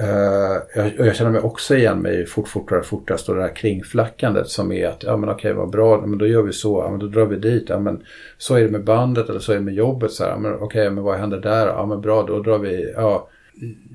eh, 0.00 0.62
jag, 0.74 0.92
jag, 0.98 1.16
känner 1.16 1.30
mig 1.30 1.40
också 1.40 1.76
igen 1.76 1.98
mig 1.98 2.26
fort, 2.26 2.48
fortare, 2.48 2.82
fortast 2.82 3.28
och 3.28 3.34
det 3.34 3.42
här 3.42 3.56
kringflackandet 3.56 4.48
som 4.48 4.72
är 4.72 4.88
att 4.88 5.02
ja 5.02 5.16
men 5.16 5.28
okej 5.28 5.52
vad 5.52 5.70
bra, 5.70 6.00
men 6.06 6.18
då 6.18 6.26
gör 6.26 6.42
vi 6.42 6.52
så, 6.52 6.82
ja 6.84 6.90
men 6.90 7.00
då 7.00 7.06
drar 7.06 7.26
vi 7.26 7.36
dit, 7.36 7.68
ja 7.68 7.78
men 7.78 8.04
så 8.38 8.54
är 8.54 8.62
det 8.62 8.68
med 8.68 8.84
bandet 8.84 9.28
eller 9.28 9.40
så 9.40 9.52
är 9.52 9.56
det 9.56 9.62
med 9.62 9.74
jobbet 9.74 10.12
så 10.12 10.24
här, 10.24 10.30
ja, 10.30 10.38
men 10.38 10.54
okej 10.54 10.90
men 10.90 11.04
vad 11.04 11.18
händer 11.18 11.38
där, 11.38 11.66
ja 11.66 11.86
men 11.86 12.00
bra 12.00 12.22
då 12.22 12.42
drar 12.42 12.58
vi, 12.58 12.92
ja 12.96 13.28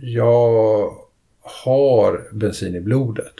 jag 0.01 0.97
har 1.41 2.27
bensin 2.31 2.75
i 2.75 2.79
blodet. 2.79 3.33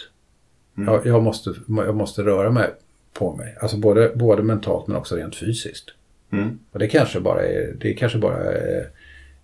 Mm. 0.78 0.94
Jag, 0.94 1.06
jag, 1.06 1.24
måste, 1.24 1.54
jag 1.68 1.96
måste 1.96 2.22
röra 2.22 2.52
mig 2.52 2.74
på 3.14 3.36
mig. 3.36 3.58
Alltså 3.60 3.78
både, 3.78 4.12
både 4.16 4.44
mentalt 4.44 4.88
men 4.88 4.98
också 4.98 5.16
rent 5.16 5.36
fysiskt. 5.36 5.90
Mm. 6.32 6.60
Och 6.72 6.80
det 6.80 6.88
kanske 6.88 7.20
bara 7.20 7.46
är, 7.46 7.76
det 7.80 7.94
kanske 7.94 8.18
bara 8.18 8.38
är, 8.38 8.90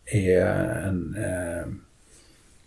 är 0.05 0.45
en, 0.87 1.15
eh, 1.17 1.63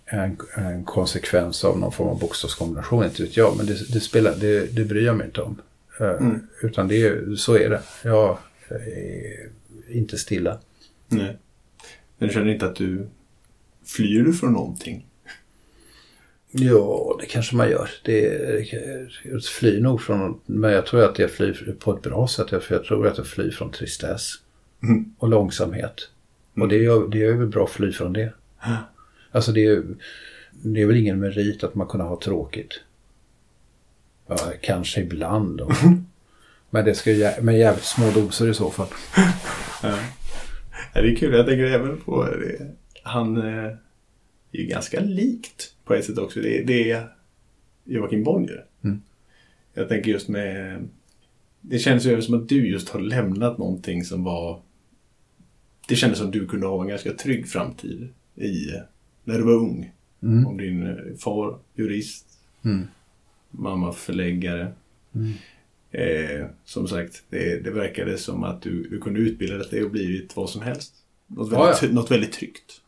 en, 0.07 0.37
en, 0.57 0.85
konsekvens 0.85 1.65
av 1.65 1.79
någon 1.79 1.93
form 1.93 2.09
av 2.09 2.19
bokstavskombination, 2.19 3.05
inte 3.05 3.23
vet 3.23 3.37
jag. 3.37 3.57
Men 3.57 3.67
det, 3.67 3.93
det, 3.93 4.01
spelar, 4.01 4.35
det, 4.41 4.77
det 4.77 4.85
bryr 4.85 5.07
jag 5.07 5.17
mig 5.17 5.27
inte 5.27 5.41
om. 5.41 5.61
Eh, 6.01 6.09
mm. 6.09 6.47
Utan 6.63 6.89
det, 6.89 7.39
så 7.39 7.57
är 7.57 7.71
det. 7.71 7.83
Jag 8.05 8.39
är 8.69 9.51
inte 9.89 10.19
stilla. 10.19 10.59
Nej. 11.09 11.37
Men 12.19 12.29
du 12.29 12.35
känner 12.35 12.53
inte 12.53 12.67
att 12.67 12.77
du 12.77 13.07
Flyr 13.87 14.23
du 14.25 14.33
från 14.33 14.53
någonting? 14.53 15.07
Ja, 16.51 17.17
det 17.21 17.27
kanske 17.27 17.57
man 17.57 17.71
gör. 17.71 17.91
Det, 18.05 18.23
jag 19.25 19.45
flyr 19.45 19.81
nog 19.81 20.03
från 20.03 20.41
Men 20.47 20.73
jag 20.73 20.87
tror 20.87 21.05
att 21.05 21.19
jag 21.19 21.31
flyr 21.31 21.77
på 21.79 21.93
ett 21.97 22.03
bra 22.03 22.29
sätt. 22.29 22.51
För 22.51 22.75
jag 22.75 22.85
tror 22.85 23.07
att 23.07 23.19
jag 23.19 23.27
flyr 23.27 23.51
från 23.51 23.71
tristess. 23.71 24.33
Mm. 24.83 25.15
Och 25.19 25.29
långsamhet. 25.29 26.11
Mm. 26.55 26.63
Och 26.63 26.69
det 26.69 26.85
är, 26.85 27.11
det 27.11 27.25
är 27.25 27.33
väl 27.33 27.47
bra 27.47 27.65
att 27.65 27.71
fly 27.71 27.93
från 27.93 28.13
det. 28.13 28.33
Mm. 28.67 28.79
Alltså 29.33 29.53
det 29.53 29.67
är, 29.67 29.83
det 30.51 30.83
är 30.83 30.87
väl 30.87 30.97
ingen 30.97 31.21
merit 31.21 31.65
att 31.65 31.75
man 31.75 31.87
kunna 31.87 32.05
ha 32.05 32.21
tråkigt. 32.21 32.81
Ja, 34.27 34.39
kanske 34.61 35.01
ibland 35.01 35.59
då. 35.59 35.73
Men 36.71 36.85
det 36.85 36.95
ska 36.95 37.13
ju 37.13 37.31
med 37.41 37.59
jävligt 37.59 37.85
små 37.85 38.11
doser 38.11 38.51
i 38.51 38.55
så 38.55 38.71
fall. 38.71 38.89
Ja. 39.83 39.99
Det 40.95 41.13
är 41.13 41.17
kul. 41.17 41.35
Jag 41.35 41.47
tänker 41.47 41.65
även 41.65 42.01
på 42.01 42.25
det 42.25 42.75
han 43.07 43.37
eh, 43.37 43.65
är 44.53 44.59
ju 44.59 44.67
ganska 44.67 45.01
likt 45.01 45.75
på 45.85 45.95
ett 45.95 46.05
sätt 46.05 46.19
också. 46.19 46.41
Det, 46.41 46.63
det 46.63 46.91
är 46.91 47.09
Joakim 47.85 48.25
Bonnier. 48.25 48.65
Mm. 48.85 49.03
Jag 49.75 49.89
tänker 49.89 50.11
just 50.11 50.29
med... 50.29 50.89
Det 51.61 51.79
känns 51.79 52.05
ju 52.05 52.23
som 52.23 52.35
att 52.35 52.49
du 52.49 52.69
just 52.69 52.89
har 52.89 53.01
lämnat 53.01 53.59
någonting 53.59 54.05
som 54.05 54.25
var... 54.25 54.61
Det 55.89 55.97
kändes 55.97 56.19
som 56.19 56.27
att 56.27 56.33
du 56.33 56.47
kunde 56.47 56.67
ha 56.67 56.83
en 56.83 56.89
ganska 56.89 57.13
trygg 57.13 57.49
framtid 57.49 58.09
i 58.35 58.71
när 59.25 59.39
du 59.39 59.45
var 59.45 59.53
ung. 59.53 59.93
Mm. 60.23 60.47
Om 60.47 60.57
din 60.57 60.87
eh, 60.87 61.17
far 61.19 61.59
jurist, 61.75 62.27
mm. 62.65 62.87
mamma 63.51 63.93
förläggare. 63.93 64.73
Mm. 65.15 65.33
Eh, 65.91 66.47
som 66.65 66.89
sagt, 66.89 67.23
det, 67.31 67.65
det 67.65 67.71
verkade 67.71 68.19
som 68.19 68.45
att 68.45 68.63
du, 68.63 68.83
du 68.83 69.01
kunde 69.01 69.21
utbilda 69.21 69.59
dig 69.59 69.85
och 69.85 69.91
blivit 69.91 70.37
vad 70.37 70.51
som 70.51 70.63
helst. 70.63 70.95
Något 71.27 71.53
väldigt, 71.53 71.83
ja, 71.83 71.89
ja. 71.89 71.95
något 71.95 72.11
väldigt 72.11 72.33
tryggt. 72.33 72.81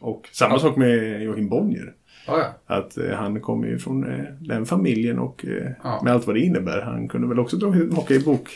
Och 0.00 0.28
samma 0.32 0.54
ja. 0.54 0.58
sak 0.58 0.76
med 0.76 1.22
Joakim 1.22 1.48
Bonnier. 1.48 1.94
Ja, 2.26 2.38
ja. 2.38 2.76
Att 2.76 2.96
eh, 2.96 3.10
han 3.10 3.40
kommer 3.40 3.66
ju 3.66 3.78
från 3.78 4.10
eh, 4.10 4.24
den 4.40 4.66
familjen 4.66 5.18
och 5.18 5.46
eh, 5.46 6.02
med 6.04 6.12
allt 6.12 6.26
vad 6.26 6.36
det 6.36 6.40
innebär. 6.40 6.80
Han 6.80 7.08
kunde 7.08 7.28
väl 7.28 7.38
också 7.38 7.56
dra 7.56 7.72
tillbaka 7.72 8.14
i 8.14 8.20
bok, 8.20 8.48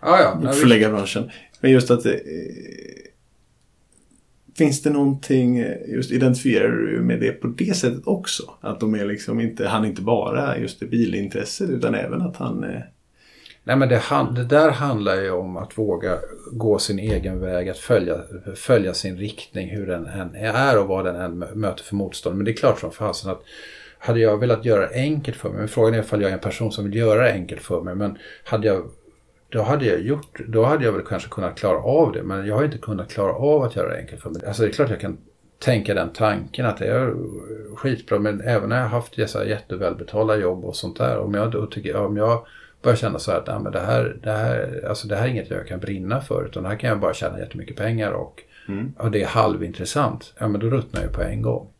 ja, 0.00 0.20
ja. 0.20 0.40
bokförläggarbranschen. 0.42 1.30
Men 1.60 1.70
just 1.70 1.90
att 1.90 2.06
eh, 2.06 2.12
Finns 4.54 4.82
det 4.82 4.90
någonting, 4.90 5.58
eh, 5.58 5.76
just 5.88 6.10
identifierar 6.10 6.70
du 6.70 7.00
med 7.00 7.20
det 7.20 7.32
på 7.32 7.46
det 7.46 7.76
sättet 7.76 8.06
också? 8.06 8.54
Att 8.60 8.80
de 8.80 8.94
är 8.94 9.04
liksom 9.04 9.40
inte, 9.40 9.68
han 9.68 9.84
inte 9.84 10.02
bara 10.02 10.58
just 10.58 10.80
det 10.80 10.86
bilintresset 10.86 11.70
utan 11.70 11.94
även 11.94 12.22
att 12.22 12.36
han 12.36 12.64
eh, 12.64 12.80
Nej 13.64 13.76
men 13.76 13.88
det, 13.88 14.02
det, 14.34 14.44
där 14.44 14.70
handlar 14.70 15.14
ju 15.14 15.30
om 15.30 15.56
att 15.56 15.78
våga 15.78 16.18
gå 16.52 16.78
sin 16.78 16.98
egen 16.98 17.40
väg, 17.40 17.68
att 17.68 17.78
följa, 17.78 18.16
följa 18.56 18.94
sin 18.94 19.16
riktning 19.16 19.70
hur 19.70 19.86
den 19.86 20.06
än 20.06 20.34
är 20.34 20.78
och 20.78 20.88
vad 20.88 21.04
den 21.04 21.16
än 21.16 21.38
möter 21.38 21.84
för 21.84 21.94
motstånd. 21.94 22.36
Men 22.36 22.44
det 22.44 22.50
är 22.50 22.56
klart 22.56 22.80
som 22.80 22.90
fasen 22.92 23.30
att 23.30 23.42
hade 23.98 24.20
jag 24.20 24.38
velat 24.38 24.64
göra 24.64 24.80
det 24.80 24.94
enkelt 24.94 25.36
för 25.36 25.48
mig, 25.48 25.58
men 25.58 25.68
frågan 25.68 25.94
är 25.94 25.98
ifall 25.98 26.22
jag 26.22 26.30
är 26.30 26.34
en 26.34 26.40
person 26.40 26.72
som 26.72 26.84
vill 26.84 26.94
göra 26.94 27.22
det 27.22 27.32
enkelt 27.32 27.62
för 27.62 27.80
mig, 27.80 27.94
men 27.94 28.18
hade 28.44 28.66
jag 28.66 28.82
då 29.48 29.62
hade 29.62 29.86
jag 29.86 30.00
gjort, 30.00 30.40
då 30.48 30.64
hade 30.64 30.84
jag 30.84 30.92
väl 30.92 31.06
kanske 31.06 31.28
kunnat 31.28 31.58
klara 31.58 31.78
av 31.78 32.12
det, 32.12 32.22
men 32.22 32.46
jag 32.46 32.56
har 32.56 32.64
inte 32.64 32.78
kunnat 32.78 33.12
klara 33.12 33.32
av 33.32 33.62
att 33.62 33.76
göra 33.76 33.88
det 33.88 33.98
enkelt 33.98 34.22
för 34.22 34.30
mig. 34.30 34.46
Alltså 34.46 34.62
det 34.62 34.68
är 34.68 34.72
klart 34.72 34.90
jag 34.90 35.00
kan 35.00 35.18
tänka 35.58 35.94
den 35.94 36.12
tanken 36.12 36.66
att 36.66 36.78
det 36.78 36.86
är 36.86 37.14
skitbra, 37.76 38.18
men 38.18 38.40
även 38.40 38.68
när 38.68 38.80
jag 38.80 38.88
haft 38.88 39.16
dessa 39.16 39.46
jättevälbetalda 39.46 40.36
jobb 40.36 40.64
och 40.64 40.76
sånt 40.76 40.98
där, 40.98 41.18
om 41.18 41.34
jag 41.34 41.50
då 41.50 41.66
tycker, 41.66 41.96
om 41.96 42.16
jag 42.16 42.46
börjar 42.82 42.96
känna 42.96 43.18
så 43.18 43.30
här 43.30 43.38
att 43.38 43.62
men 43.62 43.72
det, 43.72 43.80
här, 43.80 44.16
det, 44.22 44.32
här, 44.32 44.84
alltså 44.88 45.08
det 45.08 45.16
här 45.16 45.24
är 45.24 45.28
inget 45.28 45.50
jag 45.50 45.66
kan 45.66 45.80
brinna 45.80 46.20
för 46.20 46.46
utan 46.46 46.66
här 46.66 46.76
kan 46.76 46.90
jag 46.90 47.00
bara 47.00 47.14
tjäna 47.14 47.38
jättemycket 47.38 47.76
pengar 47.76 48.12
och, 48.12 48.42
mm. 48.68 48.94
och 48.98 49.10
det 49.10 49.22
är 49.22 49.26
halvintressant. 49.26 50.34
Ja 50.38 50.48
men 50.48 50.60
då 50.60 50.70
ruttnar 50.70 51.02
jag 51.02 51.12
på 51.12 51.22
en 51.22 51.42
gång. 51.42 51.72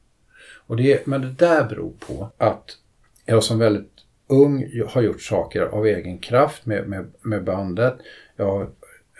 Och 0.66 0.76
det, 0.76 1.06
men 1.06 1.20
det 1.20 1.30
där 1.30 1.64
beror 1.64 1.92
på 1.92 2.30
att 2.38 2.76
jag 3.24 3.44
som 3.44 3.58
väldigt 3.58 3.92
ung 4.26 4.82
har 4.88 5.02
gjort 5.02 5.22
saker 5.22 5.62
av 5.62 5.86
egen 5.86 6.18
kraft 6.18 6.66
med, 6.66 6.88
med, 6.88 7.12
med 7.20 7.44
bandet. 7.44 7.94
Jag 8.36 8.46
har 8.46 8.62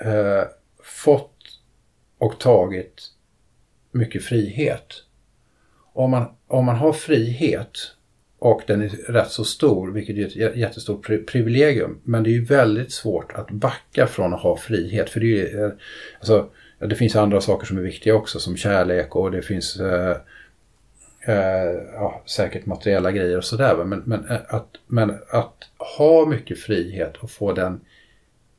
eh, 0.01 0.45
fått 0.83 1.37
och 2.19 2.41
tagit 2.41 3.03
mycket 3.91 4.25
frihet. 4.25 4.87
Om 5.93 6.11
man, 6.11 6.27
om 6.47 6.65
man 6.65 6.77
har 6.77 6.93
frihet 6.93 7.79
och 8.43 8.63
den 8.67 8.83
är 8.83 8.89
rätt 8.89 9.31
så 9.31 9.45
stor, 9.45 9.91
vilket 9.91 10.37
är 10.37 10.49
ett 10.49 10.57
jättestort 10.57 11.07
privilegium. 11.27 12.01
Men 12.05 12.23
det 12.23 12.31
är 12.31 12.33
ju 12.33 12.45
väldigt 12.45 12.93
svårt 12.93 13.33
att 13.33 13.51
backa 13.51 14.07
från 14.07 14.35
att 14.35 14.41
ha 14.41 14.57
frihet. 14.57 15.11
För 15.11 15.21
det, 15.21 15.53
är, 15.53 15.65
eh, 15.65 15.71
alltså, 16.19 16.51
det 16.79 16.95
finns 16.95 17.17
andra 17.17 17.41
saker 17.41 17.67
som 17.67 17.79
är 17.79 17.83
viktiga 17.83 18.15
också, 18.15 18.39
som 18.41 18.57
kärlek 18.57 19.17
och 19.17 19.31
det 19.31 19.43
finns 19.43 19.77
eh, 19.77 20.17
eh, 21.21 21.73
ja, 21.95 22.23
säkert 22.27 22.67
materiella 22.67 23.13
grejer 23.13 23.37
och 23.37 23.45
sådär. 23.45 23.85
Men, 23.85 24.03
men, 24.07 24.29
eh, 24.29 24.41
att, 24.49 24.69
men 24.87 25.11
att 25.31 25.57
ha 25.99 26.27
mycket 26.27 26.59
frihet 26.59 27.17
och 27.17 27.31
få 27.31 27.53
den 27.53 27.81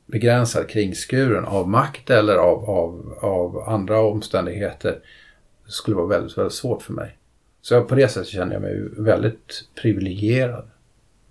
begränsad 0.06 0.68
kringskuren 0.68 1.44
av 1.44 1.68
makt 1.68 2.10
eller 2.10 2.36
av, 2.36 2.70
av, 2.70 3.18
av 3.20 3.68
andra 3.68 4.00
omständigheter 4.00 4.98
skulle 5.66 5.96
vara 5.96 6.06
väldigt, 6.06 6.38
väldigt 6.38 6.54
svårt 6.54 6.82
för 6.82 6.92
mig. 6.92 7.16
Så 7.64 7.84
på 7.84 7.94
det 7.94 8.08
sättet 8.08 8.28
känner 8.28 8.52
jag 8.52 8.62
mig 8.62 8.88
väldigt 8.96 9.68
privilegierad. 9.74 10.70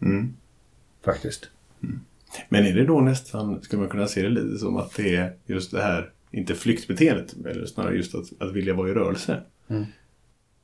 Mm. 0.02 0.34
Faktiskt. 1.06 1.50
Mm. 1.84 2.00
Men 2.50 2.66
är 2.66 2.74
det 2.74 2.86
då 2.86 3.02
nästan, 3.02 3.62
ska 3.62 3.78
man 3.78 3.90
kunna 3.90 4.08
se 4.08 4.22
det 4.22 4.30
lite 4.30 4.58
som 4.58 4.78
att 4.78 4.96
det 4.96 5.16
är 5.16 5.34
just 5.46 5.72
det 5.72 5.82
här, 5.82 6.12
inte 6.32 6.56
flyktbeteendet, 6.56 7.36
eller 7.46 7.66
snarare 7.66 7.96
just 7.96 8.16
att, 8.16 8.26
att 8.40 8.54
vilja 8.54 8.74
vara 8.74 8.90
i 8.90 8.94
rörelse. 8.94 9.42
Mm. 9.68 9.86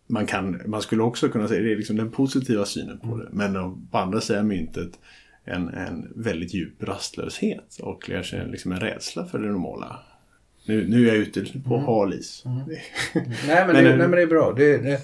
Man, 0.07 0.25
kan, 0.25 0.61
man 0.65 0.81
skulle 0.81 1.03
också 1.03 1.29
kunna 1.29 1.47
säga 1.47 1.61
det 1.61 1.71
är 1.71 1.77
liksom 1.77 1.95
den 1.95 2.11
positiva 2.11 2.65
synen 2.65 2.99
på 2.99 3.17
det. 3.17 3.29
Men 3.31 3.53
på 3.91 3.97
andra 3.97 4.21
sidan 4.21 4.47
myntet 4.47 4.99
en, 5.43 5.69
en 5.69 6.13
väldigt 6.15 6.53
djup 6.53 6.83
rastlöshet 6.83 7.77
och 7.81 8.03
kanske 8.03 8.45
liksom 8.45 8.71
en 8.71 8.79
rädsla 8.79 9.25
för 9.25 9.39
det 9.39 9.47
normala. 9.47 9.99
Nu, 10.65 10.87
nu 10.87 11.09
är 11.09 11.13
jag 11.13 11.17
ute 11.17 11.45
på 11.67 11.75
mm. 11.75 11.85
hal 11.85 12.13
is. 12.13 12.43
Mm. 12.45 12.57
nej, 13.47 13.67
men 13.67 13.67
men, 13.67 13.75
det, 13.75 13.81
nej 13.81 13.97
men 13.97 14.11
det 14.11 14.21
är 14.21 14.27
bra. 14.27 14.53
Det, 14.57 14.77
det, 14.77 15.01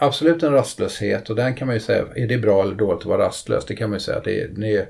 absolut 0.00 0.42
en 0.42 0.52
rastlöshet 0.52 1.30
och 1.30 1.36
den 1.36 1.54
kan 1.54 1.66
man 1.66 1.76
ju 1.76 1.80
säga, 1.80 2.06
är 2.14 2.26
det 2.26 2.38
bra 2.38 2.62
eller 2.62 2.74
dåligt 2.74 3.00
att 3.00 3.06
vara 3.06 3.26
rastlös? 3.26 3.64
Det 3.64 3.76
kan 3.76 3.90
man 3.90 3.96
ju 3.96 4.00
säga 4.00 4.18
att 4.18 4.24
det 4.24 4.40
är, 4.40 4.48
det 4.48 4.88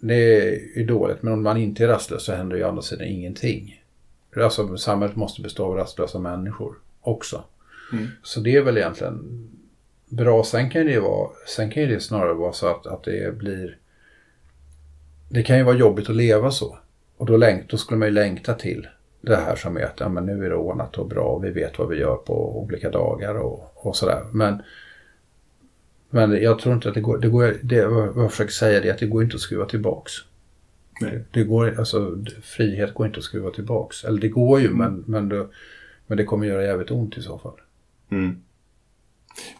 det 0.00 0.48
är 0.80 0.84
dåligt. 0.84 1.22
Men 1.22 1.32
om 1.32 1.42
man 1.42 1.56
inte 1.56 1.84
är 1.84 1.88
rastlös 1.88 2.24
så 2.24 2.32
händer 2.32 2.56
ju 2.56 2.64
å 2.64 2.68
andra 2.68 2.82
sidan 2.82 3.06
ingenting. 3.06 3.84
Alltså 4.36 4.76
samhället 4.76 5.16
måste 5.16 5.42
bestå 5.42 5.64
av 5.64 5.74
rastlösa 5.74 6.18
människor 6.18 6.74
också. 7.00 7.44
Mm. 7.92 8.08
Så 8.22 8.40
det 8.40 8.56
är 8.56 8.62
väl 8.62 8.78
egentligen 8.78 9.48
bra. 10.08 10.44
Sen 10.44 10.70
kan 10.70 10.86
det, 10.86 11.00
vara, 11.00 11.30
sen 11.46 11.70
kan 11.70 11.82
det 11.82 12.00
snarare 12.00 12.34
vara 12.34 12.52
så 12.52 12.66
att, 12.66 12.86
att 12.86 13.04
det 13.04 13.38
blir... 13.38 13.78
Det 15.28 15.42
kan 15.42 15.58
ju 15.58 15.62
vara 15.62 15.76
jobbigt 15.76 16.10
att 16.10 16.16
leva 16.16 16.50
så. 16.50 16.78
Och 17.16 17.26
då, 17.26 17.36
längt, 17.36 17.70
då 17.70 17.76
skulle 17.76 17.98
man 17.98 18.08
ju 18.08 18.14
längta 18.14 18.54
till 18.54 18.88
det 19.20 19.36
här 19.36 19.56
som 19.56 19.76
är 19.76 19.82
att 19.82 20.00
ja, 20.00 20.08
men 20.08 20.26
nu 20.26 20.44
är 20.44 20.50
det 20.50 20.56
ordnat 20.56 20.98
och 20.98 21.08
bra 21.08 21.24
och 21.24 21.44
vi 21.44 21.50
vet 21.50 21.78
vad 21.78 21.88
vi 21.88 21.96
gör 21.96 22.16
på 22.16 22.60
olika 22.60 22.90
dagar 22.90 23.34
och, 23.34 23.67
och 23.80 23.96
sådär. 23.96 24.24
Men, 24.32 24.62
men 26.10 26.42
jag 26.42 26.58
tror 26.58 26.74
inte 26.74 26.88
att 26.88 26.94
det 26.94 27.00
går, 27.00 27.18
det 27.18 27.28
går 27.28 27.56
det, 27.62 27.86
vad 27.86 28.24
jag 28.24 28.30
försöker 28.30 28.52
säga 28.52 28.84
är 28.84 28.92
att 28.92 28.98
det 28.98 29.06
går 29.06 29.24
inte 29.24 29.34
att 29.34 29.40
skruva 29.40 29.66
tillbaks. 29.66 30.12
Nej. 31.00 31.24
Det 31.30 31.44
går, 31.44 31.78
alltså, 31.78 32.24
frihet 32.42 32.94
går 32.94 33.06
inte 33.06 33.18
att 33.18 33.24
skruva 33.24 33.50
tillbaks. 33.50 34.04
Eller 34.04 34.20
det 34.20 34.28
går 34.28 34.60
ju 34.60 34.70
men, 34.70 35.04
men, 35.06 35.28
det, 35.28 35.48
men 36.06 36.16
det 36.16 36.24
kommer 36.24 36.46
göra 36.46 36.64
jävligt 36.64 36.90
ont 36.90 37.18
i 37.18 37.22
så 37.22 37.38
fall. 37.38 37.60
Mm. 38.10 38.36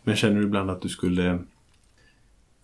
Men 0.04 0.16
känner 0.16 0.40
du 0.40 0.46
ibland 0.46 0.70
att 0.70 0.82
du 0.82 0.88
skulle... 0.88 1.38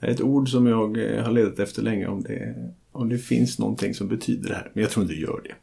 Ett 0.00 0.20
ord 0.20 0.48
som 0.48 0.66
jag 0.66 0.98
eh, 0.98 1.24
har 1.24 1.32
letat 1.32 1.58
efter 1.58 1.82
länge 1.82 2.06
om 2.06 2.22
det, 2.22 2.54
om 2.92 3.08
det 3.08 3.18
finns 3.18 3.58
någonting 3.58 3.94
som 3.94 4.08
betyder 4.08 4.48
det 4.48 4.54
här. 4.54 4.70
Men 4.72 4.82
jag 4.82 4.92
tror 4.92 5.02
inte 5.02 5.14
det 5.14 5.20
gör 5.20 5.40
det. 5.44 5.54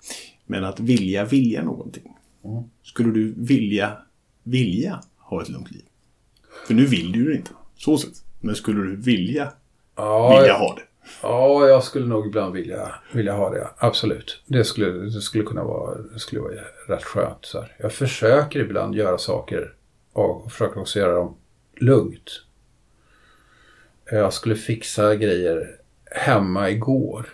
Men 0.46 0.64
att 0.64 0.80
vilja, 0.80 1.26
vilja 1.26 1.64
någonting. 1.64 2.16
Mm. 2.44 2.64
Skulle 2.84 3.12
du 3.12 3.34
vilja, 3.38 3.98
vilja 4.44 5.02
ha 5.36 5.42
ett 5.42 5.50
lugnt 5.50 5.72
liv? 5.72 5.84
För 6.68 6.74
nu 6.74 6.86
vill 6.86 7.12
du 7.12 7.32
ju 7.32 7.36
inte. 7.36 7.52
Så 7.78 7.98
sett. 7.98 8.24
Men 8.40 8.56
skulle 8.56 8.82
du 8.82 8.96
vilja, 8.96 9.54
Ja, 9.96 10.40
vilja 10.40 10.54
ha 10.54 10.76
det? 10.76 10.82
Ja, 11.22 11.68
jag 11.68 11.84
skulle 11.84 12.06
nog 12.06 12.28
ibland 12.28 12.54
vilja, 12.54 12.96
vilja 13.12 13.34
ha 13.34 13.50
det. 13.50 13.68
Absolut. 13.78 14.44
Det 14.46 14.64
skulle, 14.64 14.92
det 14.92 15.22
skulle 15.22 15.44
kunna 15.44 15.64
vara, 15.64 15.98
det 16.14 16.20
skulle 16.20 16.42
vara 16.42 16.54
rätt 16.88 17.04
skönt. 17.04 17.46
Så 17.46 17.60
här. 17.60 17.76
Jag 17.78 17.94
försöker 17.94 18.60
ibland 18.60 18.96
göra 18.96 19.18
saker 19.18 19.74
och 20.14 20.52
försöker 20.52 20.82
också 20.82 21.00
göra 21.00 21.14
dem 21.14 21.36
lugnt. 21.78 22.42
Jag 24.12 24.34
skulle 24.34 24.56
fixa 24.56 25.16
grejer 25.16 25.76
hemma 26.06 26.70
igår. 26.70 27.30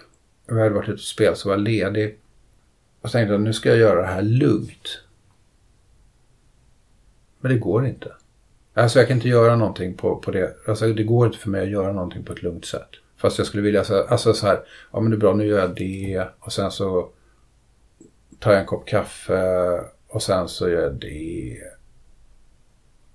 Jag 0.47 0.55
hade 0.55 0.69
varit 0.69 0.89
ute 0.89 0.93
och 0.93 0.99
spelat 0.99 1.37
så 1.37 1.49
var 1.49 1.55
jag 1.55 1.63
ledig. 1.63 2.19
Och 3.01 3.11
tänkte 3.11 3.33
jag 3.33 3.41
nu 3.41 3.53
ska 3.53 3.69
jag 3.69 3.77
göra 3.77 4.01
det 4.01 4.07
här 4.07 4.21
lugnt. 4.21 5.01
Men 7.47 7.55
det 7.55 7.61
går 7.61 7.85
inte. 7.87 8.11
Alltså 8.73 8.99
jag 8.99 9.07
kan 9.07 9.17
inte 9.17 9.29
göra 9.29 9.55
någonting 9.55 9.93
på, 9.93 10.15
på 10.15 10.31
det. 10.31 10.55
Alltså 10.67 10.93
det 10.93 11.03
går 11.03 11.27
inte 11.27 11.37
för 11.37 11.49
mig 11.49 11.61
att 11.61 11.69
göra 11.69 11.93
någonting 11.93 12.23
på 12.23 12.33
ett 12.33 12.43
lugnt 12.43 12.65
sätt. 12.65 12.89
Fast 13.17 13.37
jag 13.37 13.47
skulle 13.47 13.63
vilja 13.63 13.83
så 13.83 14.03
alltså 14.03 14.33
så 14.33 14.47
här, 14.47 14.59
ja 14.91 14.99
men 14.99 15.11
det 15.11 15.17
är 15.17 15.19
bra, 15.19 15.33
nu 15.33 15.45
gör 15.45 15.59
jag 15.59 15.75
det. 15.75 16.27
Och 16.39 16.53
sen 16.53 16.71
så 16.71 17.09
tar 18.39 18.51
jag 18.51 18.59
en 18.59 18.65
kopp 18.65 18.87
kaffe 18.87 19.81
och 20.07 20.23
sen 20.23 20.47
så 20.47 20.69
gör 20.69 20.81
jag 20.81 20.93
det. 20.93 21.57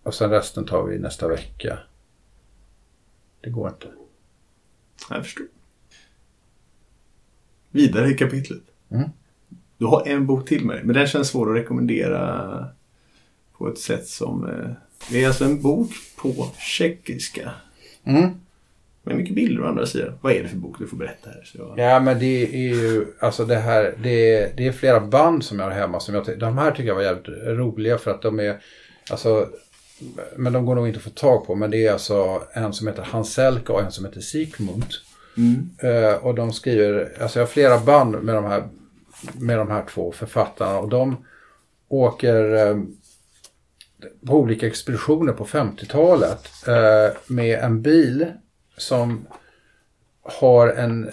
Och 0.02 0.14
sen 0.14 0.30
resten 0.30 0.64
tar 0.64 0.82
vi 0.82 0.98
nästa 0.98 1.28
vecka. 1.28 1.78
Det 3.40 3.50
går 3.50 3.68
inte. 3.68 3.86
Jag 5.10 5.24
förstår. 5.24 5.46
Vidare 7.70 8.08
i 8.08 8.14
kapitlet. 8.14 8.62
Mm. 8.90 9.08
Du 9.78 9.86
har 9.86 10.06
en 10.06 10.26
bok 10.26 10.48
till 10.48 10.66
med 10.66 10.76
dig, 10.76 10.84
men 10.84 10.94
den 10.94 11.06
känns 11.06 11.28
svår 11.28 11.50
att 11.50 11.56
rekommendera 11.56 12.68
på 13.62 13.68
ett 13.68 13.78
sätt 13.78 14.06
som... 14.06 14.44
eh, 14.48 14.70
Det 15.10 15.22
är 15.22 15.26
alltså 15.26 15.44
en 15.44 15.62
bok 15.62 15.90
på 16.16 16.50
tjeckiska. 16.58 17.50
Mm. 18.04 18.30
Med 19.02 19.16
mycket 19.16 19.34
bilder 19.34 19.62
å 19.62 19.66
andra 19.66 19.86
sidan. 19.86 20.14
Vad 20.20 20.32
är 20.32 20.42
det 20.42 20.48
för 20.48 20.56
bok? 20.56 20.76
Du 20.78 20.86
får 20.86 20.96
berätta 20.96 21.30
här. 21.30 21.42
Så 21.44 21.58
jag... 21.58 21.78
Ja 21.78 22.00
men 22.00 22.18
det 22.18 22.54
är 22.54 22.68
ju, 22.68 23.06
alltså 23.20 23.44
det 23.44 23.56
här, 23.56 23.94
det 24.02 24.36
är, 24.36 24.52
det 24.56 24.66
är 24.66 24.72
flera 24.72 25.00
band 25.00 25.44
som 25.44 25.58
jag 25.58 25.66
har 25.66 25.72
hemma 25.72 26.00
som 26.00 26.14
jag 26.14 26.38
De 26.38 26.58
här 26.58 26.70
tycker 26.70 26.86
jag 26.88 26.94
var 26.94 27.02
jävligt 27.02 27.28
roliga 27.46 27.98
för 27.98 28.10
att 28.10 28.22
de 28.22 28.40
är, 28.40 28.60
alltså, 29.10 29.48
men 30.36 30.52
de 30.52 30.66
går 30.66 30.74
nog 30.74 30.86
inte 30.88 30.96
att 30.96 31.04
få 31.04 31.10
tag 31.10 31.46
på. 31.46 31.54
Men 31.54 31.70
det 31.70 31.86
är 31.86 31.92
alltså 31.92 32.42
en 32.52 32.72
som 32.72 32.86
heter 32.86 33.02
Hanselka 33.02 33.72
och 33.72 33.80
en 33.80 33.92
som 33.92 34.04
heter 34.04 34.20
Sigmund. 34.20 34.86
Mm. 35.36 35.70
Eh, 35.78 36.14
och 36.14 36.34
de 36.34 36.52
skriver, 36.52 37.12
alltså 37.22 37.38
jag 37.38 37.46
har 37.46 37.50
flera 37.52 37.78
band 37.78 38.22
med 38.22 38.34
de 38.34 38.44
här, 38.44 38.68
med 39.32 39.58
de 39.58 39.70
här 39.70 39.84
två 39.94 40.12
författarna 40.12 40.78
och 40.78 40.88
de 40.88 41.16
åker 41.88 42.66
eh, 42.68 42.76
på 44.26 44.36
olika 44.36 44.66
expeditioner 44.66 45.32
på 45.32 45.44
50-talet 45.44 46.50
eh, 46.66 47.16
med 47.26 47.58
en 47.58 47.82
bil 47.82 48.26
som 48.76 49.26
har 50.22 50.68
en 50.68 51.10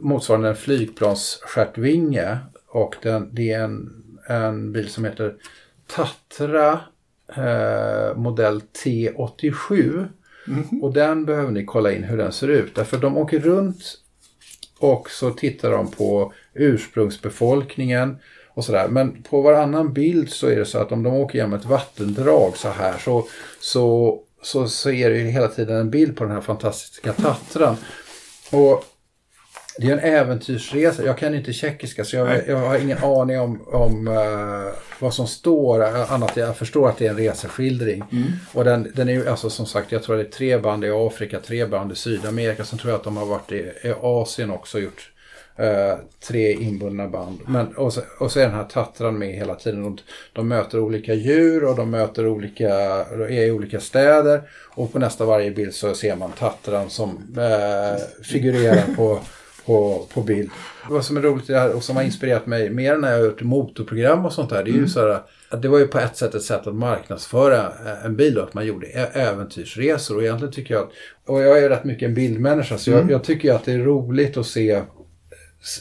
motsvarande 0.00 0.48
en 0.48 0.56
flygplansstjärtvinge 0.56 2.38
och 2.68 2.96
den, 3.02 3.28
det 3.32 3.52
är 3.52 3.64
en, 3.64 4.04
en 4.28 4.72
bil 4.72 4.88
som 4.88 5.04
heter 5.04 5.34
Tatra 5.86 6.80
eh, 7.36 8.16
modell 8.16 8.62
T87. 8.84 10.06
Och 10.82 10.92
den 10.92 11.24
behöver 11.24 11.50
ni 11.50 11.64
kolla 11.64 11.92
in 11.92 12.04
hur 12.04 12.16
den 12.16 12.32
ser 12.32 12.48
ut. 12.48 12.74
Därför 12.74 12.98
de 12.98 13.16
åker 13.16 13.38
runt 13.38 13.98
och 14.78 15.10
så 15.10 15.30
tittar 15.30 15.70
de 15.70 15.90
på 15.90 16.32
ursprungsbefolkningen 16.54 18.18
och 18.54 18.64
sådär. 18.64 18.88
Men 18.88 19.22
på 19.22 19.40
varannan 19.40 19.92
bild 19.92 20.30
så 20.30 20.46
är 20.46 20.56
det 20.56 20.64
så 20.64 20.78
att 20.78 20.92
om 20.92 21.02
de 21.02 21.14
åker 21.14 21.38
genom 21.38 21.52
ett 21.52 21.64
vattendrag 21.64 22.56
så 22.56 22.68
här 22.68 22.98
så, 22.98 23.26
så, 23.60 24.18
så, 24.42 24.68
så 24.68 24.90
är 24.90 25.10
det 25.10 25.18
ju 25.18 25.24
hela 25.24 25.48
tiden 25.48 25.76
en 25.76 25.90
bild 25.90 26.16
på 26.16 26.24
den 26.24 26.32
här 26.32 26.40
fantastiska 26.40 27.12
Tatran. 27.12 27.76
Och 28.50 28.84
det 29.78 29.86
är 29.86 29.92
en 29.92 29.98
äventyrsresa. 29.98 31.04
Jag 31.04 31.18
kan 31.18 31.34
inte 31.34 31.52
tjeckiska 31.52 32.04
så 32.04 32.16
jag, 32.16 32.48
jag 32.48 32.56
har 32.56 32.78
ingen 32.78 32.98
aning 32.98 33.40
om, 33.40 33.62
om 33.66 34.08
eh, 34.08 34.74
vad 34.98 35.14
som 35.14 35.26
står. 35.26 35.82
Annat 36.12 36.36
jag 36.36 36.56
förstår 36.56 36.88
att 36.88 36.98
det 36.98 37.06
är 37.06 37.10
en 37.10 37.16
reseskildring. 37.16 38.04
Och 38.52 38.64
den, 38.64 38.92
den 38.94 39.08
är 39.08 39.12
ju 39.12 39.28
alltså 39.28 39.50
som 39.50 39.66
sagt, 39.66 39.92
jag 39.92 40.02
tror 40.02 40.16
det 40.16 40.22
är 40.22 40.30
tre 40.30 40.58
band 40.58 40.84
i 40.84 40.90
Afrika, 40.90 41.40
tre 41.40 41.66
band 41.66 41.92
i 41.92 41.94
Sydamerika. 41.94 42.64
Sen 42.64 42.78
tror 42.78 42.90
jag 42.90 42.98
att 42.98 43.04
de 43.04 43.16
har 43.16 43.26
varit 43.26 43.52
i, 43.52 43.72
i 43.82 43.94
Asien 44.02 44.50
också 44.50 44.78
och 44.78 44.84
gjort 44.84 45.11
eh, 45.62 45.98
tre 46.28 46.52
inbundna 46.52 47.08
band. 47.08 47.38
Men, 47.46 47.76
och, 47.76 47.92
så, 47.92 48.00
och 48.18 48.32
så 48.32 48.40
är 48.40 48.44
den 48.44 48.54
här 48.54 48.64
Tatran 48.64 49.18
med 49.18 49.34
hela 49.34 49.54
tiden. 49.54 49.82
De, 49.82 49.98
de 50.32 50.48
möter 50.48 50.80
olika 50.80 51.14
djur 51.14 51.64
och 51.64 51.76
de 51.76 51.90
möter 51.90 52.26
olika, 52.26 52.68
är 52.68 53.46
i 53.46 53.50
olika 53.50 53.80
städer. 53.80 54.42
Och 54.74 54.92
på 54.92 54.98
nästa 54.98 55.24
varje 55.24 55.50
bild 55.50 55.74
så 55.74 55.94
ser 55.94 56.16
man 56.16 56.32
Tatran 56.32 56.90
som 56.90 57.10
eh, 57.36 58.22
figurerar 58.22 58.94
på 58.96 59.20
på, 59.66 60.06
på 60.14 60.20
bild. 60.20 60.50
Vad 60.90 61.04
som 61.04 61.16
är 61.16 61.20
roligt 61.20 61.46
det 61.46 61.58
här 61.58 61.76
och 61.76 61.84
som 61.84 61.96
har 61.96 62.02
inspirerat 62.02 62.46
mig 62.46 62.70
mer 62.70 62.96
när 62.96 63.10
jag 63.10 63.18
har 63.18 63.24
gjort 63.24 63.42
motorprogram 63.42 64.24
och 64.24 64.32
sånt 64.32 64.50
där. 64.50 64.64
Det 64.64 64.70
är 64.70 64.74
ju 64.74 64.88
så 64.88 65.00
här 65.00 65.22
att 65.48 65.62
det 65.62 65.68
var 65.68 65.78
ju 65.78 65.86
på 65.86 65.98
ett 65.98 66.16
sätt 66.16 66.34
ett 66.34 66.42
sätt 66.42 66.66
att 66.66 66.74
marknadsföra 66.74 67.72
en 68.04 68.16
bil 68.16 68.38
och 68.38 68.44
att 68.44 68.54
man 68.54 68.66
gjorde 68.66 68.86
äventyrsresor. 68.86 70.16
Och 70.16 70.22
egentligen 70.22 70.52
tycker 70.52 70.74
jag 70.74 70.82
att, 70.82 70.90
och 71.26 71.42
jag 71.42 71.58
är 71.58 71.68
rätt 71.68 71.84
mycket 71.84 72.08
en 72.08 72.14
bildmänniska 72.14 72.78
så 72.78 72.90
jag, 72.90 73.10
jag 73.10 73.24
tycker 73.24 73.54
att 73.54 73.64
det 73.64 73.72
är 73.72 73.78
roligt 73.78 74.36
att 74.36 74.46
se, 74.46 74.82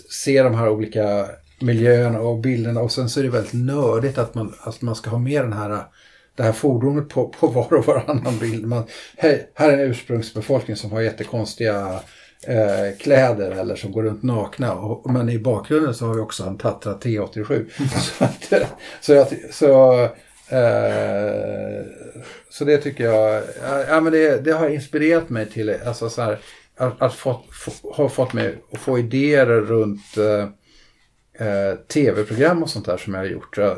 se 0.09 0.43
de 0.43 0.55
här 0.55 0.69
olika 0.69 1.25
miljöerna 1.59 2.19
och 2.19 2.39
bilderna. 2.39 2.82
Och 2.82 2.91
sen 2.91 3.09
så 3.09 3.19
är 3.19 3.23
det 3.23 3.29
väldigt 3.29 3.53
nördigt 3.53 4.17
att 4.17 4.36
man, 4.36 4.53
att 4.59 4.82
man 4.82 4.95
ska 4.95 5.09
ha 5.09 5.17
med 5.17 5.43
den 5.43 5.53
här 5.53 5.84
det 6.36 6.43
här 6.43 6.51
fordonet 6.51 7.09
på, 7.09 7.27
på 7.27 7.47
var 7.47 7.73
och 7.73 7.86
varannan 7.86 8.38
bild. 8.39 8.67
Man, 8.67 8.84
hej, 9.17 9.51
här 9.53 9.69
är 9.69 9.73
en 9.73 9.89
ursprungsbefolkning 9.89 10.77
som 10.77 10.91
har 10.91 11.01
jättekonstiga 11.01 11.99
eh, 12.47 12.97
kläder 12.99 13.51
eller 13.51 13.75
som 13.75 13.91
går 13.91 14.03
runt 14.03 14.23
nakna. 14.23 14.73
Och, 14.73 15.11
men 15.11 15.29
i 15.29 15.39
bakgrunden 15.39 15.93
så 15.93 16.05
har 16.05 16.13
vi 16.13 16.21
också 16.21 16.43
en 16.43 16.57
Tatra 16.57 16.93
T87. 16.93 17.65
så, 17.99 18.23
att, 18.23 18.53
så, 19.01 19.13
jag, 19.13 19.27
så, 19.51 20.03
eh, 20.55 21.86
så 22.49 22.65
det 22.65 22.77
tycker 22.77 23.03
jag, 23.03 23.43
ja, 23.63 23.84
ja, 23.88 24.01
men 24.01 24.13
det, 24.13 24.45
det 24.45 24.51
har 24.51 24.69
inspirerat 24.69 25.29
mig 25.29 25.49
till 25.49 25.75
alltså, 25.86 26.09
så 26.09 26.21
här, 26.21 26.39
att, 26.78 27.01
att 27.01 27.13
få, 27.13 27.39
få, 27.51 27.93
har 27.93 28.09
fått 28.09 28.34
mig 28.34 28.57
att 28.72 28.80
få 28.80 28.99
idéer 28.99 29.45
runt 29.45 30.17
eh, 30.17 30.47
eh, 31.47 31.76
tv-program 31.88 32.63
och 32.63 32.69
sånt 32.69 32.86
där 32.86 32.97
som 32.97 33.13
jag 33.13 33.22
har 33.22 33.26
gjort 33.28 33.57
eh, 33.57 33.74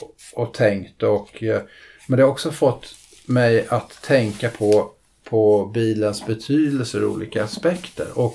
och, 0.00 0.14
och 0.42 0.54
tänkt. 0.54 1.02
Och, 1.02 1.42
eh, 1.42 1.62
men 2.08 2.16
det 2.16 2.22
har 2.22 2.30
också 2.30 2.50
fått 2.50 2.94
mig 3.26 3.66
att 3.68 4.02
tänka 4.02 4.48
på, 4.50 4.90
på 5.30 5.66
bilens 5.74 6.26
betydelse 6.26 6.98
ur 6.98 7.06
olika 7.06 7.44
aspekter. 7.44 8.06
Och 8.14 8.34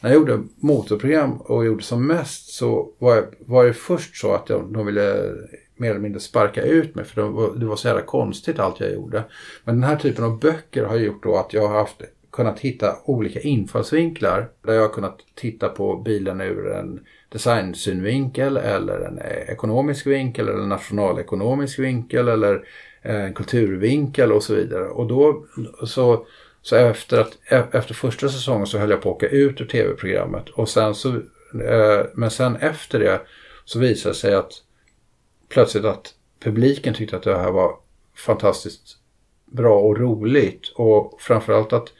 när 0.00 0.10
jag 0.10 0.16
gjorde 0.18 0.42
motorprogram 0.56 1.40
och 1.40 1.64
gjorde 1.64 1.82
som 1.84 2.06
mest 2.06 2.48
så 2.54 2.92
var, 2.98 3.26
var 3.38 3.64
det 3.64 3.72
först 3.74 4.16
så 4.16 4.32
att 4.34 4.46
de, 4.46 4.72
de 4.72 4.86
ville 4.86 5.32
mer 5.76 5.90
eller 5.90 6.00
mindre 6.00 6.20
sparka 6.20 6.62
ut 6.62 6.94
mig 6.94 7.04
för 7.04 7.22
det 7.22 7.28
var- 7.28 7.54
det 7.56 7.66
var 7.66 7.76
så 7.76 7.88
jävla 7.88 8.02
konstigt 8.02 8.58
allt 8.58 8.80
jag 8.80 8.92
gjorde. 8.92 9.24
Men 9.64 9.74
den 9.80 9.84
här 9.90 9.96
typen 9.96 10.24
av 10.24 10.38
böcker 10.40 10.84
har 10.84 10.96
gjort 10.96 11.22
då 11.22 11.36
att 11.36 11.52
jag 11.52 11.68
har 11.68 11.78
haft, 11.78 12.02
kunnat 12.32 12.60
hitta 12.60 12.96
olika 13.04 13.40
infallsvinklar 13.40 14.48
där 14.62 14.72
jag 14.72 14.82
har 14.82 14.88
kunnat 14.88 15.18
titta 15.34 15.68
på 15.68 15.96
bilen 15.96 16.40
ur 16.40 16.72
en 16.72 17.00
designsynvinkel 17.28 18.56
eller 18.56 19.00
en 19.00 19.18
ekonomisk 19.48 20.06
vinkel 20.06 20.48
eller 20.48 20.62
en 20.62 20.68
nationalekonomisk 20.68 21.78
vinkel 21.78 22.28
eller 22.28 22.68
en 23.02 23.34
kulturvinkel 23.34 24.32
och 24.32 24.42
så 24.42 24.54
vidare. 24.54 24.88
Och 24.88 25.06
då 25.06 25.46
så, 25.86 26.26
så 26.62 26.76
efter, 26.76 27.20
att, 27.20 27.38
efter 27.74 27.94
första 27.94 28.28
säsongen 28.28 28.66
så 28.66 28.78
höll 28.78 28.90
jag 28.90 29.02
på 29.02 29.10
att 29.10 29.16
åka 29.16 29.28
ut 29.28 29.60
ur 29.60 29.66
tv-programmet 29.66 30.48
och 30.48 30.68
sen 30.68 30.94
så, 30.94 31.08
eh, 31.64 32.06
men 32.14 32.30
sen 32.30 32.56
efter 32.56 32.98
det 32.98 33.20
så 33.64 33.78
visade 33.78 34.10
det 34.10 34.18
sig 34.18 34.34
att 34.34 34.52
plötsligt 35.48 35.84
att 35.84 36.14
publiken 36.40 36.94
tyckte 36.94 37.16
att 37.16 37.22
det 37.22 37.38
här 37.38 37.52
var 37.52 37.76
fantastiskt 38.16 38.96
bra 39.46 39.78
och 39.78 39.98
roligt. 39.98 40.72
Och 40.74 41.20
framförallt 41.20 41.72
att 41.72 41.92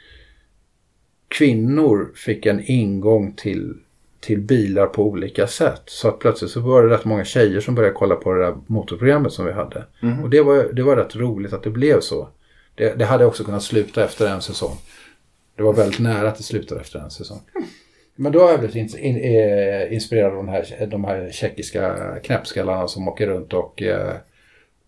kvinnor 1.33 2.11
fick 2.15 2.45
en 2.45 2.61
ingång 2.65 3.33
till, 3.33 3.73
till 4.19 4.41
bilar 4.41 4.87
på 4.87 5.03
olika 5.03 5.47
sätt. 5.47 5.81
Så 5.85 6.07
att 6.07 6.19
plötsligt 6.19 6.51
så 6.51 6.59
var 6.59 6.83
det 6.83 6.89
rätt 6.93 7.05
många 7.05 7.25
tjejer 7.25 7.59
som 7.59 7.75
började 7.75 7.95
kolla 7.95 8.15
på 8.15 8.33
det 8.33 8.45
där 8.45 8.55
motorprogrammet 8.67 9.31
som 9.31 9.45
vi 9.45 9.51
hade. 9.51 9.83
Och 10.23 10.29
det 10.29 10.41
var, 10.41 10.73
det 10.73 10.83
var 10.83 10.95
rätt 10.95 11.15
roligt 11.15 11.53
att 11.53 11.63
det 11.63 11.69
blev 11.69 11.99
så. 11.99 12.27
Det, 12.75 12.99
det 12.99 13.05
hade 13.05 13.25
också 13.25 13.43
kunnat 13.43 13.63
sluta 13.63 14.03
efter 14.03 14.27
en 14.27 14.41
säsong. 14.41 14.75
Det 15.55 15.63
var 15.63 15.73
väldigt 15.73 15.99
nära 15.99 16.27
att 16.27 16.37
det 16.37 16.43
slutade 16.43 16.81
efter 16.81 16.99
en 16.99 17.11
säsong. 17.11 17.39
Men 18.15 18.31
då 18.31 18.39
har 18.39 18.49
jag 18.51 18.59
blivit 18.59 18.75
in, 18.75 18.97
in, 18.99 19.15
eh, 19.17 19.93
inspirerad 19.93 20.31
av 20.31 20.35
de 20.35 20.47
här, 20.47 20.87
de 20.91 21.03
här 21.03 21.29
tjeckiska 21.31 21.95
knäppskallarna 22.23 22.87
som 22.87 23.07
åker 23.07 23.27
runt 23.27 23.53
och 23.53 23.81
eh, 23.81 24.13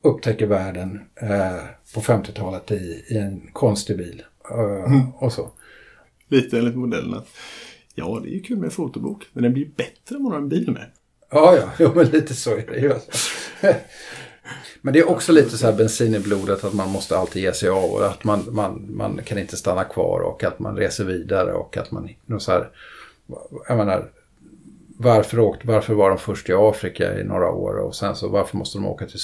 upptäcker 0.02 0.46
världen 0.46 1.02
eh, 1.22 1.56
på 1.93 2.02
50-talet 2.02 2.72
i, 2.72 3.04
i 3.10 3.18
en 3.18 3.50
konstig 3.54 3.98
bil. 3.98 4.24
Eh, 4.52 5.24
Och 5.24 5.34
så. 5.34 5.52
Lite 6.28 6.57
enligt 6.57 6.76
modellen 6.76 7.13
att 7.13 7.28
ja, 7.95 8.19
det 8.23 8.30
är 8.30 8.34
ju 8.34 8.41
kul 8.41 8.57
med 8.57 8.73
fotobok, 8.73 9.23
men 9.34 9.43
den 9.43 9.53
blir 9.53 9.65
bättre 9.76 10.15
om 10.15 10.23
man 10.23 10.32
har 10.32 10.39
en 10.39 10.49
bil 10.49 10.71
med. 10.71 10.91
Ja, 11.32 11.55
ja, 11.57 11.69
jo, 11.80 11.91
men 11.95 12.05
lite 12.05 12.34
så 12.34 12.51
är 12.51 12.65
det 12.67 12.80
ju. 12.80 12.93
alltså. 12.93 13.11
Men 14.82 14.93
det 14.93 14.99
är 14.99 15.09
också 15.09 15.32
lite 15.32 15.57
så 15.57 15.65
här 15.65 15.73
bensin 15.73 16.15
i 16.15 16.19
blodet 16.19 16.63
att 16.63 16.73
man 16.73 16.89
måste 16.89 17.17
alltid 17.17 17.41
ge 17.41 17.53
sig 17.53 17.69
av 17.69 17.91
och 17.91 18.05
att 18.05 18.23
man, 18.23 18.45
man, 18.51 18.86
man 18.89 19.19
kan 19.26 19.38
inte 19.38 19.57
stanna 19.57 19.84
kvar 19.84 20.19
och 20.19 20.43
att 20.43 20.59
man 20.59 20.78
reser 20.78 21.03
vidare 21.03 21.53
och 21.53 21.78
att 21.78 21.91
man, 21.91 22.09
så 22.39 22.51
här, 22.51 22.69
jag 23.67 23.78
menar, 23.78 24.11
varför, 24.97 25.39
åkt, 25.39 25.65
varför 25.65 25.93
var 25.93 26.09
de 26.09 26.17
först 26.17 26.49
i 26.49 26.53
Afrika 26.53 27.19
i 27.19 27.23
några 27.23 27.51
år 27.51 27.78
och 27.78 27.95
sen 27.95 28.15
så 28.15 28.28
varför 28.28 28.57
måste 28.57 28.78
de 28.78 28.86
åka 28.86 29.05
till 29.05 29.19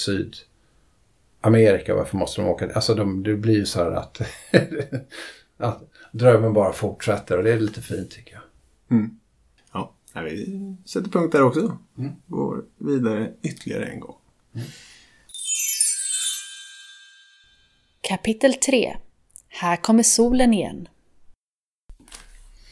Sydamerika, 1.42 1.94
varför 1.94 2.16
måste 2.16 2.40
de 2.40 2.48
åka, 2.48 2.72
alltså 2.74 2.94
de, 2.94 3.22
det 3.22 3.34
blir 3.34 3.54
ju 3.54 3.66
så 3.66 3.84
här 3.84 3.90
att, 3.90 4.20
att 5.56 5.91
drömmen 6.12 6.52
bara 6.52 6.72
fortsätter 6.72 7.38
och 7.38 7.44
det 7.44 7.52
är 7.52 7.60
lite 7.60 7.82
fint 7.82 8.10
tycker 8.10 8.34
jag. 8.34 8.42
Ja, 9.72 9.94
nej, 10.12 10.24
vi 10.24 10.76
sätter 10.84 11.10
punkt 11.10 11.32
där 11.32 11.42
också. 11.42 11.78
Går 12.26 12.64
vidare 12.78 13.32
ytterligare 13.42 13.84
en 13.86 14.00
gång. 14.00 14.16
Kapitel 18.00 18.54
3 18.54 18.96
Här 19.48 19.76
kommer 19.76 20.02
solen 20.02 20.54
igen. 20.54 20.88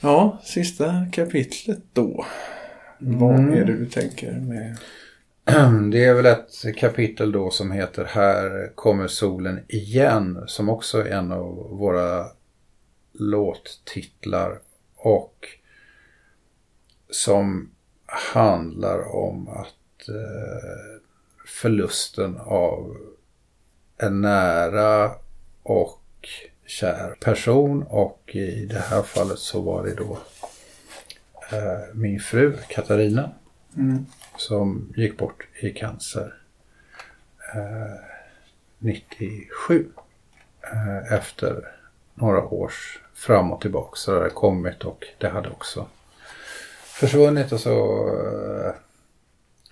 Ja, 0.00 0.38
sista 0.44 1.06
kapitlet 1.12 1.82
då. 1.92 2.26
Vad 2.98 3.40
är 3.40 3.64
det 3.64 3.76
du 3.76 3.86
tänker 3.86 4.32
med? 4.32 4.78
Det 5.92 6.04
är 6.04 6.14
väl 6.14 6.26
ett 6.26 6.76
kapitel 6.76 7.32
då 7.32 7.50
som 7.50 7.72
heter 7.72 8.04
Här 8.04 8.72
kommer 8.74 9.08
solen 9.08 9.60
igen 9.68 10.44
som 10.46 10.68
också 10.68 11.00
är 11.00 11.10
en 11.10 11.32
av 11.32 11.46
våra 11.70 12.24
låttitlar 13.20 14.60
och 14.96 15.48
som 17.10 17.70
handlar 18.06 19.14
om 19.16 19.48
att 19.48 20.08
eh, 20.08 21.00
förlusten 21.46 22.36
av 22.40 22.96
en 23.96 24.20
nära 24.20 25.12
och 25.62 26.28
kär 26.66 27.16
person. 27.20 27.82
Och 27.82 28.30
i 28.32 28.66
det 28.66 28.78
här 28.78 29.02
fallet 29.02 29.38
så 29.38 29.60
var 29.60 29.84
det 29.84 29.94
då 29.94 30.18
eh, 31.52 31.94
min 31.94 32.20
fru 32.20 32.56
Katarina 32.68 33.30
som 34.36 34.92
gick 34.96 35.18
bort 35.18 35.48
i 35.60 35.70
cancer 35.70 36.34
eh, 37.54 38.04
97 38.78 39.88
eh, 40.72 41.12
efter 41.12 41.74
några 42.14 42.44
års 42.44 43.00
fram 43.20 43.52
och 43.52 43.60
tillbaka. 43.60 43.96
Så 43.96 44.10
det 44.10 44.18
hade 44.18 44.30
kommit 44.30 44.84
och 44.84 45.04
det 45.18 45.28
hade 45.28 45.48
också 45.48 45.86
försvunnit 46.84 47.52
och 47.52 47.60
så 47.60 48.08
eh, 48.08 48.72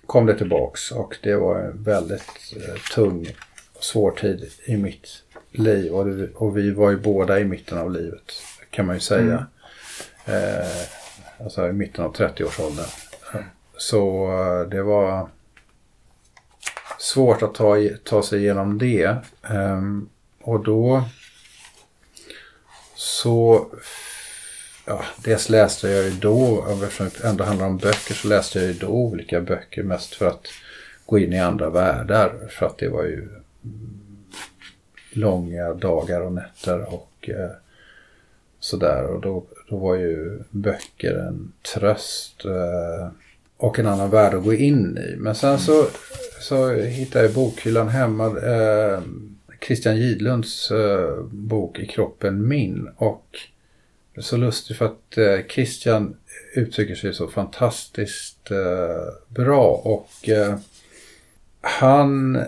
kom 0.05 0.25
det 0.25 0.37
tillbaks 0.37 0.91
och 0.91 1.17
det 1.23 1.35
var 1.35 1.59
en 1.59 1.83
väldigt 1.83 2.53
eh, 2.55 2.75
tung 2.95 3.27
och 3.73 3.83
svår 3.83 4.11
tid 4.11 4.51
i 4.65 4.77
mitt 4.77 5.07
liv 5.51 5.93
och, 5.93 6.05
det, 6.05 6.29
och 6.35 6.57
vi 6.57 6.71
var 6.71 6.89
ju 6.89 6.97
båda 6.97 7.39
i 7.39 7.45
mitten 7.45 7.77
av 7.77 7.91
livet 7.91 8.33
kan 8.69 8.85
man 8.85 8.95
ju 8.95 8.99
säga. 8.99 9.45
Eh, 10.25 11.43
alltså 11.43 11.67
i 11.67 11.73
mitten 11.73 12.05
av 12.05 12.15
30-årsåldern. 12.15 12.85
Så 13.77 14.31
eh, 14.31 14.69
det 14.69 14.83
var 14.83 15.29
svårt 16.99 17.41
att 17.41 17.55
ta, 17.55 17.75
ta 18.03 18.23
sig 18.23 18.39
igenom 18.39 18.77
det. 18.77 19.15
Ehm, 19.43 20.09
och 20.41 20.63
då 20.63 21.03
så 22.99 23.67
ja, 24.85 25.03
dels 25.23 25.49
läste 25.49 25.89
jag 25.89 26.03
ju 26.03 26.11
då, 26.11 26.65
eftersom 26.83 27.09
det 27.21 27.27
ändå 27.27 27.43
handlar 27.43 27.65
om 27.65 27.77
böcker, 27.77 28.13
så 28.13 28.27
läste 28.27 28.59
jag 28.59 28.67
ju 28.67 28.73
då 28.73 28.87
olika 28.87 29.41
böcker 29.41 29.83
mest 29.83 30.15
för 30.15 30.27
att 30.27 30.47
gå 31.05 31.19
in 31.19 31.33
i 31.33 31.39
andra 31.39 31.69
världar. 31.69 32.33
För 32.49 32.65
att 32.65 32.77
det 32.77 32.89
var 32.89 33.03
ju 33.03 33.29
mm, 33.63 33.99
långa 35.11 35.73
dagar 35.73 36.21
och 36.21 36.33
nätter 36.33 36.93
och 36.93 37.29
eh, 37.29 37.49
sådär. 38.59 39.03
Och 39.03 39.21
då, 39.21 39.43
då 39.69 39.77
var 39.77 39.95
ju 39.95 40.43
böcker 40.49 41.15
en 41.15 41.51
tröst 41.73 42.45
eh, 42.45 43.07
och 43.57 43.79
en 43.79 43.87
annan 43.87 44.09
värld 44.09 44.33
att 44.33 44.43
gå 44.43 44.53
in 44.53 44.97
i. 44.97 45.15
Men 45.17 45.35
sen 45.35 45.59
så, 45.59 45.87
så 46.39 46.71
hittade 46.71 47.25
jag 47.25 47.33
bokhyllan 47.33 47.89
hemma 47.89 48.25
eh, 48.25 49.01
Christian 49.61 49.97
Gidlunds 49.97 50.71
eh, 50.71 51.23
bok 51.23 51.79
I 51.79 51.87
kroppen 51.87 52.47
min. 52.47 52.89
Och 52.97 53.25
det 54.13 54.19
är 54.19 54.23
så 54.23 54.37
lustigt 54.37 54.77
för 54.77 54.85
att 54.85 55.17
eh, 55.17 55.47
Christian 55.49 56.15
uttrycker 56.55 56.95
sig 56.95 57.13
så 57.13 57.27
fantastiskt 57.27 58.51
eh, 58.51 59.13
bra. 59.27 59.81
Och 59.83 60.29
han 61.61 62.43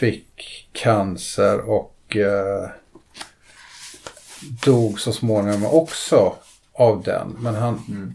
fick 0.00 0.68
cancer 0.72 1.60
och 1.60 2.16
dog 4.64 5.00
så 5.00 5.12
småningom 5.12 5.64
också 5.66 6.36
av 6.72 7.02
den. 7.02 7.36
Men 7.40 7.54
han 7.54 8.14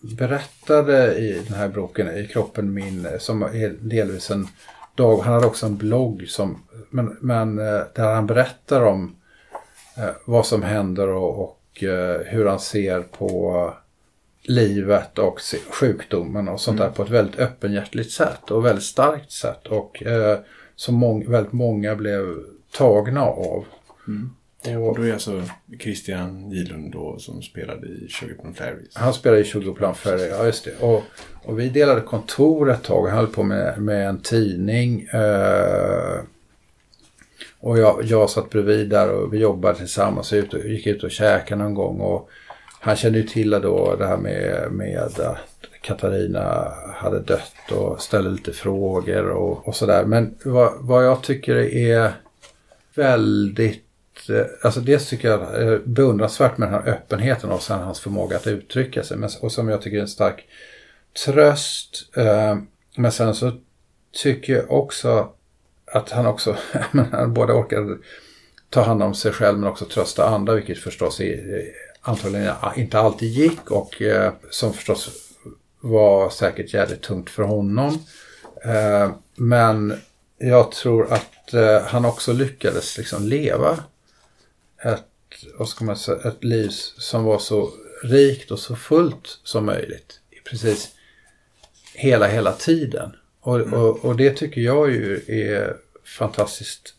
berättade 0.00 1.14
i 1.14 1.42
den 1.48 1.58
här 1.58 1.68
boken 1.68 2.16
I 2.18 2.26
kroppen 2.26 2.74
min 2.74 3.08
som 3.18 3.42
är 3.42 3.76
delvis 3.80 4.30
en 4.30 4.48
dag. 4.94 5.18
Han 5.18 5.34
hade 5.34 5.46
också 5.46 5.66
en 5.66 5.76
blogg 5.76 6.24
som, 6.28 6.62
men, 6.92 7.16
men 7.20 7.58
eh, 7.58 7.82
där 7.94 8.14
han 8.14 8.26
berättar 8.26 8.82
om 8.82 9.16
eh, 9.96 10.10
vad 10.24 10.46
som 10.46 10.62
händer 10.62 11.08
och, 11.08 11.42
och 11.42 11.82
eh, 11.82 12.20
hur 12.20 12.46
han 12.46 12.60
ser 12.60 13.00
på 13.00 13.74
livet 14.42 15.18
och 15.18 15.40
sjukdomen 15.70 16.48
och 16.48 16.60
sånt 16.60 16.78
där 16.78 16.88
på 16.90 17.02
ett 17.02 17.10
väldigt 17.10 17.40
öppenhjärtligt 17.40 18.10
sätt 18.10 18.50
och 18.50 18.64
väldigt 18.64 18.84
starkt 18.84 19.32
sätt 19.32 19.66
och 19.66 20.02
eh, 20.02 20.38
som 20.76 21.04
mång- 21.04 21.30
väldigt 21.30 21.52
många 21.52 21.96
blev 21.96 22.36
tagna 22.76 23.22
av. 23.22 23.64
Och 24.64 24.96
då 24.96 25.02
är 25.02 25.12
alltså 25.12 25.42
Christian 25.80 26.50
Gidlund 26.50 26.92
då 26.92 27.18
som 27.18 27.42
spelade 27.42 27.86
i 27.86 28.08
Sugar 28.10 28.34
Plum 28.34 28.54
Fairies. 28.54 28.96
Han 28.96 29.14
spelade 29.14 29.40
i 29.40 29.44
Sugarplan 29.44 29.94
Ferry, 29.94 30.28
ja 30.28 30.46
just 30.46 30.64
det. 30.64 30.80
Och, 30.80 31.02
och 31.44 31.60
vi 31.60 31.68
delade 31.68 32.00
kontor 32.00 32.70
ett 32.70 32.82
tag. 32.82 33.06
Han 33.08 33.18
höll 33.18 33.26
på 33.26 33.42
med, 33.42 33.82
med 33.82 34.08
en 34.08 34.20
tidning. 34.20 35.08
Eh, 35.12 36.20
och 37.62 37.78
jag, 37.78 38.04
jag 38.04 38.30
satt 38.30 38.50
bredvid 38.50 38.88
där 38.88 39.10
och 39.10 39.34
vi 39.34 39.38
jobbade 39.38 39.78
tillsammans. 39.78 40.32
Och 40.32 40.36
ut 40.36 40.54
och, 40.54 40.60
gick 40.60 40.86
ut 40.86 41.04
och 41.04 41.10
käkade 41.10 41.62
någon 41.62 41.74
gång. 41.74 42.00
Och 42.00 42.30
han 42.80 42.96
kände 42.96 43.18
ju 43.18 43.26
till 43.26 43.50
då 43.50 43.96
det 43.98 44.06
här 44.06 44.16
med, 44.16 44.72
med 44.72 44.98
att 44.98 45.20
Katarina 45.80 46.72
hade 46.94 47.20
dött 47.20 47.72
och 47.72 48.02
ställde 48.02 48.30
lite 48.30 48.52
frågor 48.52 49.28
och, 49.28 49.68
och 49.68 49.76
sådär. 49.76 50.04
Men 50.04 50.34
vad, 50.44 50.72
vad 50.80 51.06
jag 51.06 51.22
tycker 51.22 51.56
är 51.56 52.12
väldigt 52.94 53.84
eh, 54.28 54.46
Alltså 54.62 54.80
dels 54.80 55.08
tycker 55.08 55.28
jag 55.28 55.40
det 55.40 55.46
är 55.46 55.80
beundransvärt 55.84 56.58
med 56.58 56.68
den 56.68 56.82
här 56.82 56.92
öppenheten 56.92 57.50
och 57.50 57.62
sen 57.62 57.78
hans 57.78 58.00
förmåga 58.00 58.36
att 58.36 58.46
uttrycka 58.46 59.02
sig. 59.02 59.16
Men, 59.16 59.30
och 59.40 59.52
som 59.52 59.68
jag 59.68 59.82
tycker 59.82 59.96
är 59.96 60.02
en 60.02 60.08
stark 60.08 60.46
tröst. 61.24 62.16
Eh, 62.16 62.56
men 62.96 63.12
sen 63.12 63.34
så 63.34 63.52
tycker 64.22 64.52
jag 64.52 64.70
också 64.70 65.32
att 65.92 66.10
han 66.10 66.26
också, 66.26 66.56
han 67.12 67.34
både 67.34 67.52
orkar 67.52 67.98
ta 68.70 68.82
hand 68.82 69.02
om 69.02 69.14
sig 69.14 69.32
själv 69.32 69.58
men 69.58 69.70
också 69.70 69.84
trösta 69.84 70.26
andra. 70.26 70.54
Vilket 70.54 70.78
förstås 70.78 71.20
är, 71.20 71.64
antagligen 72.00 72.54
inte 72.76 72.98
alltid 72.98 73.28
gick 73.28 73.70
och 73.70 74.02
eh, 74.02 74.32
som 74.50 74.72
förstås 74.72 75.10
var 75.80 76.30
säkert 76.30 76.74
jävligt 76.74 77.02
tungt 77.02 77.30
för 77.30 77.42
honom. 77.42 77.98
Eh, 78.64 79.10
men 79.34 80.00
jag 80.38 80.72
tror 80.72 81.12
att 81.12 81.54
eh, 81.54 81.82
han 81.82 82.04
också 82.04 82.32
lyckades 82.32 82.98
liksom 82.98 83.26
leva 83.28 83.78
ett, 84.84 85.04
vad 85.58 85.68
ska 85.68 85.84
man 85.84 85.96
säga, 85.96 86.18
ett 86.28 86.44
liv 86.44 86.70
som 86.98 87.24
var 87.24 87.38
så 87.38 87.70
rikt 88.02 88.50
och 88.50 88.58
så 88.58 88.76
fullt 88.76 89.38
som 89.44 89.66
möjligt. 89.66 90.20
Precis 90.50 90.88
hela, 91.94 92.26
hela 92.26 92.52
tiden. 92.52 93.12
Och, 93.40 93.60
och, 93.60 94.04
och 94.04 94.16
det 94.16 94.30
tycker 94.30 94.60
jag 94.60 94.90
ju 94.90 95.22
är 95.26 95.76
fantastiskt 96.18 96.94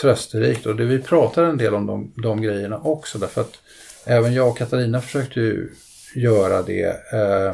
trösterikt. 0.00 0.66
Och 0.66 0.76
det, 0.76 0.84
vi 0.84 0.98
pratar 0.98 1.44
en 1.44 1.56
del 1.56 1.74
om 1.74 1.86
de, 1.86 2.12
de 2.16 2.42
grejerna 2.42 2.78
också. 2.78 3.18
Därför 3.18 3.40
att 3.40 3.58
även 4.04 4.34
jag 4.34 4.48
och 4.48 4.58
Katarina 4.58 5.00
försökte 5.00 5.40
ju 5.40 5.70
göra 6.14 6.62
det. 6.62 7.12
Eh, 7.12 7.52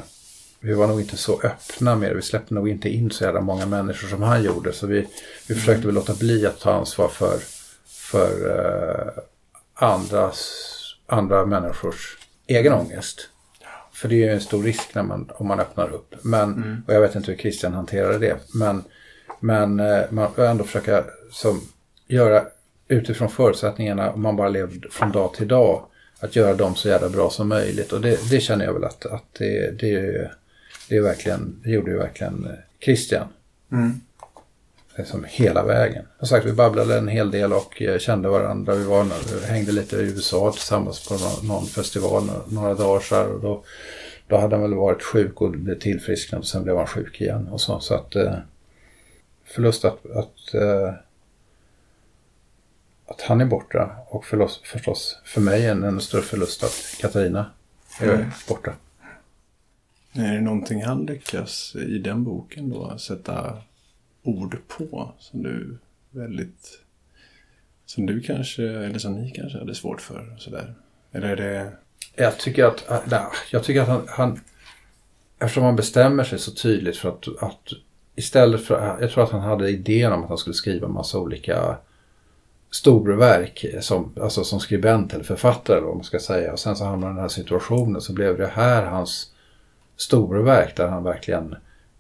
vi 0.61 0.73
var 0.75 0.87
nog 0.87 1.01
inte 1.01 1.17
så 1.17 1.41
öppna 1.43 1.97
med 1.97 2.11
det. 2.11 2.15
Vi 2.15 2.23
släppte 2.23 2.55
nog 2.55 2.69
inte 2.69 2.89
in 2.89 3.11
så 3.11 3.25
jävla 3.25 3.41
många 3.41 3.67
människor 3.67 4.09
som 4.09 4.23
han 4.23 4.43
gjorde. 4.43 4.73
Så 4.73 4.87
vi, 4.87 5.07
vi 5.49 5.55
försökte 5.55 5.87
väl 5.87 5.95
låta 5.95 6.15
bli 6.15 6.47
att 6.47 6.61
ta 6.61 6.73
ansvar 6.73 7.09
för, 7.09 7.39
för 7.87 8.51
eh, 8.51 9.23
andras, 9.75 10.67
andra 11.07 11.47
människors 11.47 12.19
egen 12.47 12.73
ångest. 12.73 13.29
För 13.93 14.09
det 14.09 14.15
är 14.15 14.19
ju 14.19 14.33
en 14.33 14.41
stor 14.41 14.63
risk 14.63 14.95
när 14.95 15.03
man, 15.03 15.31
om 15.35 15.47
man 15.47 15.61
öppnar 15.61 15.91
upp. 15.91 16.15
Men, 16.23 16.53
Mm. 16.53 16.83
Och 16.87 16.95
jag 16.95 17.01
vet 17.01 17.15
inte 17.15 17.31
hur 17.31 17.39
Christian 17.39 17.73
hanterade 17.73 18.19
det. 18.19 18.37
Men, 18.55 18.85
men 19.41 19.81
eh, 19.81 20.03
man 20.11 20.33
får 20.33 20.45
ändå 20.45 20.65
försöka 20.65 21.05
som, 21.31 21.61
göra 22.07 22.45
utifrån 22.89 23.29
förutsättningarna, 23.29 24.13
om 24.13 24.23
man 24.23 24.37
bara 24.37 24.49
levde 24.49 24.89
från 24.91 25.13
dag 25.13 25.35
till 25.35 25.49
dag, 25.49 25.83
att 26.21 26.37
göra 26.37 26.55
dem 26.55 26.75
så 26.75 26.89
jävla 26.89 27.09
bra 27.09 27.31
som 27.31 27.49
möjligt. 27.49 27.93
Och 27.93 28.01
det, 28.01 28.31
det 28.31 28.41
känner 28.41 28.65
jag 28.65 28.73
väl 28.73 28.85
att, 28.85 29.07
att 29.07 29.25
det, 29.39 29.81
det, 29.81 30.31
det, 30.89 30.97
är 30.97 31.01
verkligen, 31.01 31.61
det 31.65 31.71
gjorde 31.71 31.91
ju 31.91 31.99
verkligen 31.99 32.45
eh, 32.45 32.85
Christian. 32.85 33.27
Mm. 33.73 34.01
Liksom 34.97 35.25
hela 35.29 35.65
vägen. 35.65 36.05
Som 36.19 36.29
sagt, 36.29 36.47
vi 36.47 36.53
babblade 36.53 36.99
en 36.99 37.09
hel 37.09 37.31
del 37.31 37.53
och 37.53 37.83
kände 37.99 38.29
varandra. 38.29 38.75
Vi 38.75 38.85
var, 38.85 39.07
hängde 39.47 39.73
lite 39.73 39.97
i 39.97 40.01
USA 40.01 40.53
tillsammans 40.53 41.09
på 41.09 41.17
någon, 41.47 41.67
festival 41.67 42.31
några, 42.49 42.75
dagar 42.75 43.01
så 43.01 43.15
här. 43.15 43.27
Och 43.27 43.41
då, 43.41 43.65
då 44.29 44.37
hade 44.37 44.57
han 44.57 44.63
väl 44.63 44.75
varit 44.75 45.03
sjuk 45.03 45.41
och 45.41 45.51
blev 45.51 45.79
tillfrisknad 45.79 46.39
och 46.39 46.47
sen 46.47 46.63
blev 46.63 46.77
han 46.77 46.87
sjuk 46.87 47.21
igen. 47.21 47.49
Och 47.49 47.61
så, 47.61 47.81
så 47.81 47.95
att 47.95 48.17
förlust 49.51 49.85
att, 49.85 50.07
att, 50.07 50.55
eh, 50.55 50.95
att 53.07 53.21
han 53.21 53.41
är 53.41 53.45
borta 53.47 53.97
och 54.09 54.25
förlust, 54.25 54.67
förstås 54.67 55.19
för 55.25 55.41
mig 55.41 55.67
en 55.67 55.85
ännu 55.85 56.01
större 56.01 56.23
förlust 56.23 56.63
att 56.65 56.97
Katarina 57.01 57.51
är 58.01 58.15
Mm. 58.15 58.31
borta. 58.49 58.73
Är 60.13 60.33
det 60.35 60.41
någonting 60.41 60.83
han 60.85 61.07
lyckas 61.07 61.77
i 61.77 61.99
den 61.99 62.25
boken 62.25 62.71
då 62.71 62.99
sätta 62.99 63.63
ord 64.23 64.57
på 64.69 65.13
som 65.19 65.43
du 65.43 65.79
väldigt 66.11 66.81
som 67.87 68.07
du 68.07 68.21
kanske, 68.21 68.63
eller 68.63 68.99
som 68.99 69.15
ni 69.15 69.31
kanske 69.31 69.59
hade 69.59 69.75
svårt 69.75 70.01
för 70.01 70.33
och 70.35 70.41
sådär? 70.41 70.75
Eller 71.13 71.29
är 71.29 71.37
det... 71.37 71.73
Jag 72.15 72.39
tycker 72.39 72.65
att, 72.65 73.11
nej, 73.11 73.21
jag 73.51 73.65
tycker 73.65 73.81
att 73.83 73.89
han, 73.89 74.07
han, 74.09 74.41
eftersom 75.39 75.65
han 75.65 75.77
bestämmer 75.77 76.25
sig 76.25 76.39
så 76.39 76.51
tydligt 76.51 76.97
för 76.97 77.09
att, 77.09 77.43
att 77.43 77.69
istället 78.21 78.65
för, 78.65 78.97
jag 79.01 79.11
tror 79.11 79.25
att 79.25 79.31
han 79.31 79.41
hade 79.41 79.71
idén 79.71 80.13
om 80.13 80.23
att 80.23 80.29
han 80.29 80.39
skulle 80.39 80.55
skriva 80.55 80.87
en 80.87 80.93
massa 80.93 81.19
olika 81.19 81.77
storverk 82.71 83.67
som, 83.81 84.13
alltså 84.21 84.45
som 84.45 84.61
skribent 84.61 85.15
eller 85.15 85.25
författare 85.25 85.77
eller 85.77 85.87
vad 85.87 85.97
man 85.97 86.05
ska 86.05 86.19
säga. 86.19 86.53
Och 86.53 86.59
sen 86.59 86.77
så 86.77 86.85
hamnade 86.85 87.07
han 87.07 87.13
i 87.13 87.17
den 87.17 87.23
här 87.23 87.29
situationen 87.29 88.01
så 88.01 88.13
blev 88.13 88.39
det 88.39 88.47
här 88.47 88.85
hans 88.85 89.33
storverk 89.97 90.77
där 90.77 90.89
han 90.89 91.05
verkligen 91.05 91.53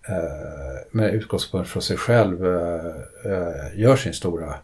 eh, 0.08 0.86
med 0.90 1.14
utgångspunkt 1.14 1.68
från 1.68 1.82
sig 1.82 1.96
själv 1.96 2.46
eh, 2.46 2.86
eh 3.24 3.80
gör 3.80 3.96
sin 3.96 4.14
stora 4.14 4.54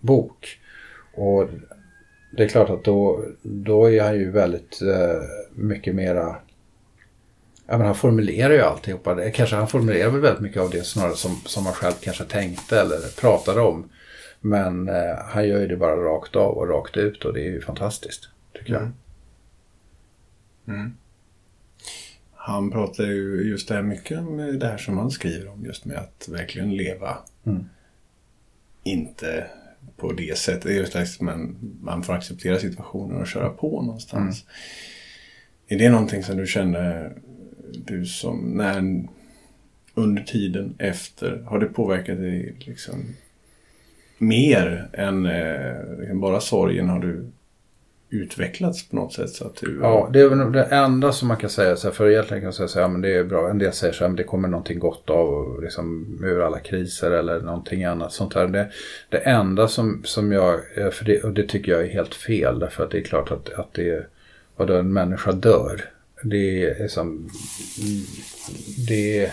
bok. 0.00 0.60
Och 1.14 1.48
det 2.36 2.44
är 2.44 2.48
klart 2.48 2.70
att 2.70 2.84
då, 2.84 3.24
då 3.42 3.90
är 3.90 4.02
han 4.02 4.14
ju 4.14 4.30
väldigt 4.30 4.82
eh, 4.82 5.22
mycket 5.54 5.94
mera... 5.94 6.36
Ja, 7.66 7.78
men 7.78 7.86
han 7.86 7.94
formulerar 7.94 8.52
ju 8.52 8.60
alltihopa. 8.60 9.14
Det, 9.14 9.30
kanske 9.30 9.56
han 9.56 9.68
formulerar 9.68 10.10
väl 10.10 10.20
väldigt 10.20 10.42
mycket 10.42 10.62
av 10.62 10.70
det 10.70 10.84
snarare 10.84 11.16
som, 11.16 11.36
som 11.46 11.64
han 11.66 11.74
själv 11.74 11.94
kanske 12.00 12.24
tänkte 12.24 12.80
eller 12.80 13.20
pratade 13.20 13.60
om. 13.60 13.88
Men 14.40 14.88
eh, 14.88 15.16
han 15.28 15.48
gör 15.48 15.60
ju 15.60 15.66
det 15.66 15.76
bara 15.76 15.96
rakt 15.96 16.36
av 16.36 16.58
och 16.58 16.68
rakt 16.68 16.96
ut 16.96 17.24
och 17.24 17.34
det 17.34 17.40
är 17.40 17.50
ju 17.50 17.60
fantastiskt. 17.60 18.28
Tycker 18.52 18.72
jag. 18.72 18.82
Mm. 18.82 18.94
Mm. 20.68 20.96
Han 22.34 22.70
pratar 22.70 23.04
ju 23.04 23.42
just 23.48 23.68
det 23.68 23.74
här 23.74 23.82
mycket 23.82 24.18
om 24.18 24.58
det 24.58 24.66
här 24.66 24.78
som 24.78 24.98
han 24.98 25.10
skriver 25.10 25.48
om 25.48 25.64
just 25.64 25.84
med 25.84 25.96
att 25.96 26.28
verkligen 26.28 26.76
leva. 26.76 27.18
Mm. 27.46 27.64
Inte 28.82 29.46
på 29.96 30.12
det 30.12 30.38
sättet. 30.38 30.62
Det 30.62 30.72
är 30.72 30.76
just 30.76 30.96
att 30.96 31.20
man, 31.20 31.56
man 31.80 32.02
får 32.02 32.12
acceptera 32.12 32.58
situationen 32.58 33.20
och 33.20 33.26
köra 33.26 33.50
på 33.50 33.82
någonstans. 33.82 34.44
Är 35.68 35.78
det 35.78 35.90
någonting 35.90 36.22
som 36.22 36.36
du 36.36 36.46
känner, 36.46 37.12
du 37.76 38.06
som, 38.06 38.40
när, 38.40 39.04
under 39.94 40.22
tiden 40.22 40.74
efter, 40.78 41.42
har 41.46 41.58
det 41.58 41.66
påverkat 41.66 42.18
dig 42.18 42.54
liksom 42.58 43.14
mer 44.18 44.88
än 44.92 45.26
eh, 45.26 45.98
liksom 45.98 46.20
bara 46.20 46.40
sorgen? 46.40 46.88
Har 46.88 46.98
du 46.98 47.30
utvecklats 48.14 48.88
på 48.88 48.96
något 48.96 49.12
sätt 49.12 49.30
så 49.30 49.46
att 49.46 49.56
du... 49.56 49.78
Ja, 49.82 50.10
det 50.12 50.20
är 50.20 50.28
väl 50.28 50.52
det 50.52 50.64
enda 50.64 51.12
som 51.12 51.28
man 51.28 51.36
kan 51.36 51.50
säga. 51.50 51.76
Så 51.76 51.88
här, 51.88 51.94
för 51.94 52.10
egentligen 52.10 52.40
kan 52.40 52.46
man 52.46 52.52
säga 52.52 52.68
så 52.68 52.78
här, 52.78 52.86
ja, 52.86 52.88
men 52.88 53.00
det 53.00 53.14
är 53.14 53.24
bra. 53.24 53.50
En 53.50 53.58
del 53.58 53.72
säger 53.72 53.92
så 53.92 54.04
här, 54.04 54.08
men 54.08 54.16
det 54.16 54.24
kommer 54.24 54.48
någonting 54.48 54.78
gott 54.78 55.10
av 55.10 55.62
liksom, 55.62 56.18
ur 56.24 56.46
alla 56.46 56.58
kriser 56.58 57.10
eller 57.10 57.40
någonting 57.40 57.84
annat 57.84 58.12
sånt 58.12 58.34
här. 58.34 58.46
Det, 58.46 58.70
det 59.08 59.18
enda 59.18 59.68
som, 59.68 60.02
som 60.04 60.32
jag, 60.32 60.60
eh, 60.76 60.90
för 60.90 61.04
det, 61.04 61.24
och 61.24 61.32
det 61.32 61.48
tycker 61.48 61.72
jag 61.72 61.82
är 61.82 61.88
helt 61.88 62.14
fel. 62.14 62.58
Därför 62.58 62.84
att 62.84 62.90
det 62.90 62.98
är 62.98 63.04
klart 63.04 63.30
att, 63.30 63.52
att 63.52 63.74
det, 63.74 64.06
vad 64.56 64.68
då 64.68 64.74
en 64.76 64.92
människa 64.92 65.32
dör. 65.32 65.84
Det 66.26 66.64
är 66.64 66.88
som, 66.88 67.30
det 68.88 69.32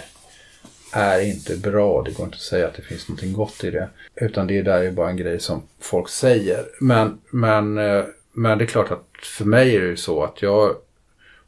är 0.94 1.22
inte 1.22 1.58
bra. 1.58 2.04
Det 2.04 2.12
går 2.12 2.26
inte 2.26 2.36
att 2.36 2.42
säga 2.42 2.68
att 2.68 2.74
det 2.74 2.82
finns 2.82 3.08
någonting 3.10 3.34
gott 3.34 3.64
i 3.64 3.72
det. 3.72 3.90
Utan 4.16 4.48
det 4.48 4.62
där 4.62 4.82
är 4.84 4.92
bara 4.92 5.10
en 5.10 5.18
grej 5.18 5.40
som 5.40 5.64
folk 5.80 6.10
säger. 6.10 6.66
Men, 6.80 7.22
men, 7.30 7.78
eh, 7.78 8.04
men 8.32 8.58
det 8.58 8.64
är 8.64 8.68
klart 8.68 8.92
att 8.92 9.08
för 9.24 9.46
mig 9.46 9.76
är 9.76 9.82
det 9.82 9.88
ju 9.88 9.98
så 9.98 10.24
att 10.24 10.42
jag 10.42 10.76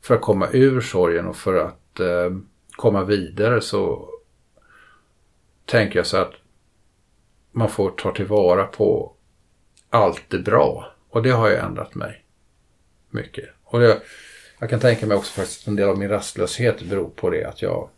för 0.02 0.16
att 0.16 0.22
komma 0.22 0.48
ur 0.52 0.82
sorgen 0.82 1.28
och 1.28 1.38
för 1.38 1.56
att 1.56 2.00
eh, 2.00 2.38
komma 2.72 3.04
vidare 3.04 3.62
så 3.62 4.10
tänker 5.66 6.00
jag 6.00 6.06
så 6.06 6.18
att 6.18 6.34
man 7.52 7.70
får 7.70 7.90
ta 7.90 8.14
tillvara 8.14 8.66
på 8.66 9.14
allt 9.90 10.24
det 10.28 10.40
bra. 10.40 10.94
Och 11.10 11.24
det 11.24 11.30
har 11.30 11.50
ju 11.50 11.56
ändrat 11.56 11.96
mig 11.96 12.26
mycket. 13.10 13.50
Och 13.64 13.80
det, 13.80 14.02
jag 14.64 14.70
kan 14.70 14.80
tänka 14.80 15.06
mig 15.06 15.18
också 15.18 15.34
faktiskt 15.34 15.62
att 15.62 15.68
en 15.68 15.76
del 15.76 15.90
av 15.90 15.98
min 15.98 16.10
rastlöshet 16.10 16.82
beror 16.82 17.10
på 17.10 17.30
det 17.30 17.46
att 17.46 17.62
jag 17.62 17.90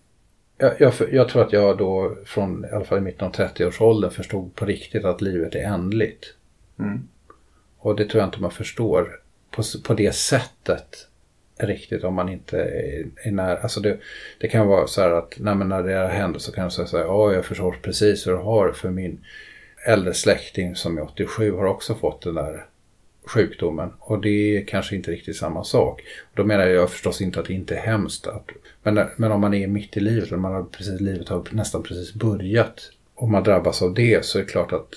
jag, 0.57 0.73
jag, 0.79 0.93
jag 1.11 1.29
tror 1.29 1.41
att 1.41 1.53
jag 1.53 1.77
då 1.77 2.17
från 2.25 2.65
i 2.65 2.67
alla 2.71 2.85
fall 2.85 2.97
i 2.97 3.01
mitten 3.01 3.27
av 3.27 3.33
30-årsåldern 3.33 4.11
förstod 4.11 4.55
på 4.55 4.65
riktigt 4.65 5.05
att 5.05 5.21
livet 5.21 5.55
är 5.55 5.63
ändligt. 5.63 6.33
Mm. 6.79 7.07
Och 7.77 7.95
det 7.95 8.05
tror 8.05 8.21
jag 8.21 8.27
inte 8.27 8.41
man 8.41 8.51
förstår 8.51 9.19
på, 9.51 9.63
på 9.83 9.93
det 9.93 10.15
sättet 10.15 11.07
riktigt 11.57 12.03
om 12.03 12.13
man 12.13 12.29
inte 12.29 12.59
är, 12.61 13.05
är 13.23 13.31
nära. 13.31 13.57
Alltså 13.57 13.79
det, 13.79 13.97
det 14.39 14.47
kan 14.47 14.67
vara 14.67 14.87
så 14.87 15.01
här 15.01 15.11
att 15.11 15.35
nej, 15.39 15.55
när 15.55 15.83
det 15.83 15.93
här 15.93 16.09
händer 16.09 16.39
så 16.39 16.51
kan 16.51 16.63
jag 16.63 16.73
säga 16.73 16.87
så 16.87 16.97
här, 16.97 17.03
ja 17.03 17.33
jag 17.33 17.45
förstår 17.45 17.79
precis 17.81 18.27
hur 18.27 18.31
du 18.31 18.37
har 18.37 18.71
för 18.71 18.89
min 18.89 19.25
äldre 19.87 20.13
släkting 20.13 20.75
som 20.75 20.97
är 20.97 21.03
87 21.03 21.51
har 21.51 21.65
också 21.65 21.95
fått 21.95 22.21
den 22.21 22.35
där 22.35 22.65
sjukdomen. 23.29 23.93
Och 23.99 24.21
det 24.21 24.57
är 24.57 24.65
kanske 24.65 24.95
inte 24.95 25.11
riktigt 25.11 25.37
samma 25.37 25.63
sak. 25.63 26.01
Då 26.33 26.43
menar 26.43 26.65
jag 26.65 26.89
förstås 26.89 27.21
inte 27.21 27.39
att 27.39 27.45
det 27.45 27.53
inte 27.53 27.75
är 27.75 27.81
hemskt. 27.81 28.27
Att, 28.27 28.49
men, 28.83 29.07
men 29.15 29.31
om 29.31 29.41
man 29.41 29.53
är 29.53 29.67
mitt 29.67 29.97
i 29.97 29.99
livet, 29.99 30.31
och 30.31 30.39
man 30.39 30.53
har 30.53 30.63
precis, 30.63 31.01
livet 31.01 31.29
har 31.29 31.47
nästan 31.51 31.83
precis 31.83 32.13
börjat 32.13 32.91
och 33.15 33.29
man 33.29 33.43
drabbas 33.43 33.81
av 33.81 33.93
det 33.93 34.25
så 34.25 34.37
är 34.37 34.43
det 34.43 34.49
klart 34.49 34.73
att 34.73 34.89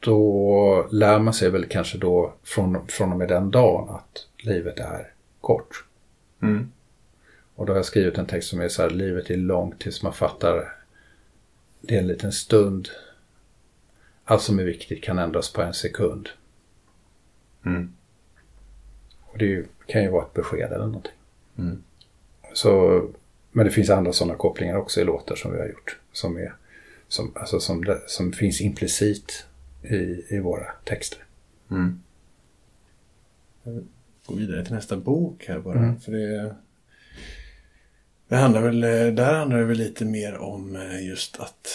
då 0.00 0.88
lär 0.90 1.18
man 1.18 1.34
sig 1.34 1.50
väl 1.50 1.64
kanske 1.64 1.98
då 1.98 2.34
från, 2.44 2.86
från 2.88 3.12
och 3.12 3.18
med 3.18 3.28
den 3.28 3.50
dagen 3.50 3.88
att 3.94 4.26
livet 4.38 4.78
är 4.78 5.12
kort. 5.40 5.84
Mm. 6.42 6.72
Och 7.54 7.66
då 7.66 7.72
har 7.72 7.78
jag 7.78 7.86
skrivit 7.86 8.18
en 8.18 8.26
text 8.26 8.48
som 8.48 8.60
är 8.60 8.68
så 8.68 8.82
här, 8.82 8.90
livet 8.90 9.30
är 9.30 9.36
långt 9.36 9.80
tills 9.80 10.02
man 10.02 10.12
fattar 10.12 10.72
det 11.80 11.94
är 11.94 11.98
en 11.98 12.06
liten 12.06 12.32
stund. 12.32 12.88
Allt 14.24 14.42
som 14.42 14.58
är 14.58 14.64
viktigt 14.64 15.04
kan 15.04 15.18
ändras 15.18 15.52
på 15.52 15.62
en 15.62 15.74
sekund. 15.74 16.28
Mm. 17.66 17.92
Och 19.20 19.38
det 19.38 19.66
kan 19.86 20.02
ju 20.02 20.10
vara 20.10 20.24
ett 20.24 20.34
besked 20.34 20.72
eller 20.72 20.86
någonting. 20.86 21.12
Mm. 21.58 21.82
Så, 22.52 23.02
men 23.52 23.66
det 23.66 23.72
finns 23.72 23.90
andra 23.90 24.12
sådana 24.12 24.34
kopplingar 24.34 24.76
också 24.76 25.00
i 25.00 25.04
låtar 25.04 25.36
som 25.36 25.52
vi 25.52 25.58
har 25.58 25.66
gjort. 25.66 25.98
Som, 26.12 26.36
är, 26.36 26.54
som, 27.08 27.32
alltså 27.34 27.60
som, 27.60 27.98
som 28.06 28.32
finns 28.32 28.60
implicit 28.60 29.46
i, 29.82 30.24
i 30.28 30.38
våra 30.38 30.66
texter. 30.84 31.18
Mm. 31.70 32.00
Jag 33.62 33.84
går 34.26 34.36
vidare 34.36 34.64
till 34.64 34.74
nästa 34.74 34.96
bok 34.96 35.44
här 35.48 35.58
bara. 35.58 35.78
Mm. 35.78 36.00
För 36.00 36.12
det, 36.12 36.54
det 38.28 38.36
handlar 38.36 38.62
väl, 38.62 38.80
där 39.16 39.34
handlar 39.34 39.58
det 39.58 39.64
väl 39.64 39.76
lite 39.76 40.04
mer 40.04 40.38
om 40.38 40.76
eh, 40.76 41.06
just 41.06 41.40
att 41.40 41.68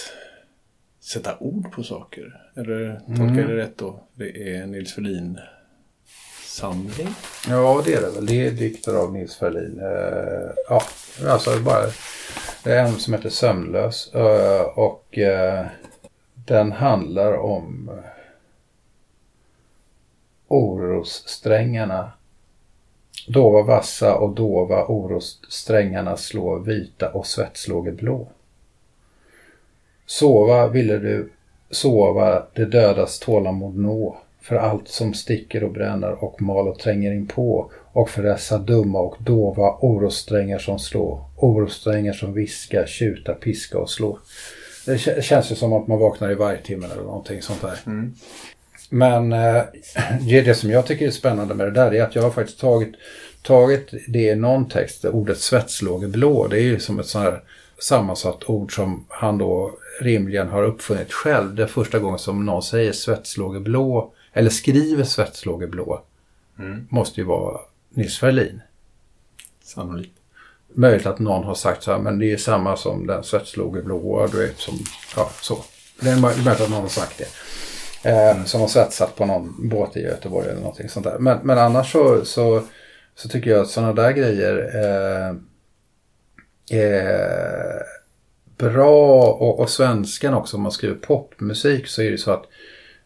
sätta 0.99 1.37
ord 1.39 1.71
på 1.71 1.83
saker. 1.83 2.41
Eller 2.55 2.99
tolkar 3.07 3.23
jag 3.23 3.31
Mm. 3.31 3.47
det 3.47 3.55
rätt 3.57 3.77
då? 3.77 4.03
Det 4.13 4.55
är 4.55 4.65
Nils 4.65 4.93
Ferlin 4.93 5.39
diktsamling? 6.55 7.15
Ja, 7.49 7.81
det 7.85 7.93
är 7.93 8.01
det 8.01 8.09
väl. 8.09 8.25
Det 8.25 8.47
är 8.47 8.51
dikter 8.51 8.93
av 8.93 9.13
Nils 9.13 9.35
Ferlin. 9.35 9.79
Eh, 9.79 10.51
ja, 10.69 10.81
alltså 11.31 11.59
bara 11.59 11.85
Det 12.63 12.73
är 12.73 12.85
en 12.85 12.99
som 12.99 13.13
heter 13.13 13.29
Sömnlös 13.29 14.13
eh, 14.13 14.61
och 14.61 15.17
eh, 15.17 15.65
den 16.35 16.71
handlar 16.71 17.37
om 17.37 17.89
eh, 17.89 18.09
orossträngarna. 20.47 22.11
Dova 23.27 23.61
vassa 23.61 24.15
och 24.15 24.35
dova 24.35 24.85
orossträngarna 24.85 26.17
slå 26.17 26.57
vita 26.57 27.09
och 27.09 27.27
svettslåge 27.27 27.91
blå. 27.91 28.27
Sova 30.05 30.67
ville 30.67 30.97
du, 30.97 31.31
sova 31.71 32.45
det 32.53 32.65
dödas 32.65 33.19
tålamod 33.19 33.77
nå 33.77 34.17
för 34.47 34.55
allt 34.55 34.87
som 34.87 35.13
sticker 35.13 35.63
och 35.63 35.71
bränner 35.71 36.23
och 36.23 36.41
mal 36.41 36.67
och 36.67 36.79
tränger 36.79 37.13
in 37.13 37.27
på 37.27 37.71
och 37.93 38.09
för 38.09 38.23
dessa 38.23 38.57
dumma 38.57 38.99
och 38.99 39.15
dova 39.19 39.77
orossträngar 39.81 40.59
som 40.59 40.79
slå, 40.79 41.29
orossträngar 41.35 42.13
som 42.13 42.33
viska, 42.33 42.87
tjuta, 42.87 43.33
piska 43.33 43.77
och 43.77 43.89
slå. 43.89 44.19
Det 44.85 45.23
känns 45.23 45.51
ju 45.51 45.55
som 45.55 45.73
att 45.73 45.87
man 45.87 45.99
vaknar 45.99 46.31
i 46.31 46.35
vargtimmen 46.35 46.91
eller 46.91 47.03
någonting 47.03 47.41
sånt 47.41 47.61
där. 47.61 47.79
Mm. 47.85 48.13
Men 48.89 49.33
eh, 49.33 49.63
det 50.21 50.57
som 50.57 50.69
jag 50.69 50.85
tycker 50.85 51.07
är 51.07 51.11
spännande 51.11 51.55
med 51.55 51.67
det 51.67 51.71
där 51.71 51.93
är 51.93 52.03
att 52.03 52.15
jag 52.15 52.23
har 52.23 52.31
faktiskt 52.31 52.59
tagit, 52.59 52.95
tagit 53.41 53.93
det 54.07 54.31
i 54.31 54.35
någon 54.35 54.69
text, 54.69 55.05
ordet 55.05 55.37
svetslågeblå. 55.37 56.47
Det 56.47 56.57
är 56.57 56.63
ju 56.63 56.79
som 56.79 56.99
ett 56.99 57.07
sånt 57.07 57.25
här 57.25 57.43
sammansatt 57.79 58.49
ord 58.49 58.75
som 58.75 59.05
han 59.09 59.37
då 59.37 59.71
rimligen 60.01 60.47
har 60.47 60.63
uppfunnit 60.63 61.13
själv. 61.13 61.55
Det 61.55 61.63
är 61.63 61.67
första 61.67 61.99
gången 61.99 62.19
som 62.19 62.45
någon 62.45 62.63
säger 62.63 62.91
svetslågeblå 62.91 64.11
eller 64.35 64.49
skriver 64.49 65.03
svetslågeblå 65.03 66.01
Mm. 66.59 66.87
måste 66.89 67.21
ju 67.21 67.27
vara 67.27 67.59
Nils 67.89 68.19
Ferlin. 68.19 68.61
Sannolikt. 69.63 70.17
Möjligt 70.73 71.05
att 71.05 71.19
någon 71.19 71.43
har 71.43 71.55
sagt 71.55 71.83
så 71.83 71.91
här, 71.91 71.99
men 71.99 72.19
det 72.19 72.31
är 72.31 72.37
samma 72.37 72.77
som 72.77 73.07
den 73.07 73.23
svetslågeblåa, 73.23 74.27
du 74.27 74.37
vet, 74.37 74.57
som, 74.57 74.73
ja, 75.15 75.29
så. 75.41 75.57
Det 75.99 76.09
är 76.09 76.19
möjligt 76.21 76.47
att 76.47 76.69
någon 76.69 76.81
har 76.81 76.87
sagt 76.87 77.17
det. 77.17 77.27
Eh, 78.09 78.43
som 78.43 78.61
har 78.61 78.67
svetsat 78.67 79.15
på 79.15 79.25
någon 79.25 79.69
båt 79.69 79.97
i 79.97 80.01
Göteborg 80.01 80.47
eller 80.49 80.59
någonting 80.59 80.89
sånt 80.89 81.05
där. 81.05 81.19
Men, 81.19 81.39
men 81.43 81.57
annars 81.57 81.91
så, 81.91 82.25
så, 82.25 82.63
så 83.15 83.29
tycker 83.29 83.49
jag 83.51 83.61
att 83.61 83.69
sådana 83.69 83.93
där 83.93 84.11
grejer 84.11 84.71
eh, 84.75 85.35
är 86.79 87.83
bra. 88.57 89.23
Och, 89.23 89.59
och 89.59 89.69
svenskan 89.69 90.33
också, 90.33 90.57
om 90.57 90.63
man 90.63 90.71
skriver 90.71 90.95
popmusik 90.95 91.87
så 91.87 92.01
är 92.01 92.11
det 92.11 92.17
så 92.17 92.31
att 92.31 92.45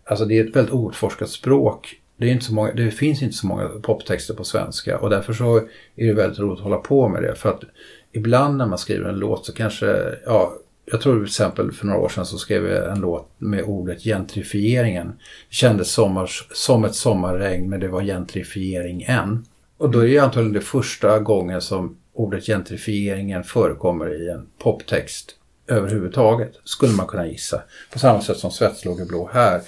alltså 0.09 0.25
det 0.25 0.39
är 0.39 0.47
ett 0.47 0.55
väldigt 0.55 0.73
outforskat 0.73 1.29
språk. 1.29 1.95
Det, 2.17 2.27
är 2.27 2.31
inte 2.31 2.45
så 2.45 2.53
många, 2.53 2.73
det 2.73 2.91
finns 2.91 3.21
inte 3.21 3.35
så 3.35 3.47
många 3.47 3.67
poptexter 3.67 4.33
på 4.33 4.43
svenska 4.43 4.97
och 4.97 5.09
därför 5.09 5.33
så 5.33 5.57
är 5.95 6.07
det 6.07 6.13
väldigt 6.13 6.39
roligt 6.39 6.57
att 6.57 6.63
hålla 6.63 6.77
på 6.77 7.07
med 7.07 7.23
det. 7.23 7.35
För 7.35 7.49
att 7.49 7.63
ibland 8.11 8.57
när 8.57 8.65
man 8.65 8.77
skriver 8.77 9.09
en 9.09 9.19
låt 9.19 9.45
så 9.45 9.53
kanske, 9.53 10.15
ja, 10.25 10.53
jag 10.91 11.01
tror 11.01 11.15
till 11.15 11.25
exempel 11.25 11.71
för 11.71 11.85
några 11.85 11.99
år 11.99 12.09
sedan 12.09 12.25
så 12.25 12.37
skrev 12.37 12.67
jag 12.67 12.91
en 12.91 12.99
låt 12.99 13.29
med 13.37 13.63
ordet 13.63 14.03
gentrifieringen. 14.03 15.07
Det 15.49 15.55
kändes 15.55 15.91
sommars, 15.91 16.47
som 16.51 16.85
ett 16.85 16.95
sommarregn 16.95 17.69
men 17.69 17.79
det 17.79 17.87
var 17.87 18.01
gentrifiering 18.01 19.03
än. 19.07 19.45
Och 19.77 19.89
då 19.89 19.99
är 19.99 20.07
det 20.07 20.19
antagligen 20.19 20.53
det 20.53 20.61
första 20.61 21.19
gången 21.19 21.61
som 21.61 21.97
ordet 22.13 22.45
gentrifieringen 22.45 23.43
förekommer 23.43 24.21
i 24.21 24.29
en 24.29 24.47
poptext 24.57 25.35
överhuvudtaget. 25.67 26.51
Skulle 26.63 26.93
man 26.93 27.07
kunna 27.07 27.27
gissa. 27.27 27.61
På 27.93 27.99
samma 27.99 28.21
sätt 28.21 28.37
som 28.37 28.51
svetslågeblå 28.51 29.29
här. 29.33 29.61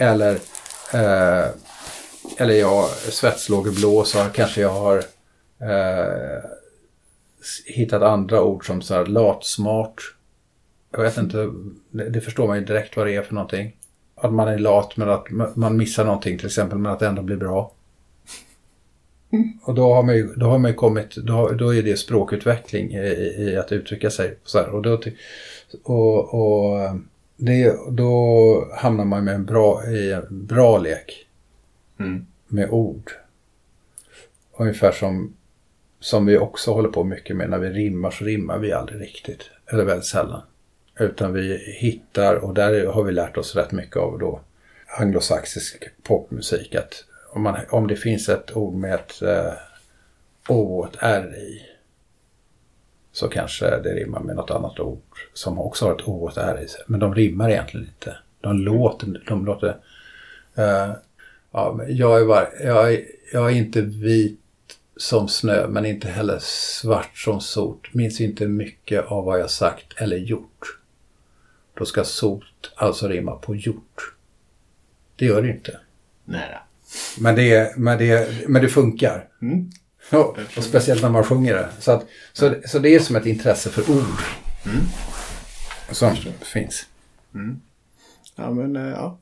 Eller, 0.00 0.34
eh, 0.94 1.48
eller 2.36 2.54
ja, 2.54 2.88
svetslågeblå 3.08 4.04
så 4.04 4.18
kanske 4.34 4.60
jag 4.60 4.72
har 4.72 4.96
eh, 5.60 6.42
hittat 7.66 8.02
andra 8.02 8.42
ord 8.42 8.66
som 8.66 8.82
så 8.82 8.94
här 8.94 9.06
latsmart. 9.06 10.14
Jag 10.90 11.02
vet 11.02 11.16
inte, 11.16 11.50
det, 11.90 12.08
det 12.08 12.20
förstår 12.20 12.46
man 12.46 12.58
ju 12.58 12.64
direkt 12.64 12.96
vad 12.96 13.06
det 13.06 13.16
är 13.16 13.22
för 13.22 13.34
någonting. 13.34 13.76
Att 14.14 14.32
man 14.32 14.48
är 14.48 14.58
lat 14.58 14.96
men 14.96 15.08
att 15.08 15.56
man 15.56 15.76
missar 15.76 16.04
någonting 16.04 16.38
till 16.38 16.46
exempel 16.46 16.78
men 16.78 16.92
att 16.92 16.98
det 16.98 17.06
ändå 17.06 17.22
blir 17.22 17.36
bra. 17.36 17.72
Och 19.62 19.74
då 19.74 19.94
har 19.94 20.02
man 20.02 20.16
ju, 20.16 20.34
då 20.34 20.46
har 20.46 20.58
man 20.58 20.70
ju 20.70 20.76
kommit, 20.76 21.16
då, 21.16 21.48
då 21.48 21.74
är 21.74 21.82
det 21.82 21.96
språkutveckling 21.96 22.94
i, 22.94 23.34
i 23.38 23.56
att 23.56 23.72
uttrycka 23.72 24.10
sig. 24.10 24.38
Så 24.44 24.58
här. 24.58 24.68
Och, 24.68 24.82
då, 24.82 25.00
och, 25.82 26.34
och 26.34 26.90
det, 27.40 27.76
då 27.90 28.68
hamnar 28.74 29.04
man 29.04 29.24
med 29.24 29.34
en 29.34 29.44
bra, 29.44 29.86
i 29.86 30.12
en 30.12 30.46
bra 30.46 30.78
lek 30.78 31.26
Mm. 31.98 32.26
med 32.48 32.70
ord. 32.70 33.10
Ungefär 34.56 34.92
som, 34.92 35.36
som 36.00 36.26
vi 36.26 36.38
också 36.38 36.72
håller 36.72 36.88
på 36.88 37.04
mycket 37.04 37.36
med 37.36 37.50
när 37.50 37.58
vi 37.58 37.68
rimmar 37.68 38.10
så 38.10 38.24
rimmar 38.24 38.58
vi 38.58 38.72
aldrig 38.72 39.00
riktigt. 39.00 39.50
Eller 39.66 39.84
väldigt 39.84 40.06
sällan. 40.06 40.42
Utan 40.98 41.32
vi 41.32 41.56
hittar, 41.80 42.34
och 42.34 42.54
där 42.54 42.86
har 42.86 43.02
vi 43.02 43.12
lärt 43.12 43.36
oss 43.36 43.56
rätt 43.56 43.72
mycket 43.72 43.96
av 43.96 44.18
då 44.18 44.40
anglosaxisk 44.98 45.84
popmusik. 46.02 46.74
Att 46.74 47.04
om, 47.32 47.42
man, 47.42 47.56
om 47.70 47.86
det 47.86 47.96
finns 47.96 48.28
ett 48.28 48.56
ord 48.56 48.74
med 48.74 48.94
ett 48.94 49.22
eh, 49.22 49.52
O 50.48 50.78
och 50.78 50.86
ett 50.88 50.96
R 51.00 51.34
i 51.36 51.62
så 53.20 53.28
kanske 53.28 53.64
det 53.64 53.94
rimmar 53.94 54.20
med 54.20 54.36
något 54.36 54.50
annat 54.50 54.80
ord 54.80 55.18
som 55.32 55.58
också 55.58 55.86
har 55.86 55.94
ett 55.94 56.08
O 56.08 56.24
och 56.24 56.30
ett 56.30 56.36
R 56.36 56.60
i 56.64 56.68
sig. 56.68 56.82
Men 56.86 57.00
de 57.00 57.14
rimmar 57.14 57.50
egentligen 57.50 57.86
inte. 57.86 58.16
De 58.40 58.58
låter... 58.58 59.22
De 59.26 59.46
låter 59.46 59.68
eh, 60.54 60.90
ja, 61.50 61.80
jag, 61.88 62.20
är 62.20 62.24
var, 62.24 62.48
jag, 62.64 62.92
är, 62.92 63.04
jag 63.32 63.50
är 63.52 63.56
inte 63.56 63.80
vit 63.80 64.40
som 64.96 65.28
snö 65.28 65.68
men 65.68 65.86
inte 65.86 66.08
heller 66.08 66.38
svart 66.40 67.18
som 67.18 67.40
sot. 67.40 67.94
Minns 67.94 68.20
inte 68.20 68.48
mycket 68.48 69.06
av 69.06 69.24
vad 69.24 69.40
jag 69.40 69.50
sagt 69.50 69.92
eller 69.96 70.16
gjort. 70.16 70.78
Då 71.74 71.84
ska 71.84 72.04
sot 72.04 72.72
alltså 72.76 73.08
rimma 73.08 73.36
på 73.36 73.54
gjort. 73.54 74.14
Det 75.16 75.24
gör 75.24 75.42
det 75.42 75.50
inte. 75.50 75.80
Nej. 76.24 76.58
Men 77.18 77.34
det, 77.34 77.76
men 77.76 77.98
det, 77.98 78.48
men 78.48 78.62
det 78.62 78.68
funkar. 78.68 79.28
Mm. 79.42 79.70
Ja, 80.10 80.36
och 80.56 80.64
speciellt 80.64 81.02
när 81.02 81.10
man 81.10 81.24
sjunger 81.24 81.54
det. 81.54 81.68
Så, 81.78 81.92
att, 81.92 82.06
så, 82.32 82.54
så 82.66 82.78
det 82.78 82.94
är 82.94 83.00
som 83.00 83.16
ett 83.16 83.26
intresse 83.26 83.70
för 83.70 83.90
ord. 83.90 84.04
Mm. 84.66 84.84
Som 85.90 86.16
finns. 86.40 86.86
Ja, 88.36 88.50
men 88.50 88.76
eh, 88.76 88.82
ja. 88.90 89.18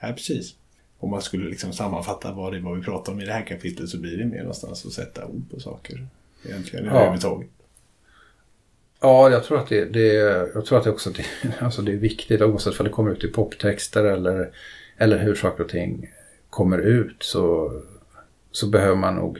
Ja, 0.00 0.12
precis. 0.12 0.54
Om 0.98 1.10
man 1.10 1.22
skulle 1.22 1.48
liksom 1.48 1.72
sammanfatta 1.72 2.32
vad 2.32 2.52
det 2.52 2.60
var 2.60 2.74
vi 2.74 2.82
pratade 2.82 3.14
om 3.14 3.20
i 3.20 3.24
det 3.24 3.32
här 3.32 3.46
kapitlet 3.46 3.88
så 3.88 3.98
blir 4.00 4.16
det 4.16 4.24
mer 4.24 4.38
någonstans 4.38 4.86
att 4.86 4.92
sätta 4.92 5.26
ord 5.26 5.50
på 5.50 5.60
saker. 5.60 6.06
Egentligen 6.44 6.84
Ja. 6.86 6.92
överhuvudtaget. 6.92 7.48
Ja, 9.00 9.30
jag 9.30 9.44
tror 9.44 9.58
att 9.58 9.68
det, 9.68 9.84
det, 9.84 10.06
jag 10.54 10.66
tror 10.66 10.78
att 10.78 10.84
det 10.84 10.90
också 10.90 11.10
det, 11.10 11.24
alltså 11.60 11.82
det 11.82 11.92
är 11.92 11.96
viktigt 11.96 12.40
oavsett 12.42 12.80
om 12.80 12.84
det 12.84 12.90
kommer 12.92 13.10
ut 13.10 13.24
i 13.24 13.28
poptexter 13.28 14.04
eller, 14.04 14.50
eller 14.96 15.18
hur 15.18 15.34
saker 15.34 15.64
och 15.64 15.70
ting 15.70 16.10
kommer 16.50 16.78
ut 16.78 17.16
så, 17.22 17.72
så 18.52 18.66
behöver 18.66 18.96
man 18.96 19.14
nog, 19.14 19.38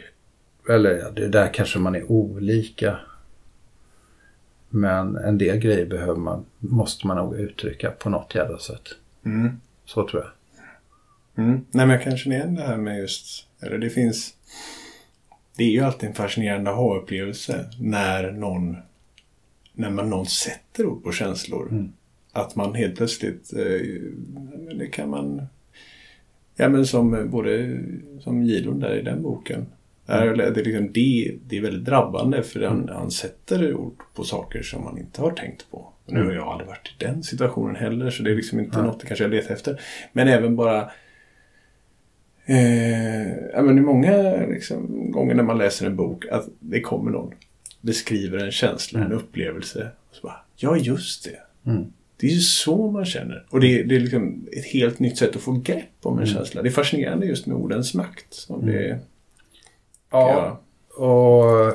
eller 0.69 0.99
ja, 0.99 1.11
det 1.11 1.29
där 1.29 1.55
kanske 1.55 1.79
man 1.79 1.95
är 1.95 2.13
olika. 2.13 2.99
Men 4.69 5.17
en 5.17 5.39
del 5.39 5.59
grejer 5.59 5.87
behöver 5.87 6.21
man, 6.21 6.45
måste 6.59 7.07
man 7.07 7.17
nog 7.17 7.37
uttrycka 7.37 7.91
på 7.91 8.11
något 8.11 8.35
jävla 8.35 8.59
sätt. 8.59 8.89
Mm. 9.25 9.61
Så 9.85 10.09
tror 10.09 10.23
jag. 10.23 10.33
Mm. 11.45 11.65
Nej, 11.71 11.87
men 11.87 11.91
jag 11.91 12.03
kan 12.03 12.17
känna 12.17 12.37
igen 12.37 12.55
det 12.55 12.63
här 12.63 12.77
med 12.77 12.99
just... 12.99 13.47
Eller 13.61 13.79
det 13.79 13.91
finns... 13.91 14.35
Det 15.57 15.65
är 15.65 15.71
ju 15.71 15.81
alltid 15.81 16.09
en 16.09 16.15
fascinerande 16.15 16.71
aha-upplevelse 16.71 17.71
när 17.81 18.31
någon... 18.33 18.77
När 19.73 19.91
man 19.91 20.11
någon 20.11 20.27
sätter 20.27 20.87
ord 20.87 21.05
på 21.05 21.13
känslor. 21.13 21.69
Mm. 21.71 21.93
Att 22.33 22.57
man 22.57 22.75
helt 22.75 22.97
plötsligt... 22.97 23.53
Eh, 23.53 23.81
det 24.79 24.87
kan 24.87 25.11
man... 25.11 25.47
Ja, 26.57 26.69
men 26.69 26.87
som 26.87 27.15
eh, 27.15 27.25
både 27.25 27.81
som 28.21 28.43
Gidon 28.43 28.81
där 28.81 28.95
i 28.95 29.03
den 29.03 29.23
boken. 29.23 29.67
Där, 30.07 30.37
det, 30.37 30.61
är 30.61 30.65
liksom, 30.65 30.93
det, 30.93 31.35
det 31.49 31.57
är 31.57 31.61
väldigt 31.63 31.85
drabbande 31.85 32.43
för 32.43 32.63
han, 32.63 32.89
han 32.93 33.11
sätter 33.11 33.75
ord 33.75 33.97
på 34.15 34.25
saker 34.25 34.63
som 34.63 34.85
man 34.85 34.99
inte 34.99 35.21
har 35.21 35.31
tänkt 35.31 35.71
på. 35.71 35.93
Nu 36.07 36.25
har 36.25 36.33
jag 36.33 36.49
aldrig 36.49 36.69
varit 36.69 36.95
i 36.99 37.05
den 37.05 37.23
situationen 37.23 37.77
heller 37.77 38.11
så 38.11 38.23
det 38.23 38.31
är 38.31 38.35
liksom 38.35 38.61
inte 38.61 38.77
Nej. 38.79 38.87
något 38.87 38.97
jag 39.01 39.09
kanske 39.09 39.29
letar 39.29 39.55
efter. 39.55 39.81
Men 40.13 40.29
även 40.29 40.57
bara 40.57 40.91
Eh, 42.49 43.29
ja, 43.53 43.63
men 43.63 43.85
många 43.85 44.37
liksom, 44.47 45.11
gånger 45.11 45.35
när 45.35 45.43
man 45.43 45.59
läser 45.59 45.87
en 45.87 45.97
bok 45.97 46.27
att 46.31 46.49
det 46.61 46.81
kommer 46.81 47.11
någon, 47.11 47.33
beskriver 47.81 48.39
en 48.45 48.51
känsla, 48.51 49.01
en 49.05 49.13
upplevelse. 49.13 49.91
Och 50.11 50.15
så 50.17 50.27
bara, 50.27 50.41
ja, 50.57 50.77
just 50.77 51.25
det. 51.25 51.71
Mm. 51.71 51.85
Det 52.17 52.27
är 52.27 52.31
ju 52.31 52.41
så 52.41 52.91
man 52.91 53.05
känner. 53.05 53.47
Och 53.51 53.61
det, 53.61 53.81
är- 53.81 53.85
det 53.85 53.97
är 53.97 54.01
liksom 54.01 54.47
ett 54.53 54.65
helt 54.65 54.99
nytt 54.99 55.19
sätt 55.19 55.37
att 55.37 55.43
få 55.43 55.53
grepp 55.53 55.85
om 56.03 56.19
en 56.19 56.27
känsla. 56.27 56.63
Det 56.63 56.69
är 56.69 56.73
fascinerande 56.73 57.27
just 57.27 57.47
med 57.47 57.57
ordens 57.57 57.95
makt. 57.95 58.27
Som 58.35 58.67
det 58.67 58.99
Ja, 60.17 60.61
och, 60.97 61.67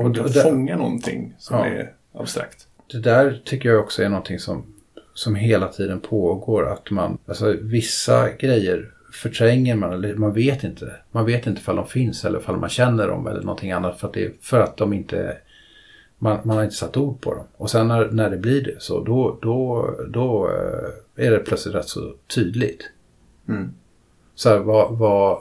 och, 0.00 0.04
och 0.04 0.10
det, 0.10 0.42
fånga 0.42 0.76
någonting 0.76 1.34
som 1.38 1.58
Ja. 1.58 1.66
är 1.66 1.92
abstrakt. 2.14 2.66
det 2.92 2.98
där 3.00 3.42
tycker 3.44 3.68
jag 3.68 3.80
också 3.80 4.02
är 4.02 4.08
någonting 4.08 4.38
som, 4.38 4.64
som 5.14 5.34
hela 5.34 5.68
tiden 5.68 6.00
pågår. 6.00 6.72
Att 6.72 6.90
man, 6.90 7.18
alltså 7.26 7.56
vissa 7.60 8.30
grejer 8.30 8.90
förtränger 9.12 9.74
man, 9.76 9.92
eller 9.92 10.14
man 10.14 10.32
vet 10.32 10.64
inte. 10.64 10.92
Man 11.10 11.26
vet 11.26 11.46
inte 11.46 11.60
ifall 11.60 11.76
de 11.76 11.86
finns 11.86 12.24
eller 12.24 12.38
ifall 12.38 12.56
man 12.56 12.68
känner 12.70 13.08
dem 13.08 13.26
eller 13.26 13.40
någonting 13.40 13.72
annat. 13.72 14.00
För 14.00 14.08
att, 14.08 14.14
det, 14.14 14.32
för 14.44 14.60
att 14.60 14.76
de 14.76 14.92
inte, 14.92 15.36
Man, 16.18 16.38
man 16.44 16.56
har 16.56 16.64
inte 16.64 16.76
satt 16.76 16.96
ord 16.96 17.20
på 17.20 17.34
dem. 17.34 17.44
Och 17.56 17.70
sen 17.70 17.88
när, 17.88 18.10
när 18.10 18.30
det 18.30 18.36
blir 18.36 18.64
det 18.64 18.82
så 18.82 19.04
då, 19.04 19.38
då, 19.42 19.90
då 20.08 20.48
eh, 20.48 21.26
är 21.26 21.30
det 21.30 21.38
plötsligt 21.38 21.74
rätt 21.74 21.88
så 21.88 22.14
tydligt. 22.34 22.90
Mm. 23.48 23.74
Så 24.34 24.48
här, 24.48 24.58
vad, 24.58 24.98
vad, 24.98 25.38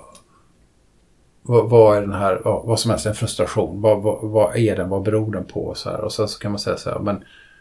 vad, 1.43 1.69
vad 1.69 1.97
är 1.97 2.01
den 2.01 2.13
här, 2.13 2.41
ja, 2.43 2.63
vad 2.65 2.79
som 2.79 2.91
helst, 2.91 3.05
en 3.05 3.15
frustration. 3.15 3.81
Vad, 3.81 4.01
vad, 4.01 4.21
vad 4.21 4.57
är 4.57 4.75
den, 4.75 4.89
vad 4.89 5.03
beror 5.03 5.31
den 5.31 5.45
på? 5.45 5.75
Så 5.75 5.89
här. 5.89 6.01
Och 6.01 6.11
sen 6.11 6.27
så 6.27 6.39
kan 6.39 6.51
man 6.51 6.59
säga 6.59 6.77
så 6.77 6.89
här, 6.89 6.99
men, 6.99 7.15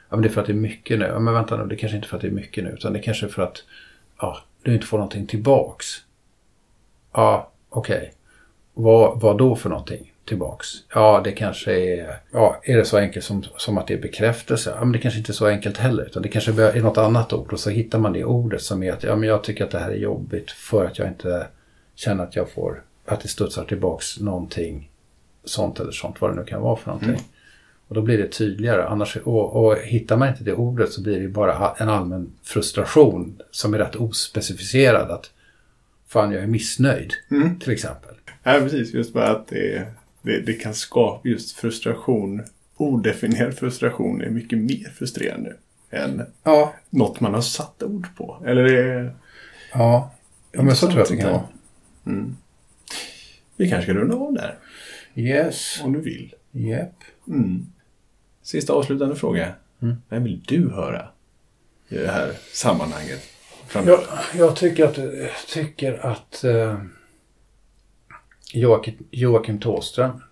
ja, 0.09 0.17
men 0.17 0.23
det 0.23 0.29
är 0.29 0.31
för 0.31 0.41
att 0.41 0.47
det 0.47 0.53
är 0.53 0.55
mycket 0.55 0.99
nu. 0.99 1.05
Ja, 1.05 1.19
men 1.19 1.35
vänta 1.35 1.57
nu, 1.57 1.67
det 1.67 1.77
kanske 1.77 1.97
inte 1.97 2.07
är 2.07 2.09
för 2.09 2.17
att 2.17 2.23
det 2.23 2.29
är 2.29 2.33
mycket 2.33 2.65
nu. 2.65 2.71
Utan 2.71 2.93
det 2.93 2.99
kanske 2.99 3.27
är 3.27 3.31
för 3.31 3.43
att 3.43 3.65
ja, 4.21 4.39
du 4.63 4.75
inte 4.75 4.87
får 4.87 4.99
någonting 4.99 5.27
tillbaks. 5.27 5.87
Ja, 7.13 7.51
okej. 7.69 8.15
Vad, 8.75 9.21
vad 9.21 9.39
då 9.39 9.57
för 9.57 9.69
någonting 9.69 10.13
tillbaks? 10.25 10.69
Ja, 10.95 11.21
det 11.25 11.33
kanske 11.33 11.73
är... 11.73 12.17
Ja, 12.33 12.61
är 12.63 12.77
det 12.77 12.85
så 12.85 12.99
enkelt 12.99 13.25
som, 13.25 13.45
som 13.57 13.79
att 13.79 13.87
det 13.87 13.95
är 13.95 14.03
bekräftelse? 14.03 14.75
Ja, 14.79 14.85
men 14.85 14.93
det 14.93 14.99
kanske 14.99 15.19
inte 15.19 15.33
är 15.33 15.35
så 15.35 15.47
enkelt 15.47 15.79
heller. 15.79 16.05
Utan 16.05 16.23
det 16.23 16.29
kanske 16.29 16.63
är 16.63 16.83
något 16.83 16.99
annat 16.99 17.33
ord. 17.33 17.53
Och 17.53 17.61
så 17.61 17.71
hittar 17.71 17.99
man 17.99 18.13
det 18.13 18.25
ordet 18.25 18.63
som 18.63 18.83
är 18.83 18.93
att 18.93 19.03
ja, 19.03 19.17
men 19.17 19.29
jag 19.29 19.45
tycker 19.45 19.65
att 19.65 19.71
det 19.71 19.79
här 19.79 19.91
är 19.91 19.97
jobbigt 19.97 20.51
för 20.51 20.85
att 20.85 20.99
jag 20.99 21.09
inte 21.09 21.47
känner 21.95 22.25
att 22.25 22.37
jag 22.37 22.51
får... 22.51 22.83
Att 23.05 23.21
det 23.21 23.29
studsar 23.29 23.65
tillbaks 23.65 24.21
någonting 24.21 24.91
sånt 25.45 25.81
eller 25.81 25.93
sånt. 25.93 26.21
Vad 26.21 26.31
det 26.31 26.37
nu 26.37 26.45
kan 26.45 26.63
vara 26.63 26.77
för 26.77 26.87
någonting. 26.87 27.09
Mm. 27.11 27.23
Och 27.89 27.95
då 27.95 28.03
blir 28.03 28.19
det 28.19 28.29
tydligare. 28.29 28.85
Annars, 28.87 29.17
och, 29.17 29.57
och 29.67 29.77
hittar 29.77 30.17
man 30.17 30.29
inte 30.29 30.45
det 30.45 30.53
ordet 30.55 30.93
så 30.93 31.03
blir 31.03 31.21
det 31.21 31.29
bara 31.29 31.73
en 31.79 31.89
allmän 31.89 32.33
frustration 32.43 33.43
som 33.51 33.75
är 33.75 33.79
rätt 33.79 33.97
ospecificerad. 33.97 35.11
Att 35.11 35.31
fan, 36.09 36.33
jag 36.33 36.43
är 36.43 36.47
missnöjd 36.47 37.13
Mm. 37.31 37.59
till 37.59 37.73
exempel. 37.73 38.15
Ja, 38.43 38.53
precis. 38.61 38.95
Just 38.95 39.13
bara 39.13 39.29
att 39.31 39.49
det, 39.49 39.87
det, 40.23 40.41
det 40.41 40.53
kan 40.53 40.75
skapa 40.75 41.29
just 41.29 41.53
frustration. 41.57 42.43
Odefinierad 42.77 43.55
frustration 43.55 44.23
är 44.23 44.31
mycket 44.31 44.59
mer 44.59 44.93
frustrerande 44.99 45.57
än 45.91 46.23
Ja. 46.45 46.75
något 46.91 47.21
man 47.21 47.35
har 47.35 47.41
satt 47.41 47.83
ord 47.83 48.07
på. 48.17 48.43
Eller 48.47 48.63
det, 48.65 49.11
Ja, 49.73 50.15
ja 50.53 50.63
men 50.63 50.77
så 50.77 50.87
tror 50.87 50.99
jag 50.99 51.03
att 51.03 51.09
det 51.09 51.17
kan 51.17 51.31
vara. 51.33 51.45
Mm. 52.07 52.37
Vi 53.63 53.69
kanske 53.69 53.93
ska 53.93 54.01
runda 54.01 54.17
av 54.17 54.33
där, 54.33 54.59
Yes. 55.15 55.81
om 55.85 55.93
du 55.93 56.01
vill. 56.01 56.35
Yep. 56.55 56.89
Mm. 57.29 57.67
Sista 58.43 58.73
avslutande 58.73 59.17
fråga. 59.17 59.53
Mm. 59.83 59.97
Vem 60.09 60.25
vill 60.25 60.41
du 60.47 60.71
höra 60.71 61.09
i 61.89 61.95
det 61.99 62.09
här 62.11 62.33
sammanhanget? 62.53 63.23
Jag, 63.75 64.01
jag 64.35 64.57
tycker 64.57 64.85
att, 64.85 64.99
tycker 65.49 66.07
att 66.07 66.45
eh, 66.45 66.79
Joakim, 68.53 68.95
Joakim 69.11 69.61
Thåström. 69.61 70.23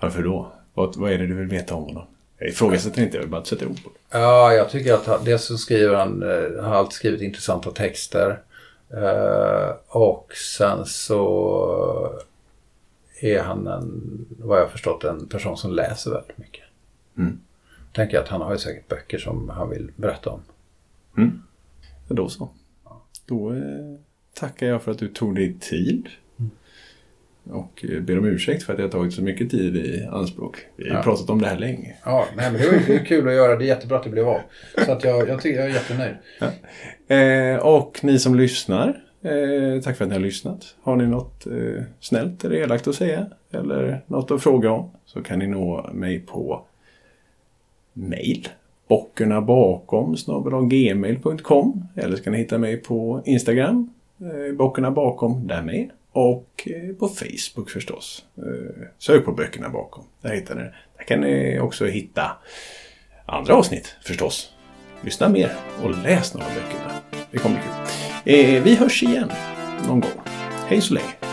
Varför 0.00 0.22
då? 0.22 0.52
Vad, 0.74 0.96
vad 0.96 1.12
är 1.12 1.18
det 1.18 1.26
du 1.26 1.34
vill 1.34 1.46
veta 1.46 1.74
om 1.74 1.82
honom? 1.84 2.06
Jag 2.38 2.48
ifrågasätter 2.48 3.02
inte, 3.02 3.16
jag 3.16 3.22
vill 3.22 3.30
bara 3.30 3.44
sätta 3.44 3.64
det. 3.64 3.74
Ja, 4.10 4.52
jag 4.52 4.70
tycker 4.70 4.94
att 4.94 5.06
han, 5.06 5.24
dels 5.24 5.44
så 5.44 5.58
skriver 5.58 5.94
han, 5.94 6.22
eh, 6.22 6.62
han 6.62 6.64
har 6.70 6.74
alltid 6.76 6.92
skrivit 6.92 7.20
intressanta 7.20 7.70
texter. 7.70 8.38
Eh, 8.94 9.74
och 9.88 10.32
sen 10.34 10.86
så 10.86 12.20
är 13.20 13.42
han 13.42 13.66
en, 13.66 14.26
vad 14.38 14.58
jag 14.58 14.64
har 14.64 14.70
förstått, 14.70 15.04
en 15.04 15.28
person 15.28 15.56
som 15.56 15.72
läser 15.72 16.10
väldigt 16.10 16.38
mycket. 16.38 16.64
Mm. 17.18 17.40
Tänker 17.92 18.18
att 18.18 18.28
han 18.28 18.40
har 18.40 18.52
ju 18.52 18.58
säkert 18.58 18.88
böcker 18.88 19.18
som 19.18 19.48
han 19.48 19.70
vill 19.70 19.92
berätta 19.96 20.30
om. 20.30 20.40
Mm. 21.16 21.42
Ja, 22.08 22.14
då 22.14 22.28
så. 22.28 22.48
Då 23.26 23.52
eh, 23.52 23.96
tackar 24.34 24.66
jag 24.66 24.82
för 24.82 24.90
att 24.90 24.98
du 24.98 25.08
tog 25.08 25.34
dig 25.34 25.58
tid. 25.60 26.08
Och 27.44 27.84
ber 28.02 28.18
om 28.18 28.24
ursäkt 28.24 28.62
för 28.62 28.72
att 28.72 28.78
jag 28.78 28.86
har 28.86 28.92
tagit 28.92 29.12
så 29.12 29.22
mycket 29.22 29.50
tid 29.50 29.76
i 29.76 30.06
anspråk. 30.10 30.56
Vi 30.76 30.88
har 30.88 30.96
Ja. 30.96 31.02
pratat 31.02 31.30
om 31.30 31.40
det 31.42 31.46
här 31.48 31.58
länge. 31.58 31.96
Ja, 32.04 32.26
nej, 32.36 32.52
men 32.52 32.60
det 32.60 32.66
var 32.66 32.94
ju 32.94 33.04
kul 33.04 33.28
att 33.28 33.34
göra. 33.34 33.56
Det 33.56 33.64
är 33.64 33.66
jättebra 33.66 33.96
att 33.98 34.04
det 34.04 34.10
blev 34.10 34.28
av. 34.28 34.40
Så 34.86 34.92
att 34.92 35.04
jag, 35.04 35.28
jag, 35.28 35.40
tycker, 35.42 35.58
jag 35.60 35.70
är 35.70 35.74
jättenöjd. 35.74 36.14
Eh, 37.56 37.66
och 37.66 37.98
ni 38.02 38.18
som 38.18 38.34
lyssnar, 38.34 38.88
eh, 39.22 39.80
tack 39.82 39.96
för 39.96 40.04
att 40.04 40.08
ni 40.08 40.14
har 40.16 40.22
lyssnat. 40.22 40.74
Har 40.82 40.96
ni 40.96 41.06
något 41.06 41.46
eh, 41.46 41.82
snällt 42.00 42.44
eller 42.44 42.56
elakt 42.56 42.88
att 42.88 42.94
säga 42.94 43.26
eller 43.52 44.00
något 44.06 44.30
att 44.30 44.42
fråga 44.42 44.70
om 44.70 44.90
så 45.06 45.22
kan 45.22 45.38
ni 45.38 45.46
nå 45.46 45.90
mig 45.92 46.20
på 46.20 46.62
mail. 47.92 48.48
Bockerna 48.88 49.40
bakom 49.40 50.16
gmail.com 50.70 51.84
eller 51.96 52.16
så 52.16 52.22
kan 52.22 52.32
ni 52.32 52.38
hitta 52.38 52.58
mig 52.58 52.76
på 52.76 53.22
Instagram, 53.24 53.90
eh, 54.20 54.56
Bockerna 54.56 54.90
bakom 54.90 55.46
där 55.46 55.62
med. 55.62 55.90
Och 56.12 56.68
eh, 56.68 56.94
på 56.96 57.08
Facebook 57.08 57.70
förstås. 57.70 58.24
Eh, 58.36 58.86
sök 58.98 59.24
på 59.24 59.32
Böckerna 59.32 59.68
bakom. 59.68 60.04
Där 60.22 60.34
hittar 60.34 60.54
ni 60.54 60.62
det. 60.62 60.74
Där 60.98 61.04
kan 61.04 61.20
ni 61.20 61.60
också 61.60 61.86
hitta 61.86 62.36
andra 63.26 63.54
avsnitt 63.54 63.96
förstås. 64.02 64.52
Lyssna 65.00 65.28
mer 65.28 65.56
och 65.82 65.90
läs 65.90 66.34
några 66.34 66.46
av 66.46 66.52
böckerna. 66.54 67.00
Det 67.30 67.38
kommer 67.38 67.54
bli 67.54 67.64
kul. 67.64 68.56
Eh, 68.56 68.62
vi 68.62 68.74
hörs 68.74 69.02
igen 69.02 69.32
någon 69.86 70.00
gång. 70.00 70.20
Hej 70.68 70.80
så 70.80 70.94
länge. 70.94 71.29